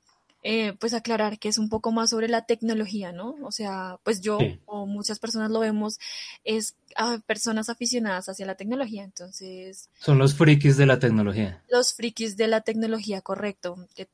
eh, 0.47 0.73
pues 0.79 0.93
aclarar 0.93 1.39
que 1.39 1.49
es 1.49 1.57
un 1.57 1.69
poco 1.69 1.91
más 1.91 2.11
sobre 2.11 2.27
la 2.27 2.45
tecnología, 2.45 3.11
¿no? 3.11 3.35
O 3.41 3.51
sea, 3.51 3.97
pues 4.03 4.21
yo 4.21 4.37
o 4.65 4.85
muchas 4.85 5.17
personas 5.17 5.49
lo 5.49 5.59
vemos, 5.59 5.97
es 6.43 6.75
a 6.95 7.17
personas 7.25 7.69
aficionadas 7.69 8.29
hacia 8.29 8.45
la 8.45 8.53
tecnología, 8.53 9.03
entonces... 9.03 9.89
Son 9.99 10.19
los 10.19 10.35
frikis 10.35 10.77
de 10.77 10.85
la 10.85 10.99
tecnología. 10.99 11.63
Los 11.67 11.95
frikis 11.95 12.37
de 12.37 12.47
la 12.47 12.61
tecnología, 12.61 13.21
correcto. 13.21 13.87
Que 13.95 14.07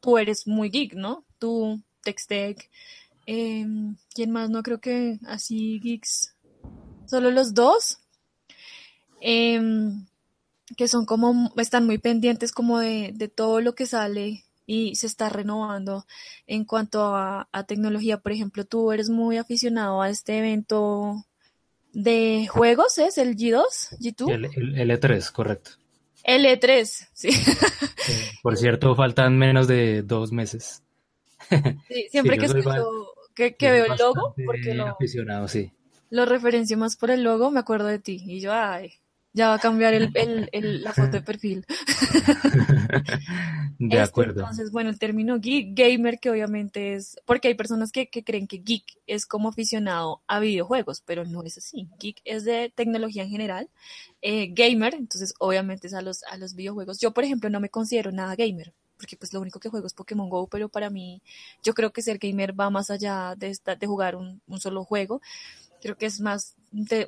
tú 0.00 0.18
eres 0.18 0.46
muy 0.46 0.68
geek, 0.68 0.92
¿no? 0.92 1.24
Tú, 1.38 1.80
Textec, 2.02 2.70
eh, 3.26 3.66
¿quién 4.14 4.30
más? 4.30 4.50
No 4.50 4.62
creo 4.62 4.80
que 4.80 5.18
así 5.26 5.80
geeks. 5.80 6.34
Solo 7.06 7.30
los 7.30 7.54
dos. 7.54 7.98
Em, 9.20 10.06
que 10.76 10.88
son 10.88 11.04
como, 11.04 11.52
están 11.56 11.86
muy 11.86 11.98
pendientes 11.98 12.52
como 12.52 12.78
de, 12.78 13.12
de 13.14 13.28
todo 13.28 13.60
lo 13.60 13.74
que 13.74 13.86
sale 13.86 14.44
y 14.66 14.94
se 14.94 15.06
está 15.06 15.28
renovando 15.28 16.06
en 16.46 16.64
cuanto 16.64 17.14
a, 17.14 17.46
tecnología. 17.66 18.18
Por 18.18 18.32
ejemplo, 18.32 18.64
tú 18.64 18.92
eres 18.92 19.08
muy 19.10 19.36
aficionado 19.36 20.02
a 20.02 20.08
este 20.08 20.38
evento 20.38 21.24
de 21.92 22.46
juegos, 22.50 22.98
¿es 22.98 23.18
el 23.18 23.36
G2? 23.36 23.64
¿G2? 24.00 24.76
El, 24.76 24.90
E3, 24.90 25.30
correcto. 25.30 25.72
El 26.24 26.46
E3, 26.46 27.08
sí. 27.12 27.30
Por 28.42 28.56
cierto, 28.56 28.94
faltan 28.94 29.36
menos 29.36 29.66
de 29.68 30.02
dos 30.02 30.32
meses. 30.32 30.82
Sí, 31.88 32.06
siempre 32.10 32.38
que, 32.38 33.54
que, 33.54 33.70
veo 33.70 33.86
el 33.86 33.98
logo, 33.98 34.34
porque 34.44 34.74
lo, 34.74 34.88
aficionado, 34.88 35.48
sí. 35.48 35.72
lo 36.10 36.26
referencio 36.26 36.76
más 36.76 36.96
por 36.96 37.10
el 37.10 37.22
logo, 37.22 37.50
me 37.50 37.60
acuerdo 37.60 37.86
de 37.86 37.98
ti. 37.98 38.22
Y 38.26 38.40
yo, 38.40 38.52
ay, 38.52 38.92
ya 39.34 39.48
va 39.48 39.54
a 39.54 39.58
cambiar 39.58 39.94
el, 39.94 40.10
el, 40.52 40.82
la 40.82 40.92
foto 40.92 41.12
de 41.12 41.22
perfil. 41.22 41.64
de 43.78 43.86
este, 43.86 44.00
acuerdo. 44.00 44.40
Entonces, 44.40 44.70
bueno, 44.70 44.90
el 44.90 44.98
término 44.98 45.40
geek, 45.40 45.74
gamer, 45.74 46.18
que 46.18 46.30
obviamente 46.30 46.94
es, 46.94 47.16
porque 47.24 47.48
hay 47.48 47.54
personas 47.54 47.92
que, 47.92 48.10
que, 48.10 48.24
creen 48.24 48.46
que 48.46 48.58
geek 48.58 48.84
es 49.06 49.24
como 49.24 49.48
aficionado 49.48 50.22
a 50.26 50.38
videojuegos, 50.38 51.02
pero 51.04 51.24
no 51.24 51.42
es 51.44 51.56
así. 51.56 51.88
Geek 51.98 52.20
es 52.24 52.44
de 52.44 52.70
tecnología 52.74 53.22
en 53.22 53.30
general. 53.30 53.70
Eh, 54.20 54.48
gamer, 54.52 54.94
entonces 54.94 55.34
obviamente 55.38 55.86
es 55.86 55.94
a 55.94 56.02
los, 56.02 56.24
a 56.24 56.36
los 56.36 56.54
videojuegos. 56.54 57.00
Yo, 57.00 57.12
por 57.12 57.24
ejemplo, 57.24 57.48
no 57.48 57.60
me 57.60 57.70
considero 57.70 58.12
nada 58.12 58.36
gamer 58.36 58.74
porque 59.02 59.16
pues 59.16 59.32
lo 59.32 59.40
único 59.40 59.58
que 59.58 59.68
juego 59.68 59.86
es 59.88 59.94
Pokémon 59.94 60.30
Go, 60.30 60.46
pero 60.46 60.68
para 60.68 60.88
mí 60.88 61.22
yo 61.64 61.74
creo 61.74 61.92
que 61.92 62.02
ser 62.02 62.18
gamer 62.18 62.58
va 62.58 62.70
más 62.70 62.88
allá 62.88 63.34
de, 63.36 63.48
esta, 63.48 63.74
de 63.74 63.86
jugar 63.88 64.14
un, 64.14 64.40
un 64.46 64.60
solo 64.60 64.84
juego 64.84 65.20
creo 65.80 65.98
que 65.98 66.06
es 66.06 66.20
más 66.20 66.54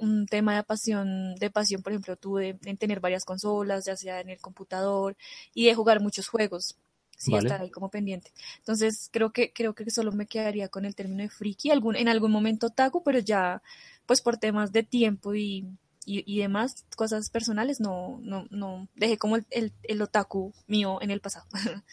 un, 0.01 0.27
tema 0.27 0.57
de 0.57 0.65
pasión, 0.65 1.37
de 1.37 1.49
pasión, 1.49 1.81
por 1.81 1.93
ejemplo, 1.93 2.17
tú 2.17 2.37
de, 2.37 2.59
en 2.65 2.77
tener 2.77 2.99
varias 2.99 3.25
consolas, 3.25 3.85
ya 3.85 3.95
sea 3.95 4.21
en 4.21 4.31
el 4.31 4.41
computador, 4.41 5.17
y 5.55 5.67
de 5.67 5.75
jugar 5.75 6.01
muchos 6.01 6.27
juegos. 6.27 6.77
Sí, 7.17 7.33
estar 7.37 7.61
ahí 7.61 7.71
como 7.71 7.91
pendiente. 7.91 8.33
Entonces, 8.59 9.09
creo 9.13 9.31
que, 9.33 9.53
creo 9.53 9.73
que 9.73 9.89
solo 9.89 10.11
me 10.11 10.27
quedaría 10.27 10.69
con 10.69 10.85
el 10.85 10.97
término 10.97 11.23
de 11.23 11.31
friki, 11.31 11.71
algún, 11.71 11.95
en 11.95 12.09
algún 12.09 12.33
momento 12.33 12.71
taco, 12.71 13.05
pero 13.05 13.21
ya, 13.21 13.63
pues 14.05 14.21
por 14.21 14.37
temas 14.37 14.73
de 14.73 14.83
tiempo 14.83 15.33
y, 15.37 15.65
y, 16.07 16.39
demás 16.39 16.85
cosas 16.97 17.31
personales, 17.31 17.81
no, 17.81 18.19
no, 18.23 18.47
no, 18.51 18.89
dejé 18.95 19.19
como 19.19 19.37
el, 19.37 19.47
el, 19.51 19.73
el 19.83 20.03
otaku 20.03 20.53
mío 20.67 20.99
en 21.01 21.11
el 21.11 21.21
pasado. 21.21 21.47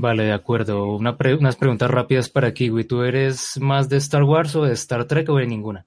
Vale, 0.00 0.24
de 0.24 0.32
acuerdo. 0.32 0.94
unas 0.96 1.16
preguntas 1.16 1.90
rápidas 1.90 2.28
para 2.28 2.54
Kiwi. 2.54 2.84
¿Tú 2.84 3.02
eres 3.02 3.58
más 3.60 3.88
de 3.88 3.96
Star 3.96 4.22
Wars 4.22 4.54
o 4.54 4.62
de 4.62 4.72
Star 4.74 5.06
Trek 5.06 5.28
o 5.28 5.36
de 5.36 5.46
ninguna? 5.46 5.86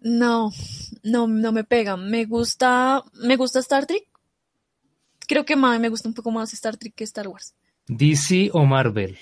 No, 0.00 0.52
no, 1.02 1.26
no 1.26 1.52
me 1.52 1.64
pega. 1.64 1.96
Me 1.96 2.26
gusta, 2.26 3.02
me 3.14 3.36
gusta 3.36 3.58
Star 3.58 3.86
Trek. 3.86 4.04
Creo 5.26 5.44
que 5.44 5.56
más, 5.56 5.80
me 5.80 5.88
gusta 5.88 6.08
un 6.08 6.14
poco 6.14 6.30
más 6.30 6.52
Star 6.52 6.76
Trek 6.76 6.94
que 6.94 7.04
Star 7.04 7.26
Wars. 7.26 7.56
¿DC 7.88 8.50
o 8.52 8.64
Marvel? 8.64 9.18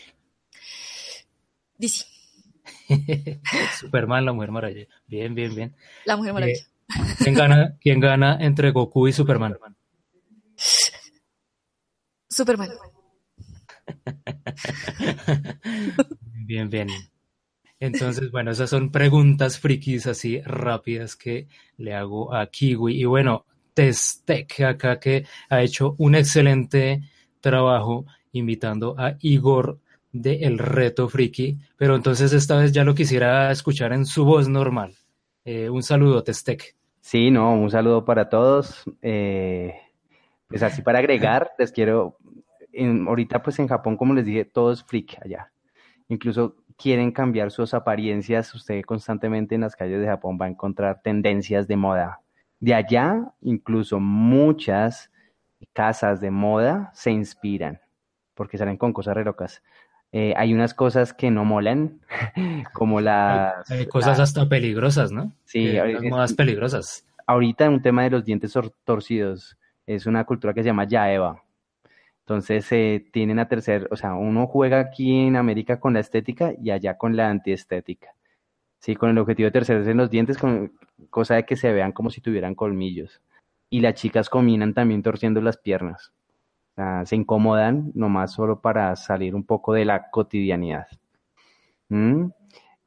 DC. 1.78 2.04
Superman, 3.80 4.26
la 4.26 4.32
Mujer 4.32 4.50
Maravilla. 4.50 4.86
Bien, 5.06 5.34
bien, 5.34 5.54
bien. 5.54 5.76
La 6.04 6.16
Mujer 6.16 6.34
Maravilla. 6.34 6.58
Eh, 6.58 6.69
¿quién, 7.18 7.34
gana, 7.34 7.76
¿Quién 7.80 8.00
gana 8.00 8.38
entre 8.40 8.70
Goku 8.70 9.08
y 9.08 9.12
Superman? 9.12 9.56
Superman. 12.28 12.70
bien, 16.46 16.70
bien. 16.70 16.88
Entonces, 17.78 18.30
bueno, 18.30 18.50
esas 18.50 18.70
son 18.70 18.90
preguntas 18.90 19.58
frikis 19.58 20.06
así 20.06 20.40
rápidas 20.42 21.16
que 21.16 21.48
le 21.78 21.94
hago 21.94 22.34
a 22.34 22.46
Kiwi. 22.46 23.00
Y 23.00 23.04
bueno, 23.06 23.46
Testec 23.74 24.60
acá 24.60 25.00
que 25.00 25.24
ha 25.48 25.62
hecho 25.62 25.94
un 25.98 26.14
excelente 26.14 27.02
trabajo 27.40 28.04
invitando 28.32 28.94
a 28.98 29.16
Igor 29.20 29.80
de 30.12 30.40
El 30.42 30.58
Reto 30.58 31.08
Friki, 31.08 31.58
pero 31.76 31.96
entonces 31.96 32.32
esta 32.32 32.58
vez 32.58 32.72
ya 32.72 32.84
lo 32.84 32.94
quisiera 32.94 33.50
escuchar 33.50 33.92
en 33.92 34.04
su 34.04 34.24
voz 34.24 34.48
normal. 34.48 34.94
Eh, 35.44 35.70
un 35.70 35.82
saludo, 35.82 36.22
Testec. 36.22 36.76
Sí, 37.00 37.30
no, 37.30 37.54
un 37.54 37.70
saludo 37.70 38.04
para 38.04 38.28
todos. 38.28 38.84
Eh, 39.02 39.74
pues 40.48 40.62
así 40.62 40.82
para 40.82 40.98
agregar, 40.98 41.50
les 41.58 41.72
quiero, 41.72 42.16
ahorita 43.06 43.42
pues 43.42 43.58
en 43.58 43.68
Japón, 43.68 43.96
como 43.96 44.14
les 44.14 44.26
dije, 44.26 44.44
todo 44.44 44.72
es 44.72 44.84
freak 44.84 45.18
allá. 45.24 45.52
Incluso 46.08 46.56
quieren 46.76 47.12
cambiar 47.12 47.50
sus 47.50 47.74
apariencias. 47.74 48.54
Usted 48.54 48.82
constantemente 48.82 49.54
en 49.54 49.62
las 49.62 49.76
calles 49.76 50.00
de 50.00 50.06
Japón 50.06 50.38
va 50.40 50.46
a 50.46 50.50
encontrar 50.50 51.02
tendencias 51.02 51.68
de 51.68 51.76
moda. 51.76 52.20
De 52.58 52.74
allá, 52.74 53.32
incluso 53.40 54.00
muchas 54.00 55.10
casas 55.72 56.20
de 56.20 56.30
moda 56.30 56.90
se 56.94 57.10
inspiran 57.10 57.80
porque 58.40 58.56
salen 58.56 58.78
con 58.78 58.94
cosas 58.94 59.14
re 59.14 59.22
locas. 59.22 59.62
Eh, 60.12 60.34
hay 60.36 60.52
unas 60.52 60.74
cosas 60.74 61.12
que 61.14 61.30
no 61.30 61.44
molan, 61.44 62.00
como 62.72 63.00
las... 63.00 63.70
Hay, 63.70 63.86
cosas 63.86 64.18
hasta 64.18 64.48
peligrosas, 64.48 65.12
¿no? 65.12 65.32
Sí, 65.44 65.76
modas 66.08 66.32
peligrosas. 66.34 67.06
Ahorita 67.26 67.68
un 67.68 67.80
tema 67.80 68.02
de 68.02 68.10
los 68.10 68.24
dientes 68.24 68.52
torcidos 68.84 69.56
es 69.86 70.06
una 70.06 70.24
cultura 70.24 70.52
que 70.52 70.62
se 70.62 70.68
llama 70.68 70.84
Yaeva. 70.84 71.42
Entonces 72.20 72.64
se 72.64 73.06
tienen 73.12 73.38
a 73.38 73.48
tercer, 73.48 73.88
o 73.90 73.96
sea, 73.96 74.14
uno 74.14 74.46
juega 74.46 74.80
aquí 74.80 75.26
en 75.26 75.36
América 75.36 75.78
con 75.78 75.94
la 75.94 76.00
estética 76.00 76.52
y 76.60 76.70
allá 76.70 76.96
con 76.96 77.16
la 77.16 77.28
antiestética. 77.28 78.14
Sí, 78.78 78.96
con 78.96 79.10
el 79.10 79.18
objetivo 79.18 79.46
de 79.46 79.52
terceros 79.52 79.86
en 79.86 79.96
los 79.96 80.10
dientes, 80.10 80.38
con 80.38 80.72
cosa 81.10 81.34
de 81.36 81.44
que 81.44 81.56
se 81.56 81.72
vean 81.72 81.92
como 81.92 82.10
si 82.10 82.20
tuvieran 82.20 82.54
colmillos. 82.54 83.20
Y 83.68 83.80
las 83.80 83.94
chicas 83.94 84.28
combinan 84.28 84.74
también 84.74 85.02
torciendo 85.02 85.40
las 85.40 85.56
piernas 85.56 86.12
se 87.04 87.16
incomodan 87.16 87.92
nomás 87.94 88.32
solo 88.32 88.60
para 88.60 88.96
salir 88.96 89.34
un 89.34 89.44
poco 89.44 89.74
de 89.74 89.84
la 89.84 90.10
cotidianidad. 90.10 90.86
¿Mm? 91.88 92.30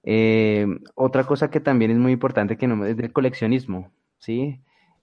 Eh, 0.04 0.66
otra 0.96 1.24
cosa 1.26 1.50
que 1.50 1.60
también 1.60 1.92
es 1.92 1.98
muy 1.98 2.12
importante 2.12 2.58
que 2.58 2.68
no 2.68 2.86
es 2.86 2.98
del 2.98 3.14
coleccionismo, 3.14 3.92
¿sí? 4.18 4.62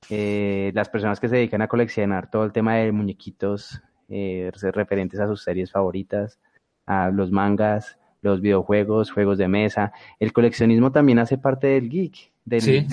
Eh, 0.08 0.72
las 0.74 0.88
personas 0.88 1.20
que 1.20 1.28
se 1.28 1.36
dedican 1.36 1.62
a 1.62 1.68
coleccionar 1.68 2.30
todo 2.30 2.44
el 2.44 2.52
tema 2.52 2.76
de 2.76 2.92
muñequitos 2.92 3.82
eh, 4.08 4.50
referentes 4.72 5.20
a 5.20 5.26
sus 5.26 5.42
series 5.42 5.70
favoritas, 5.70 6.40
a 6.86 7.10
los 7.10 7.30
mangas, 7.30 7.98
los 8.22 8.40
videojuegos, 8.40 9.10
juegos 9.10 9.38
de 9.38 9.48
mesa. 9.48 9.92
El 10.18 10.32
coleccionismo 10.32 10.92
también 10.92 11.18
hace 11.18 11.38
parte 11.38 11.68
del 11.68 11.88
geek, 11.88 12.32
del, 12.44 12.60
sí, 12.60 12.86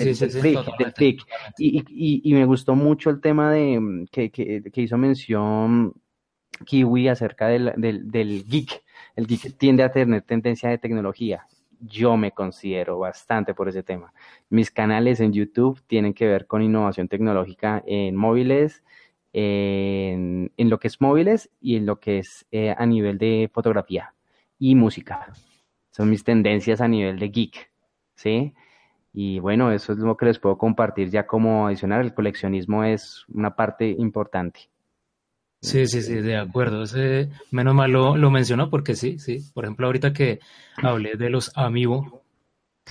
Y, 1.58 2.34
me 2.34 2.44
gustó 2.44 2.74
mucho 2.74 3.10
el 3.10 3.20
tema 3.20 3.52
de 3.52 3.80
mm, 3.80 4.06
que, 4.10 4.30
que, 4.30 4.80
hizo 4.80 4.96
mención 4.96 5.94
Kiwi 6.64 7.08
acerca 7.08 7.48
del, 7.48 7.72
del, 7.76 8.44
geek. 8.44 8.82
El 9.16 9.26
geek 9.26 9.56
tiende 9.56 9.82
a 9.82 9.92
tener 9.92 10.22
tendencia 10.22 10.70
de 10.70 10.78
tecnología. 10.78 11.46
Yo 11.80 12.16
me 12.16 12.32
considero 12.32 12.98
bastante 12.98 13.54
por 13.54 13.68
ese 13.68 13.82
tema. 13.82 14.12
Mis 14.50 14.70
canales 14.70 15.20
en 15.20 15.32
YouTube 15.32 15.80
tienen 15.86 16.12
que 16.12 16.26
ver 16.26 16.46
con 16.46 16.62
innovación 16.62 17.08
tecnológica 17.08 17.82
en 17.86 18.16
móviles, 18.16 18.82
en, 19.32 20.50
en 20.56 20.70
lo 20.70 20.78
que 20.80 20.88
es 20.88 21.00
móviles 21.00 21.50
y 21.60 21.76
en 21.76 21.86
lo 21.86 22.00
que 22.00 22.18
es 22.18 22.46
eh, 22.50 22.74
a 22.76 22.86
nivel 22.86 23.18
de 23.18 23.50
fotografía 23.52 24.14
y 24.58 24.74
música. 24.74 25.32
Son 25.90 26.10
mis 26.10 26.24
tendencias 26.24 26.80
a 26.80 26.88
nivel 26.88 27.18
de 27.18 27.28
geek, 27.28 27.70
¿sí? 28.14 28.54
Y 29.12 29.38
bueno, 29.40 29.72
eso 29.72 29.92
es 29.92 29.98
lo 29.98 30.16
que 30.16 30.26
les 30.26 30.38
puedo 30.38 30.58
compartir 30.58 31.10
ya 31.10 31.26
como 31.26 31.66
adicional. 31.66 32.04
El 32.04 32.14
coleccionismo 32.14 32.84
es 32.84 33.24
una 33.28 33.56
parte 33.56 33.88
importante. 33.90 34.70
Sí, 35.60 35.86
sí, 35.86 36.02
sí, 36.02 36.14
de 36.14 36.36
acuerdo. 36.36 36.84
Menos 37.50 37.74
mal 37.74 37.90
lo, 37.90 38.16
lo 38.16 38.30
mencionó 38.30 38.70
porque 38.70 38.94
sí, 38.94 39.18
sí. 39.18 39.40
Por 39.54 39.64
ejemplo, 39.64 39.86
ahorita 39.86 40.12
que 40.12 40.38
hablé 40.76 41.16
de 41.16 41.30
los 41.30 41.50
Amiibo, 41.56 42.22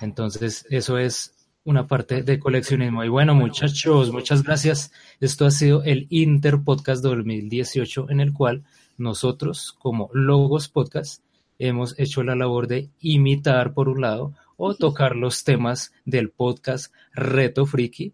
entonces 0.02 0.66
eso 0.70 0.98
es 0.98 1.34
una 1.64 1.88
parte 1.88 2.24
de 2.24 2.40
coleccionismo. 2.40 3.04
Y 3.04 3.10
bueno, 3.10 3.36
muchachos, 3.36 4.12
muchas 4.12 4.44
gracias. 4.44 4.92
Esto 5.20 5.46
ha 5.46 5.52
sido 5.52 5.84
el 5.84 6.08
Inter 6.10 6.60
Podcast 6.64 7.04
2018 7.04 8.10
en 8.10 8.20
el 8.20 8.34
cual 8.34 8.64
nosotros 8.98 9.76
como 9.80 10.10
Logos 10.14 10.68
Podcast 10.68 11.24
hemos 11.60 11.98
hecho 12.00 12.24
la 12.24 12.36
labor 12.36 12.68
de 12.68 12.90
imitar 13.00 13.74
por 13.74 13.90
un 13.90 14.02
lado 14.02 14.34
o 14.58 14.76
tocar 14.76 15.16
los 15.16 15.44
temas 15.44 15.94
del 16.06 16.32
podcast 16.32 16.94
Reto 17.14 17.66
Friki, 17.66 18.14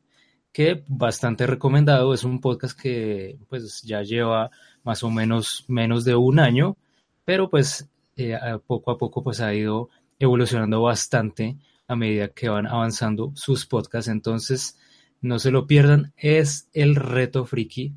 que 0.51 0.83
bastante 0.87 1.47
recomendado, 1.47 2.13
es 2.13 2.23
un 2.23 2.39
podcast 2.39 2.79
que 2.79 3.37
pues 3.49 3.81
ya 3.81 4.01
lleva 4.03 4.51
más 4.83 5.03
o 5.03 5.09
menos 5.09 5.65
menos 5.67 6.05
de 6.05 6.15
un 6.15 6.39
año, 6.39 6.77
pero 7.25 7.49
pues 7.49 7.89
eh, 8.17 8.37
poco 8.67 8.91
a 8.91 8.97
poco 8.97 9.23
pues 9.23 9.41
ha 9.41 9.53
ido 9.53 9.89
evolucionando 10.19 10.81
bastante 10.81 11.57
a 11.87 11.95
medida 11.95 12.29
que 12.29 12.49
van 12.49 12.67
avanzando 12.67 13.31
sus 13.35 13.65
podcasts, 13.65 14.09
entonces 14.09 14.77
no 15.21 15.39
se 15.39 15.51
lo 15.51 15.65
pierdan, 15.65 16.13
es 16.17 16.67
el 16.73 16.95
Reto 16.95 17.45
Friki 17.45 17.93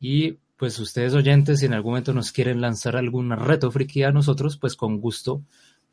y 0.00 0.38
pues 0.62 0.78
ustedes 0.78 1.12
oyentes, 1.14 1.58
si 1.58 1.66
en 1.66 1.74
algún 1.74 1.90
momento 1.90 2.12
nos 2.12 2.30
quieren 2.30 2.60
lanzar 2.60 2.94
algún 2.94 3.32
reto 3.32 3.68
friki 3.72 4.04
a 4.04 4.12
nosotros, 4.12 4.58
pues 4.58 4.76
con 4.76 5.00
gusto, 5.00 5.42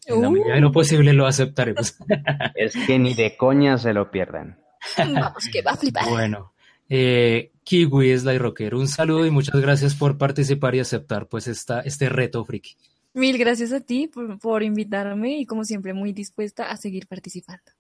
en 0.06 0.22
la 0.22 0.30
medida 0.30 0.54
de 0.54 0.62
lo 0.62 0.70
uh. 0.70 0.72
posible 0.72 1.12
lo 1.12 1.26
aceptaremos. 1.26 1.98
es 2.56 2.76
que 2.86 3.00
ni 3.00 3.16
de 3.16 3.36
coña 3.36 3.80
se 3.80 3.94
lo 3.94 4.12
pierdan. 4.12 4.60
Vamos, 4.96 5.50
que 5.52 5.64
va 5.64 5.72
a 5.72 5.76
flipar. 5.76 6.08
Bueno, 6.08 6.54
eh, 6.88 7.52
Kiwi 7.64 8.12
es 8.12 8.26
la 8.26 8.38
rocker. 8.38 8.76
Un 8.76 8.88
saludo 8.88 9.26
y 9.26 9.32
muchas 9.32 9.60
gracias 9.60 9.96
por 9.96 10.20
participar 10.20 10.76
y 10.76 10.82
aceptar 10.82 11.26
pues 11.26 11.48
esta, 11.48 11.80
este 11.80 12.08
reto 12.08 12.46
friki. 12.46 12.76
Mil 13.16 13.40
gracias 13.40 13.74
a 13.74 13.80
ti 13.80 14.06
por, 14.06 14.38
por 14.38 14.62
invitarme 14.62 15.40
y 15.40 15.48
como 15.48 15.64
siempre 15.64 15.96
muy 15.96 16.14
dispuesta 16.14 16.70
a 16.70 16.78
seguir 16.78 17.08
participando. 17.08 17.72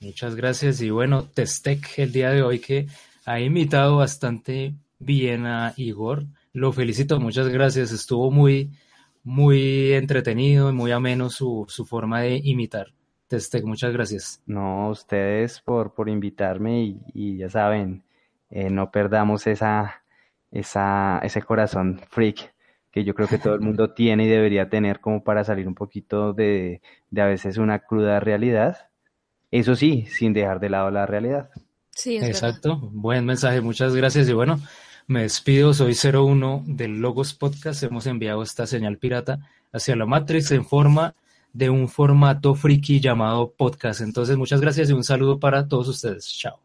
Muchas 0.00 0.34
gracias 0.34 0.80
y 0.80 0.90
bueno, 0.90 1.22
Testec 1.22 2.00
el 2.00 2.10
día 2.10 2.30
de 2.30 2.42
hoy 2.42 2.58
que 2.58 2.88
ha 3.26 3.38
invitado 3.38 3.98
bastante 3.98 4.74
bien 5.04 5.46
a 5.46 5.74
Igor. 5.76 6.24
Lo 6.52 6.72
felicito, 6.72 7.20
muchas 7.20 7.48
gracias. 7.48 7.92
Estuvo 7.92 8.30
muy, 8.30 8.70
muy 9.24 9.92
entretenido 9.92 10.70
y 10.70 10.72
muy 10.72 10.92
ameno 10.92 11.30
su, 11.30 11.66
su 11.68 11.84
forma 11.84 12.20
de 12.20 12.40
imitar. 12.42 12.92
Testec, 13.28 13.64
muchas 13.64 13.92
gracias. 13.92 14.42
No, 14.46 14.90
ustedes 14.90 15.60
por, 15.60 15.94
por 15.94 16.08
invitarme 16.08 17.00
y, 17.14 17.38
ya 17.38 17.48
saben, 17.48 18.02
eh, 18.50 18.68
no 18.68 18.90
perdamos 18.90 19.46
esa, 19.46 20.02
esa, 20.50 21.18
ese 21.22 21.42
corazón 21.42 22.00
freak 22.10 22.52
que 22.90 23.04
yo 23.04 23.14
creo 23.14 23.28
que 23.28 23.38
todo 23.38 23.54
el 23.54 23.60
mundo 23.60 23.90
tiene 23.94 24.26
y 24.26 24.28
debería 24.28 24.68
tener 24.68 25.00
como 25.00 25.24
para 25.24 25.44
salir 25.44 25.66
un 25.66 25.74
poquito 25.74 26.34
de, 26.34 26.82
de 27.10 27.22
a 27.22 27.26
veces 27.26 27.56
una 27.56 27.78
cruda 27.78 28.20
realidad. 28.20 28.90
Eso 29.50 29.74
sí, 29.76 30.04
sin 30.06 30.34
dejar 30.34 30.60
de 30.60 30.68
lado 30.68 30.90
la 30.90 31.06
realidad. 31.06 31.50
Sí, 31.94 32.16
Exacto, 32.16 32.78
buen 32.92 33.24
mensaje, 33.26 33.60
muchas 33.60 33.94
gracias 33.94 34.28
y 34.28 34.32
bueno, 34.32 34.58
me 35.06 35.22
despido, 35.22 35.74
soy 35.74 35.94
01 35.94 36.64
del 36.66 37.00
Logos 37.00 37.34
Podcast. 37.34 37.82
Hemos 37.82 38.06
enviado 38.06 38.42
esta 38.42 38.66
señal 38.66 38.98
pirata 38.98 39.40
hacia 39.72 39.96
la 39.96 40.06
Matrix 40.06 40.50
en 40.52 40.64
forma 40.64 41.14
de 41.52 41.70
un 41.70 41.88
formato 41.88 42.54
friki 42.54 43.00
llamado 43.00 43.52
podcast. 43.52 44.00
Entonces, 44.00 44.36
muchas 44.36 44.60
gracias 44.60 44.90
y 44.90 44.92
un 44.92 45.04
saludo 45.04 45.38
para 45.38 45.68
todos 45.68 45.88
ustedes. 45.88 46.26
Chao. 46.26 46.61